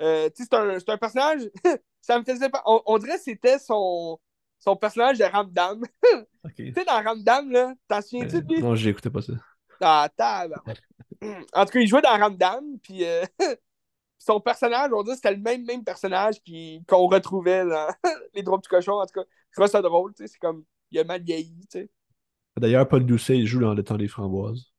[0.00, 1.48] Euh, tu sais, c'est un, un personnage.
[2.02, 2.62] ça me faisait pas.
[2.66, 4.18] On, on dirait que c'était son,
[4.58, 5.82] son personnage de Ramdam.
[6.56, 8.62] Tu sais, dans Ramdam, là, t'en souviens-tu de lui?
[8.62, 9.32] Non, écouté pas ça.
[9.80, 10.08] Ah.
[11.54, 13.24] En tout cas, il jouait dans Ramdam, puis euh,
[14.18, 16.36] son personnage, on dit c'était le même, même personnage
[16.88, 17.88] qu'on retrouvait dans
[18.34, 18.92] Les Droits du Cochon.
[19.00, 21.66] En tout cas, je trouve ça drôle, tu sais, c'est comme, il a mal vieilli,
[21.70, 21.90] tu sais.
[22.56, 24.72] D'ailleurs, Paul Doucet, il joue dans Le Temps des Framboises.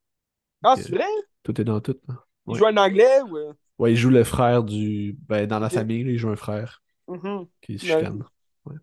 [0.64, 1.06] Ah, c'est vrai?
[1.44, 1.98] Tout est dans tout.
[2.08, 2.16] là.
[2.48, 3.38] Il joue en anglais ou...
[3.78, 5.18] Ouais, il joue le frère du.
[5.28, 7.46] Ben, dans la famille, il joue un frère Mhm.
[7.62, 8.24] qui se chicane.
[8.66, 8.76] Ouais.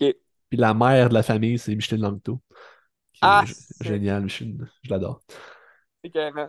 [0.00, 0.14] Ok.
[0.48, 2.40] Puis la mère de la famille, c'est Micheline Langto.
[3.20, 3.44] Ah,
[3.80, 4.70] génial, Micheline.
[4.82, 5.20] Je l'adore.
[6.04, 6.46] C'est carré.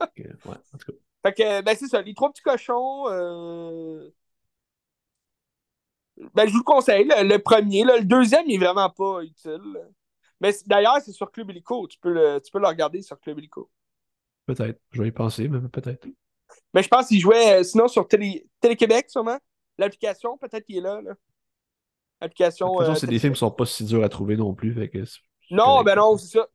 [0.00, 0.34] Ok, Ouais,
[0.72, 0.98] en tout cas.
[1.26, 2.02] Fait que, ben, c'est ça.
[2.02, 3.08] Les trois petits cochons.
[3.08, 4.08] euh,
[6.34, 7.84] Ben, je vous le conseille, le, le premier.
[7.84, 7.98] là.
[7.98, 9.60] le deuxième, il est vraiment pas utile.
[10.40, 11.86] Mais d'ailleurs, c'est sur Club Illico.
[11.88, 13.70] Tu peux, le, tu peux le regarder sur Club Illico.
[14.46, 14.78] Peut-être.
[14.92, 16.06] Je vais y penser, mais peut-être.
[16.72, 19.38] Mais je pense qu'il jouait euh, sinon sur Télé, Télé-Québec, sûrement.
[19.78, 21.00] L'application, peut-être qu'il est là.
[21.02, 21.10] là.
[21.12, 21.16] De
[22.20, 22.68] L'application.
[22.68, 24.72] toute façon, euh, c'est des films qui sont pas si durs à trouver non plus.
[24.74, 25.02] Fait que
[25.50, 26.46] Non, ben non, c'est ça.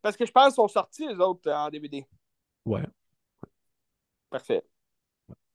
[0.00, 2.06] Parce que je pense qu'ils sont sortis, les autres, en DVD.
[2.64, 2.82] Ouais.
[4.34, 4.64] Parfait.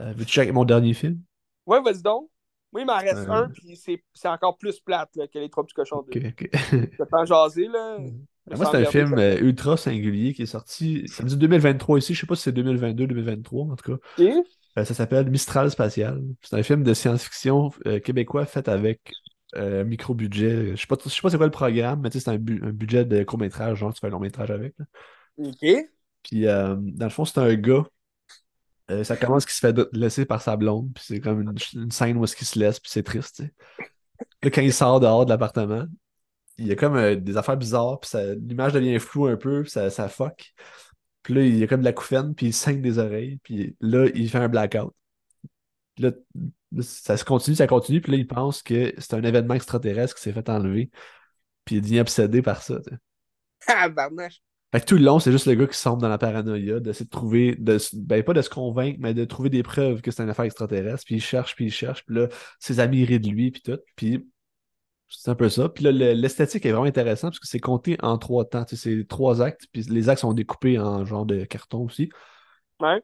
[0.00, 1.18] Euh, Veux-tu checker mon dernier film?
[1.66, 2.28] Ouais, vas-y donc.
[2.72, 3.32] Oui, il m'en reste Euh.
[3.32, 3.76] un, puis
[4.14, 5.96] c'est encore plus plate là, que les trois petits cochons.
[5.96, 6.28] Ok, deux.
[6.28, 6.48] ok.
[6.52, 7.96] Je jaser, là.
[7.98, 11.08] Ben, Moi, c'est un film euh, ultra singulier qui est sorti.
[11.08, 12.14] Ça me dit 2023 ici.
[12.14, 13.98] Je sais pas si c'est 2022, 2023, en tout cas.
[14.22, 14.42] euh,
[14.78, 16.22] Euh, ça s'appelle Mistral Spatial.
[16.42, 19.12] C'est un film de science-fiction euh, québécois fait avec
[19.56, 20.76] euh, micro-budget.
[20.76, 22.38] Je sais pas, je sais pas c'est quoi le programme, mais tu sais, c'est un,
[22.38, 24.74] bu- un budget de court-métrage, genre tu fais un long-métrage avec.
[24.78, 24.84] là.
[25.38, 25.66] OK.
[26.28, 27.84] Puis euh, dans le fond, c'est un gars.
[28.90, 31.40] euh, ça commence qu'il se fait laisser par sa blonde, puis c'est comme
[31.74, 33.42] une, scène où est-ce qu'il se laisse, puis c'est triste.
[34.42, 35.86] Là, quand il sort dehors de l'appartement,
[36.58, 38.10] il y a comme euh, des affaires bizarres, puis
[38.46, 40.54] l'image devient floue un peu, puis ça, fuck.
[41.22, 43.76] Puis là, il y a comme de la couffaine, puis il saigne des oreilles, puis
[43.80, 44.94] là, il fait un blackout.
[45.94, 46.12] Puis là,
[46.82, 50.22] ça se continue, ça continue, puis là, il pense que c'est un événement extraterrestre qui
[50.22, 50.90] s'est fait enlever,
[51.64, 52.96] puis il devient obsédé par ça, tu sais.
[53.66, 54.40] Ah, barnache.
[54.70, 57.06] Fait que tout le long, c'est juste le gars qui sombre dans la paranoïa, d'essayer
[57.06, 60.22] de trouver, de, ben pas de se convaincre, mais de trouver des preuves que c'est
[60.22, 61.04] une affaire extraterrestre.
[61.06, 63.78] Puis il cherche, puis il cherche, puis là, ses amis rient de lui, puis tout.
[63.96, 64.26] Puis
[65.08, 65.70] c'est un peu ça.
[65.70, 68.64] Puis là, le- l'esthétique est vraiment intéressant parce que c'est compté en trois temps.
[68.64, 72.10] Tu sais, c'est trois actes, puis les actes sont découpés en genre de carton aussi.
[72.80, 73.02] Ouais.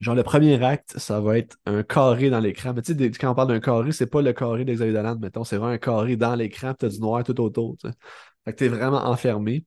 [0.00, 2.74] Genre, le premier acte, ça va être un carré dans l'écran.
[2.74, 5.44] Mais tu sais, quand on parle d'un carré, c'est pas le carré d'Xavier Dolan, mettons,
[5.44, 7.78] c'est vraiment un carré dans l'écran, puis t'as du noir tout autour.
[7.78, 7.94] tu sais.
[8.44, 9.64] Fait que t'es vraiment enfermé.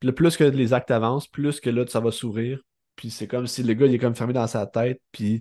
[0.00, 2.60] Plus que les actes avancent, plus que là, ça va s'ouvrir.
[2.96, 5.40] Puis c'est comme si le gars, il est comme fermé dans sa tête, puis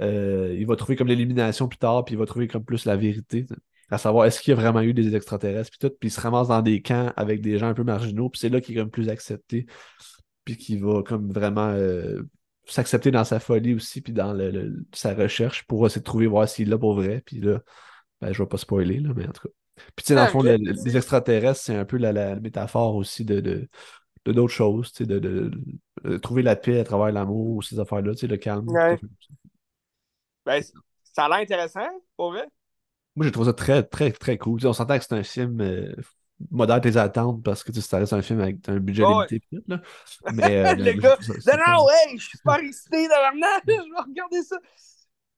[0.00, 2.96] euh, il va trouver comme l'élimination plus tard, puis il va trouver comme plus la
[2.96, 3.46] vérité.
[3.90, 5.94] À savoir, est-ce qu'il y a vraiment eu des extraterrestres, puis tout.
[5.98, 8.48] Puis il se ramasse dans des camps avec des gens un peu marginaux, puis c'est
[8.48, 9.66] là qu'il est comme plus accepté,
[10.44, 12.22] puis qu'il va comme vraiment euh,
[12.66, 16.48] s'accepter dans sa folie aussi, puis dans le- sa recherche pour essayer de trouver, voir
[16.48, 17.22] s'il est là pour vrai.
[17.24, 17.60] Puis là,
[18.20, 19.54] ben, je vais pas spoiler, là, mais en tout cas.
[19.96, 22.36] Puis tu sais, dans le Ah, fond, le- les extraterrestres, c'est un peu la, la
[22.36, 23.68] métaphore aussi de, de,
[24.26, 25.50] de d'autres choses, tu sais, de, de-
[26.04, 28.66] de trouver la paix à travers l'amour ou ces affaires-là, tu sais, le calme.
[28.66, 28.98] Ouais.
[30.44, 30.62] Ben,
[31.04, 32.46] ça a l'air intéressant, pour vrai.
[33.16, 34.58] Moi, j'ai trouvé ça très, très, très cool.
[34.58, 35.92] Tu sais, on s'entend que c'est un film euh,
[36.50, 39.42] moderne tes attentes parce que tu sais, ça reste un film avec un budget limité.
[39.68, 39.80] là.
[40.28, 43.32] Mais, euh, Le gars, ça- Non, hey, je suis pas excité d'avoir
[43.66, 44.56] je vais regarder ça.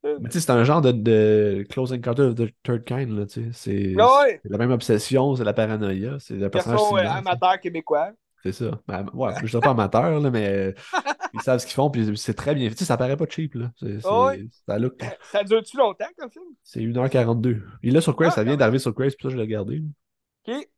[0.05, 3.27] Mais tu sais, c'est un genre de, de Close Encounter of the Third Kind, là,
[3.27, 3.51] tu sais.
[3.53, 4.41] C'est Ouais?
[4.45, 7.19] la même obsession, c'est la paranoïa, c'est un personnage similaire, sais.
[7.19, 8.11] amateur québécois?
[8.43, 8.81] C'est ça.
[8.89, 10.75] Ben, ouais, je dirais pas amateur, là, mais
[11.35, 12.69] ils savent ce qu'ils font, puis c'est très bien.
[12.71, 13.71] Tu sais, ça paraît pas cheap, là.
[13.81, 14.49] Ouais?
[14.67, 15.01] ça look.
[15.31, 16.47] Ça dure-tu longtemps comme film?
[16.65, 17.63] C'est 1h42.
[17.85, 19.43] Il est là sur Crave, Ah, ça vient d'arriver sur Crave, puis ça, je l'ai
[19.43, 19.77] regardé.
[19.79, 20.55] là.
[20.57, 20.69] Ok.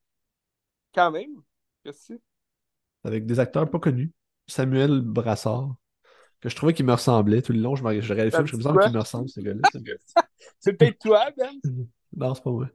[0.95, 1.31] Quand même.
[1.83, 2.19] Qu'est-ce que
[3.05, 4.13] Avec des acteurs pas connus.
[4.47, 5.75] Samuel Brassard,
[6.45, 7.75] que je trouvais qu'il me ressemblait tout le long.
[7.75, 9.61] Je, me, je regardais le film, je me semble qu'il me ressemble, ce gars-là.
[10.61, 10.75] c'est?
[10.75, 11.51] Peut-être toi, Ben?
[12.17, 12.67] non, c'est pas vrai.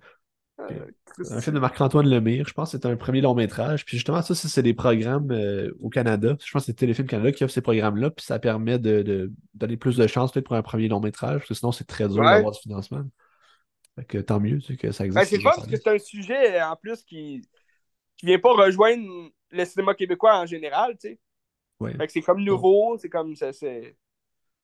[0.60, 1.34] Euh, Christy.
[1.34, 3.86] Un film de Marc-Antoine Lemire, je pense que c'est un premier long métrage.
[3.86, 6.36] Puis justement, ça, c'est des programmes euh, au Canada.
[6.44, 8.12] Je pense que c'est Téléfilm Canada qui offre ces programmes-là.
[8.12, 11.40] Puis ça permet de, de donner plus de chance peut-être pour un premier long métrage,
[11.40, 12.26] parce que sinon, c'est très dur Ouais.
[12.36, 13.04] d'avoir du financement.
[13.96, 15.22] Fait que tant mieux, tu sais, que ça existe.
[15.22, 17.42] Ben, c'est ces fun parce que c'est un sujet en plus qui
[18.18, 21.20] qui vient pas rejoindre le cinéma québécois en général, tu sais.
[21.80, 21.94] Ouais.
[21.96, 23.96] Fait que c'est comme nouveau, c'est comme ça, c'est.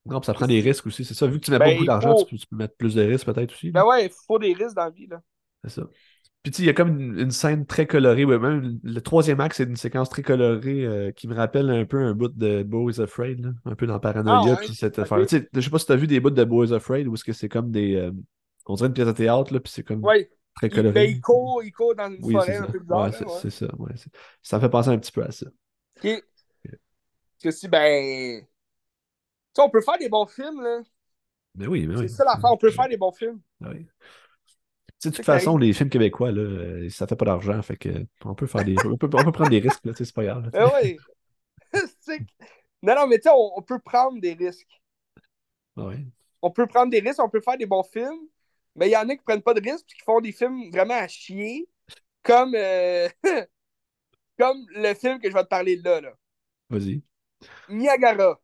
[0.05, 1.03] Non, puis ça prend des risques aussi.
[1.03, 1.25] C'est ça.
[1.27, 2.75] Vu que tu mets Ben, pas beaucoup il d'argent, faut- tu, peux, tu peux mettre
[2.75, 3.67] plus de risques peut-être aussi.
[3.71, 3.81] là.
[3.81, 5.21] Ben ouais, il faut des risques dans la vie, là.
[5.63, 5.87] C'est ça.
[6.43, 8.23] Puis tu sais, il y a comme une, une scène très colorée.
[8.23, 11.85] ouais, même le troisième acte, c'est une séquence très colorée euh, qui me rappelle un
[11.85, 14.41] peu un bout de Beau is Afraid, là, un peu dans Paranoia.
[14.43, 14.55] Ah ouais?
[14.57, 15.01] Puis cette.
[15.03, 17.07] Tu sais, je sais pas si tu as vu des bouts de Beau is Afraid
[17.07, 17.95] ou est-ce que c'est comme des.
[17.95, 18.11] euh,
[18.67, 20.29] on dirait une pièce de théâtre, là, puis c'est comme Ouais.
[20.55, 20.93] très coloré.
[20.93, 22.71] ben, il court, il court dans une Oui, forêt c'est un ça.
[22.71, 23.05] peu bizarre.
[23.05, 23.11] Ouais,
[23.41, 23.65] c'est ça.
[23.79, 23.91] Ouais,
[24.43, 25.47] ça fait penser un petit peu à ça.
[27.51, 28.41] Si, ben.
[28.41, 28.47] Tu
[29.55, 30.81] sais, on peut faire des bons films, là.
[31.55, 32.09] Mais oui, mais C'est oui.
[32.09, 33.41] ça l'affaire, on peut faire des bons films.
[33.61, 33.87] Oui.
[34.99, 37.61] Tu sais, de toute C'est façon, les films québécois, là, euh, ça fait pas d'argent,
[37.61, 37.89] fait que
[38.23, 38.75] on peut faire des.
[38.85, 40.43] On peut, on peut prendre des risques, là, c'est pas grave.
[40.45, 40.49] là.
[40.51, 40.97] Ben oui.
[42.01, 42.19] C'est
[42.83, 44.81] non, non, mais tu sais, on, on peut prendre des risques.
[45.77, 46.05] Ouais.
[46.41, 48.19] On peut prendre des risques, on peut faire des bons films,
[48.75, 50.69] mais il y en a qui prennent pas de risques et qui font des films
[50.71, 51.67] vraiment à chier,
[52.23, 53.09] comme, euh,
[54.39, 56.13] comme le film que je vais te parler là, là.
[56.69, 57.01] Vas-y.
[57.69, 58.39] Niagara.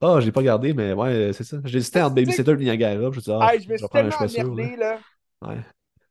[0.00, 1.56] Ah, j'ai pas regardé, mais ouais, c'est ça.
[1.64, 2.94] J'ai hésité entre Babysitter et Niagara.
[3.02, 4.42] Je me suis dit, ah, Hey, je me je suis tellement choix sûr.
[4.44, 4.50] là.
[4.52, 5.00] emmerdé, là.
[5.42, 5.60] Ouais.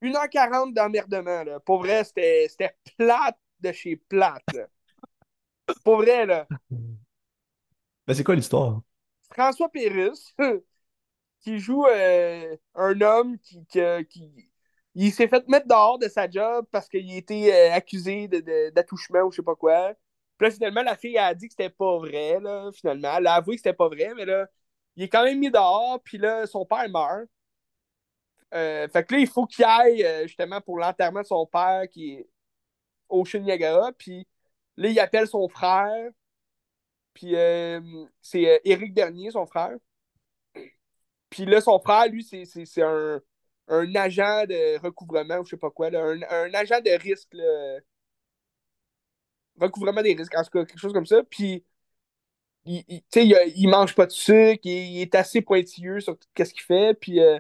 [0.01, 1.59] 1h40 d'emmerdement, là.
[1.59, 4.67] Pour vrai, c'était plate de chez plate, là.
[5.83, 6.47] Pour vrai, là.
[8.07, 8.81] Ben, c'est quoi l'histoire?
[9.31, 10.33] François Pérus,
[11.41, 13.79] qui joue euh, un homme qui, qui,
[14.09, 14.51] qui-
[14.95, 18.27] il s'est fait mettre dehors de sa job parce qu'il a été euh, accusé
[18.73, 19.93] d'attouchement ou je sais pas quoi.
[20.37, 23.17] Puis là, finalement, la fille a dit que c'était pas vrai, là, finalement.
[23.17, 24.47] Elle a avoué que c'était pas vrai, mais là,
[24.95, 27.27] il est quand même mis dehors, puis là, son père meurt.
[28.53, 31.83] Euh, fait que là, il faut qu'il aille euh, justement pour l'enterrement de son père
[31.89, 32.27] qui est
[33.09, 34.27] au Niagara, puis
[34.77, 36.11] là, il appelle son frère,
[37.13, 37.79] puis euh,
[38.21, 39.75] c'est Éric Bernier, son frère.
[41.29, 43.21] Puis là, son frère, lui, c'est un,
[43.67, 47.33] un agent de recouvrement ou je sais pas quoi, là, un, un agent de risque,
[47.33, 47.79] là.
[49.59, 51.23] Recouvrement des risques, en tout cas, quelque chose comme ça.
[51.23, 51.63] Puis,
[52.65, 56.17] il, il, tu sais, il, mange pas de sucre, il, il est assez pointilleux sur
[56.17, 56.93] tout ce qu'il fait.
[56.99, 57.39] Puis euh,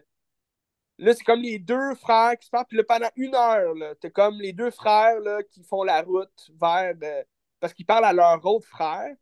[0.97, 2.65] là, c'est comme les deux frères qui se parlent.
[2.67, 6.51] Puis là, pendant une heure, t'as comme les deux frères là, qui font la route
[6.61, 6.95] vers.
[7.03, 7.23] euh,
[7.59, 9.15] parce qu'ils parlent à leur autre frère,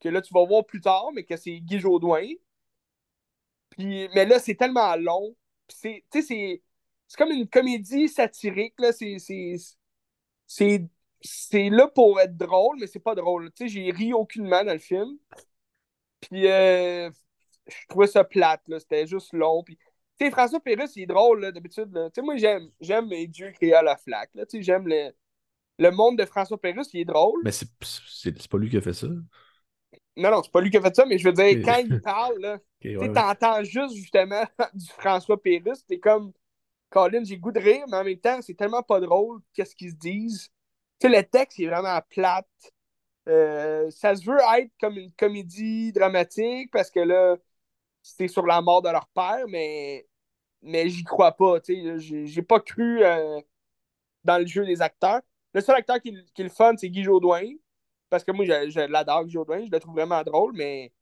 [0.00, 2.26] que là, tu vas voir plus tard, mais que c'est Guy Jodoin.
[3.70, 5.34] Puis, mais là, c'est tellement long.
[5.66, 6.62] Puis c'est, tu sais, c'est,
[7.08, 8.74] c'est comme une comédie satirique.
[8.78, 8.92] Là.
[8.92, 9.18] C'est,
[10.46, 10.88] c'est,
[11.24, 13.50] c'est, là pour être drôle, mais c'est pas drôle.
[13.52, 15.18] Tu sais, j'ai ri aucunement dans le film.
[16.20, 17.10] Puis, euh,
[17.66, 18.62] je trouvais ça plate.
[18.68, 18.78] Là.
[18.80, 19.62] C'était juste long.
[19.62, 19.76] Puis,
[20.18, 21.90] tu sais, François Pérus, il est drôle là, d'habitude.
[21.92, 24.30] Tu sais, moi, j'aime, j'aime les dieux créés à la flaque.
[24.34, 24.46] Là.
[24.46, 25.12] Tu sais, j'aime le,
[25.78, 27.42] le monde de François Pérus, il est drôle.
[27.44, 29.08] Mais c'est c'est- c'est pas lui qui a fait ça.
[30.16, 32.00] Non, non, c'est pas lui qui a fait ça, mais je veux dire, quand il
[32.00, 33.12] parle, là, ouais, ouais.
[33.12, 34.44] t'entends juste justement
[34.74, 36.32] du François Pérus, t'es comme
[36.90, 39.90] Colin, j'ai goût de rire, mais en même temps, c'est tellement pas drôle qu'est-ce qu'ils
[39.90, 40.50] se disent.
[41.04, 42.48] Sais, le texte il est vraiment plate.
[43.28, 47.36] Euh, ça se veut être comme une comédie dramatique parce que là,
[48.02, 50.06] c'est sur la mort de leur père, mais,
[50.62, 51.60] mais j'y crois pas.
[51.60, 53.40] Tu sais, j'ai pas cru euh,
[54.24, 55.20] dans le jeu des acteurs.
[55.54, 57.44] Le seul acteur qui, qui est le fun, c'est Guy Jodoin.
[58.10, 59.64] Parce que moi, je, je l'adore, Guy Jodoin.
[59.66, 60.92] Je le trouve vraiment drôle, mais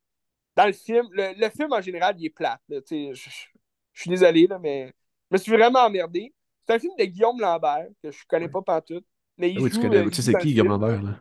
[0.57, 2.63] dans le film, le, le film en général, il est plate.
[2.69, 3.47] là, tu sais, je, je-
[3.95, 4.89] je suis désolé, là, mais
[5.31, 6.35] je me suis vraiment emmerdé.
[6.67, 9.07] C'est un film de Guillaume Lambert, que je connais pas pantoute.
[9.39, 9.97] Mais il Ah oui, tu joue, connais.
[9.99, 11.21] euh, Tu sais, il joue c'est qui, là?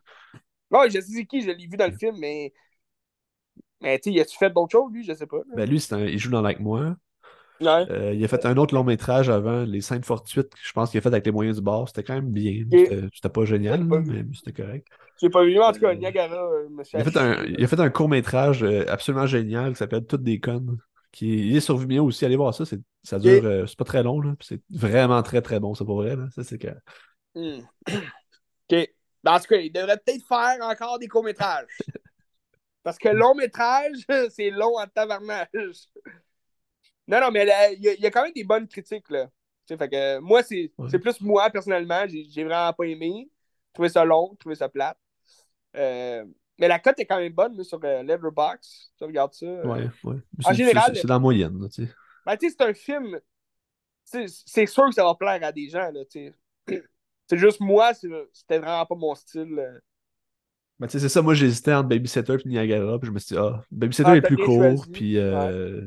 [0.72, 2.54] Ouais, je sais c'est qui, je l'ai vu dans le film, mais.
[3.82, 5.04] Mais tu sais, a-tu fait d'autres choses, lui?
[5.04, 5.38] Je sais pas.
[5.38, 5.56] là.
[5.56, 6.96] Ben, lui, c'est un- il joue dans Like Moi.
[7.62, 7.86] Ouais.
[7.92, 10.90] Euh, il a fait un autre long métrage avant, Les Scènes fortuites, que je pense
[10.90, 11.88] qu'il a fait avec les moyens du bord.
[11.88, 12.66] C'était quand même bien.
[12.72, 14.88] Et- C'était pas génial, pas mais c'était correct.
[15.20, 17.64] J'ai pas vu, en tout cas, Euh, Niagara, euh, me Il a fait un, il
[17.64, 20.78] a fait un court métrage absolument génial qui s'appelle Toutes des connes.
[21.12, 22.26] Qui il est sur Vimeo aussi.
[22.26, 22.66] Allez voir ça.
[22.66, 23.46] c'est- Ça dure.
[23.46, 24.34] euh, c'est pas très long, là.
[24.40, 26.16] C'est vraiment très très bon, c'est pour vrai.
[26.16, 26.28] Là.
[26.34, 26.68] Ça, c'est que...
[27.36, 27.62] Hmm.
[27.88, 28.90] OK.
[29.24, 31.68] Ben, en tout cas, il devrait peut-être faire encore des courts-métrages.
[32.84, 33.98] Parce que long-métrage,
[34.30, 35.48] c'est long en tabarnage.
[37.08, 39.10] Non, non, mais là, il y, a- il y a quand même des bonnes critiques,
[39.10, 39.26] là.
[39.28, 41.00] Tu sais, fait que moi, c'est Ouais.
[41.00, 42.06] plus moi, personnellement.
[42.08, 43.30] J'ai vraiment pas aimé.
[43.70, 44.98] Je trouvais ça long, je trouvais ça plate.
[45.76, 46.26] Euh,
[46.58, 48.92] mais la cote est quand même bonne là, sur euh, Letterboxd.
[48.98, 49.46] Tu regardes ça.
[49.46, 49.64] euh.
[49.66, 50.18] Ouais, ouais.
[50.46, 51.94] En général, c'est dans la moyenne, là, tu sais.
[52.26, 53.20] Ben, tu sais, c'est un film.
[54.04, 56.34] C'est sûr que ça va plaire à des gens, là, tu
[56.68, 56.84] sais.
[57.32, 59.58] C'est juste moi, c'était vraiment pas mon style.
[59.58, 59.80] euh.
[60.82, 63.42] Tu sais, c'est ça, moi j'hésitais entre Babysitter et Niagara, puis je me suis dit,
[63.42, 64.90] ah, Babysitter Ah, est plus court, choisi.
[64.92, 65.86] puis euh,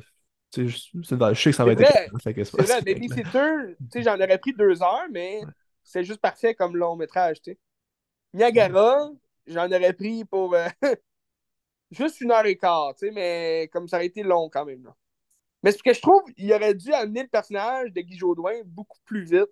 [0.51, 1.03] tu sais, je,
[1.35, 2.81] sais que ça va être vrai, c'est vrai, là.
[2.81, 5.53] Babysitter, tu sais, j'en aurais pris deux heures, mais Ouais.
[5.83, 7.59] c'est juste parfait comme long métrage, tu sais.
[8.33, 9.11] Niagara,
[9.47, 10.67] j'en aurais pris pour euh,
[11.91, 14.83] juste une heure et quart, tu sais, mais comme ça aurait été long quand même.
[14.83, 14.97] là.
[15.63, 18.99] Mais ce que je trouve, il aurait dû amener le personnage de Guy Jodoin beaucoup
[19.05, 19.51] plus vite.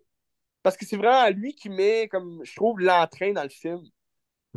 [0.62, 3.82] Parce que c'est vraiment lui qui met, comme je trouve, l'entrain dans le film.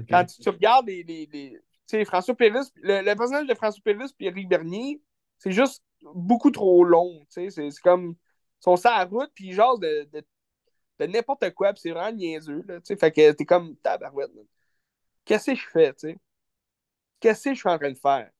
[0.10, 1.04] Quand tu, tu regardes les.
[1.04, 5.02] les, les- tu sais, François Pérus, le, le personnage de François Pérus et Eric Bernier,
[5.38, 5.84] c'est juste
[6.16, 7.20] beaucoup trop long.
[7.34, 8.16] tu sais, C'est comme.
[8.62, 10.26] Ils sont la route, puis ils jasent de, de,
[11.00, 12.64] de n'importe quoi, puis c'est vraiment niaiseux.
[12.68, 14.32] Là, tu sais, fait que t'es comme tabarouette.
[15.26, 16.18] Qu'est-ce que je fais, tu sais?
[17.20, 18.32] Qu'est-ce que je suis en train de faire?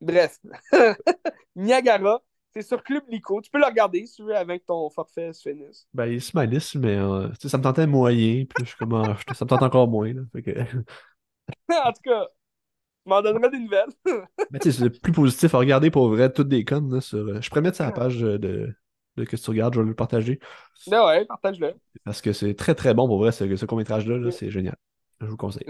[0.00, 0.38] Bref.
[1.56, 2.20] Niagara,
[2.56, 3.42] C'est sur Club Lico.
[3.42, 5.86] Tu peux le regarder si tu veux que ton forfait finisse.
[5.92, 8.76] Ben, il est sur ma liste, mais euh, ça me tentait moyen, puis je suis
[8.78, 10.22] comme, ah, je- ça me tente encore moins, là.
[10.32, 10.52] Fait que...
[11.70, 13.90] en tout cas, tu m'en donneras des nouvelles.
[14.50, 17.18] Mais tu sais, c'est plus positif à regarder pour vrai, toutes des connes, là, sur...
[17.18, 19.86] euh, Je pourrais mettre ça à la page de, de, que tu regardes, je vais
[19.88, 20.38] le partager,
[20.86, 21.74] Ben ouais, partage-le.
[22.04, 24.76] parce que c'est très très bon pour vrai, ce, ce court-métrage-là, là, c'est génial.
[25.20, 25.66] Je vous conseille.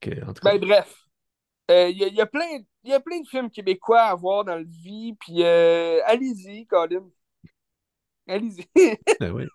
[0.00, 1.09] Que, en tout cas, Ben bref.
[1.90, 4.56] Il y, a- y a plein, y a plein de films québécois à voir dans
[4.56, 7.08] le vie, puis euh, allez-y, Colin.
[8.26, 8.66] Allez-y.
[9.20, 9.46] ben ouais.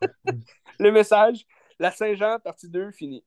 [0.79, 1.45] Le message,
[1.79, 3.23] la Saint-Jean, partie 2, fini.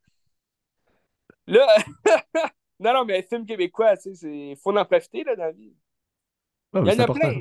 [1.47, 1.67] Là,
[2.81, 5.75] non, non, mais film québécois, tu sais, il faut en profiter là, dans la vie.
[6.73, 7.31] Ouais, Il y en a important.
[7.31, 7.41] plein.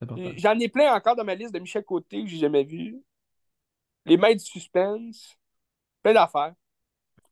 [0.00, 0.32] important.
[0.36, 3.00] J'en ai plein encore dans ma liste de Michel Côté que j'ai jamais vu.
[4.06, 5.38] Les maîtres du suspense.
[6.02, 6.54] Plein d'affaires.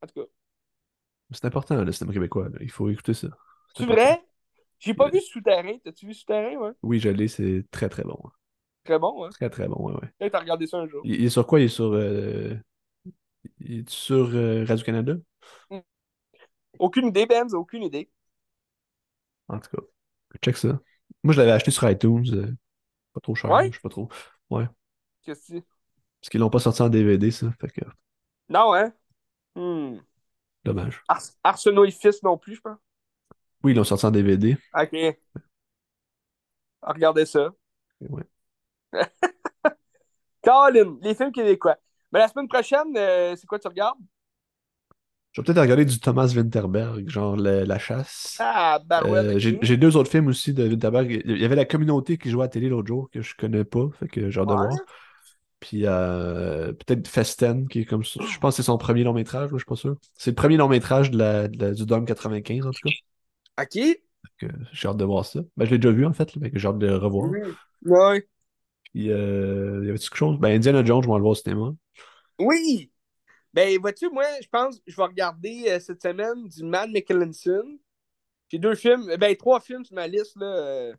[0.00, 0.26] En tout cas.
[1.32, 2.58] C'est important, le cinéma québécois, là.
[2.60, 3.28] Il faut écouter ça.
[3.74, 4.24] C'est vrai?
[4.80, 5.78] J'ai pas vu Souterrain.
[5.84, 6.72] T'as-tu vu Souterrain, ouais?
[6.82, 8.18] Oui, je l'ai, c'est très très bon.
[8.84, 9.30] Très bon, hein?
[9.30, 10.14] Très très bon, ouais, ouais.
[10.18, 11.04] Peut-être t'as regardé ça un jour?
[11.04, 11.60] Il, il est sur quoi?
[11.60, 11.92] Il est sur...
[11.94, 12.54] euh,
[13.60, 15.14] Il est sur euh, Radio-Canada?
[16.78, 18.10] Aucune idée, Benz, aucune idée.
[19.48, 19.82] En tout cas,
[20.42, 20.80] check ça.
[21.22, 22.24] Moi, je l'avais acheté sur iTunes.
[22.34, 22.56] euh,
[23.14, 23.70] pas trop cher, Ouais?
[23.70, 24.10] je sais pas trop.
[24.50, 24.66] Ouais.
[25.22, 25.66] Qu'est-ce que c'est?
[26.20, 27.52] Parce qu'ils l'ont pas sorti en DVD, ça.
[27.60, 27.82] Fait que,
[28.48, 28.92] Non, hein?
[29.56, 30.00] Hmm.
[30.64, 31.04] dommage.
[31.06, 32.78] Ars- Arsenault et Fils non plus, je pense.
[33.64, 34.56] Oui, ils l'ont sorti en DVD.
[34.74, 34.96] Ok.
[36.82, 37.50] Regardez ça.
[38.00, 38.24] Ouais.
[40.42, 41.76] Colin, les films québécois.
[42.12, 43.98] Mais la semaine prochaine, euh, c'est quoi tu regardes?
[45.32, 48.36] Je vais peut-être regarder du Thomas Winterberg, genre Le- La Chasse.
[48.38, 49.36] Ah, Barouette.
[49.36, 51.22] Euh, j'ai deux autres films aussi de Winterberg.
[51.24, 53.64] Il y avait La Communauté qui jouait à la télé l'autre jour, que je connais
[53.64, 54.58] pas, fait que j'ai hâte de Ouais.
[54.66, 54.78] voir.
[55.60, 58.20] Puis euh, peut-être Festen, qui est comme ça.
[58.28, 59.96] Je pense que c'est son premier long métrage, moi, je suis pas sûr.
[60.18, 62.90] C'est le premier long métrage de la, de la- du Dome 95, en tout cas.
[63.58, 63.76] Ok.
[64.72, 65.40] J'ai hâte de voir ça.
[65.56, 67.30] Ben, je l'ai déjà vu, en fait, là, j'ai hâte de le revoir.
[67.30, 67.40] Oui.
[67.84, 68.28] Ouais.
[68.92, 70.38] Puis, euh, y avait-tu quelque chose?
[70.38, 71.72] Ben, Indiana Jones, je vais le voir au cinéma.
[72.38, 72.90] Oui!
[73.54, 77.78] Ben, vois-tu, moi, je pense que je vais regarder euh, cette semaine du Matt Mickelson.
[78.50, 80.94] J'ai deux films, ben, trois films sur ma liste, là, euh,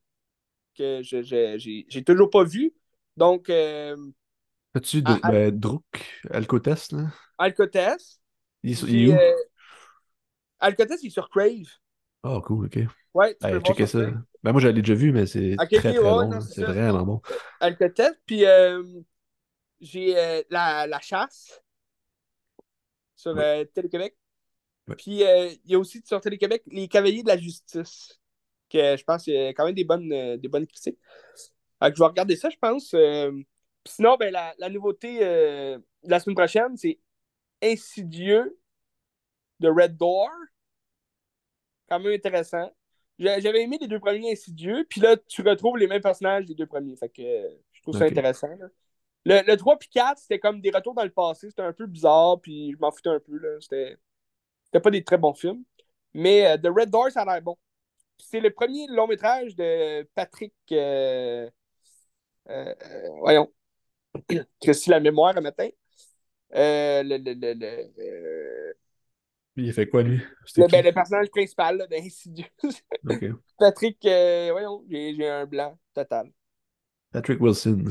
[0.78, 2.74] que je- je- j'ai j'ai toujours pas vu.
[3.18, 3.96] Donc, euh,
[4.76, 5.32] As-tu Ah, ah.
[5.32, 5.86] ben, Druk,
[6.32, 7.12] Alcotest, là?
[7.38, 8.20] Alcotest.
[8.64, 9.14] Il est, il est où?
[9.14, 9.34] euh,
[10.60, 11.68] Alcotest, il est sur Crave.
[12.24, 12.80] Ah, cool, ok.
[13.14, 14.00] Ouais, tu peux checker ça.
[14.44, 16.42] Ben, moi, je l'ai déjà vu, mais c'est très, très ouais, bon.
[16.42, 17.22] c'est vraiment bon.
[17.60, 18.20] Alcotest.
[18.26, 18.82] Puis, euh,
[19.82, 21.62] j'ai euh, la, la chasse
[23.16, 24.18] sur euh, Télé-Québec.
[24.98, 28.20] Puis, il y a aussi sur Télé-Québec Les Cavaliers de la Justice,
[28.70, 31.00] que je pense qu'il y a quand même des bonnes, des bonnes critiques.
[31.82, 32.90] Je vais regarder ça, je pense.
[32.92, 37.00] Puis sinon, ben, la, la nouveauté de la semaine prochaine, c'est
[37.62, 38.58] Insidieux
[39.60, 40.30] de Red Door.
[41.90, 42.72] Quand même intéressant.
[43.20, 46.56] J'a- J'avais aimé les deux premiers Insidieux, puis là, tu retrouves les mêmes personnages des
[46.56, 46.96] deux premiers.
[46.96, 47.22] Fait que
[47.72, 48.48] je trouve ça intéressant.
[48.58, 48.68] là.
[49.26, 51.50] Le, le 3 puis 4, c'était comme des retours dans le passé.
[51.50, 53.60] C'était un peu bizarre, puis je m'en foutais un peu.
[53.62, 53.98] C'était
[54.66, 55.64] c'était pas des très bons films.
[56.14, 57.58] Mais euh, The Red Door, ça a l'air bon.
[58.20, 60.54] C'est le premier long métrage de Patrick.
[60.72, 61.50] euh,
[62.50, 62.76] euh,
[63.20, 63.52] voyons.
[64.74, 65.70] Si la mémoire un matin.
[66.52, 68.76] Le, le, le, le,
[69.56, 70.22] Il a fait quoi, lui?
[70.58, 72.46] le- ben, le personnage principal là, d'Insidious.
[73.10, 73.26] Ok.
[73.60, 76.32] Patrick, euh, voyons, j'ai j'ai un blanc total.
[77.12, 77.86] Patrick Wilson.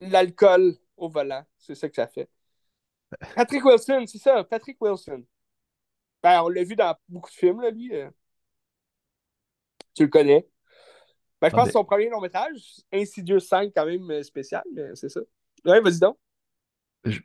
[0.00, 2.28] L'alcool au volant, c'est ça que ça fait.
[3.34, 5.24] Patrick Wilson, c'est ça, Patrick Wilson.
[6.22, 7.94] Ben, on l'a vu dans beaucoup de films, là, lui.
[7.94, 8.10] euh.
[9.94, 10.48] Tu le connais.
[11.40, 14.94] Ben, je pense que son premier long métrage, Insidious 5, quand même euh, spécial, mais
[14.94, 15.20] c'est ça.
[15.64, 16.16] Ouais, vas-y donc.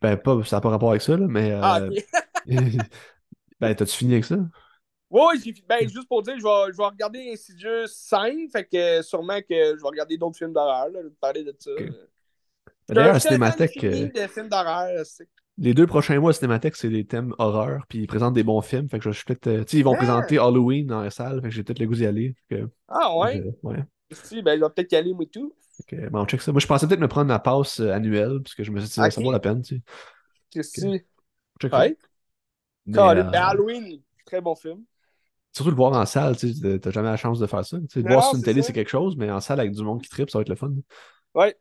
[0.02, 1.52] Ben, pas, ça n'a pas rapport avec ça, là, mais.
[1.53, 1.80] Ah.
[3.62, 4.38] ben, t'as-tu fini avec ça?
[5.10, 9.02] Ouais, j'ai- ben, juste pour dire, je vais, je vais regarder Insidious 5, fait que
[9.02, 11.70] sûrement que je vais regarder d'autres films d'horreur, là, je vais te parler de ça.
[12.90, 15.04] D'ailleurs, à Cinémathèque, fini euh, films d'horreur,
[15.58, 18.62] les deux prochains mois à Cinémathèque, c'est des thèmes horreur, puis ils présentent des bons
[18.62, 18.90] films.
[18.90, 19.48] Fait que je suis peut-être.
[19.48, 19.96] euh, tu sais, ils vont Ah!
[19.96, 22.36] présenter Halloween dans la salle, fait que j'ai peut-être le goût d'y aller.
[22.50, 23.44] Que, Ah ouais?
[23.44, 23.84] je- ouais.
[24.12, 25.56] Si, ben, je vais peut-être y aller, moi, et tout.
[25.88, 26.52] Que, ben, on check ça.
[26.52, 28.88] Moi, je pensais peut-être me prendre la passe euh, annuelle, parce que je me suis
[28.90, 29.82] dit, ça, ça vaut la peine, tu sais.
[30.50, 31.04] Qu'est-ce que?
[31.62, 31.74] Check.
[31.74, 31.98] Ouais.
[32.98, 34.84] Halloween, très bon film.
[35.54, 37.78] surtout le voir en salle, tu t'as jamais la chance de faire ça.
[37.96, 40.10] Le voir sur une télé, c'est quelque chose, mais en salle avec du monde qui
[40.10, 40.72] tripe, ça va être le fun.
[41.34, 41.56] Ouais.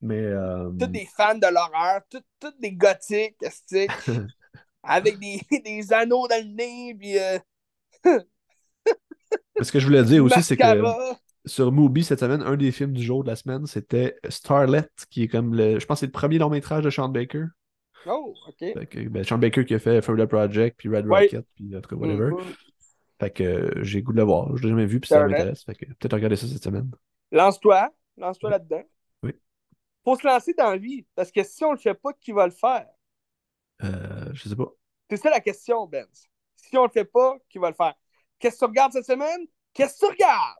[0.00, 0.20] Mais.
[0.20, 2.02] euh, Tous des fans de l'horreur,
[2.40, 3.36] tous des gothiques,
[4.82, 7.38] avec des, des anneaux dans le nez, puis euh,
[9.60, 10.94] Ce que je voulais dire aussi, c'est que
[11.46, 15.24] sur Mubi cette semaine, un des films du jour de la semaine, c'était Starlet, qui
[15.24, 15.78] est comme le.
[15.78, 17.44] Je pense que c'est le premier long métrage de Sean Baker.
[18.06, 18.58] Oh, ok.
[18.58, 21.22] Fait que, ben, Sean Baker qui a fait Further Project, puis Red Ouais.
[21.22, 22.30] Rocket, puis en tout cas, whatever.
[22.30, 22.54] Mhm.
[23.20, 24.56] Fait que euh, j'ai goût de le voir.
[24.56, 25.64] Je l'ai jamais vu, puis ça m'intéresse.
[25.64, 26.90] Fait que peut-être regarder ça cette semaine.
[27.30, 27.90] Lance-toi.
[28.16, 28.82] Lance-toi là-dedans.
[29.22, 29.32] Oui.
[30.04, 31.06] Faut se lancer dans la vie.
[31.14, 32.86] Parce que si on le fait pas, qui va le faire?
[33.82, 34.72] Euh, je sais pas.
[35.10, 36.28] C'est ça la question, Benz.
[36.56, 37.94] Si on le fait pas, qui va le faire?
[38.38, 39.46] Qu'est-ce que tu regardes cette semaine?
[39.72, 40.58] Qu'est-ce que tu regardes?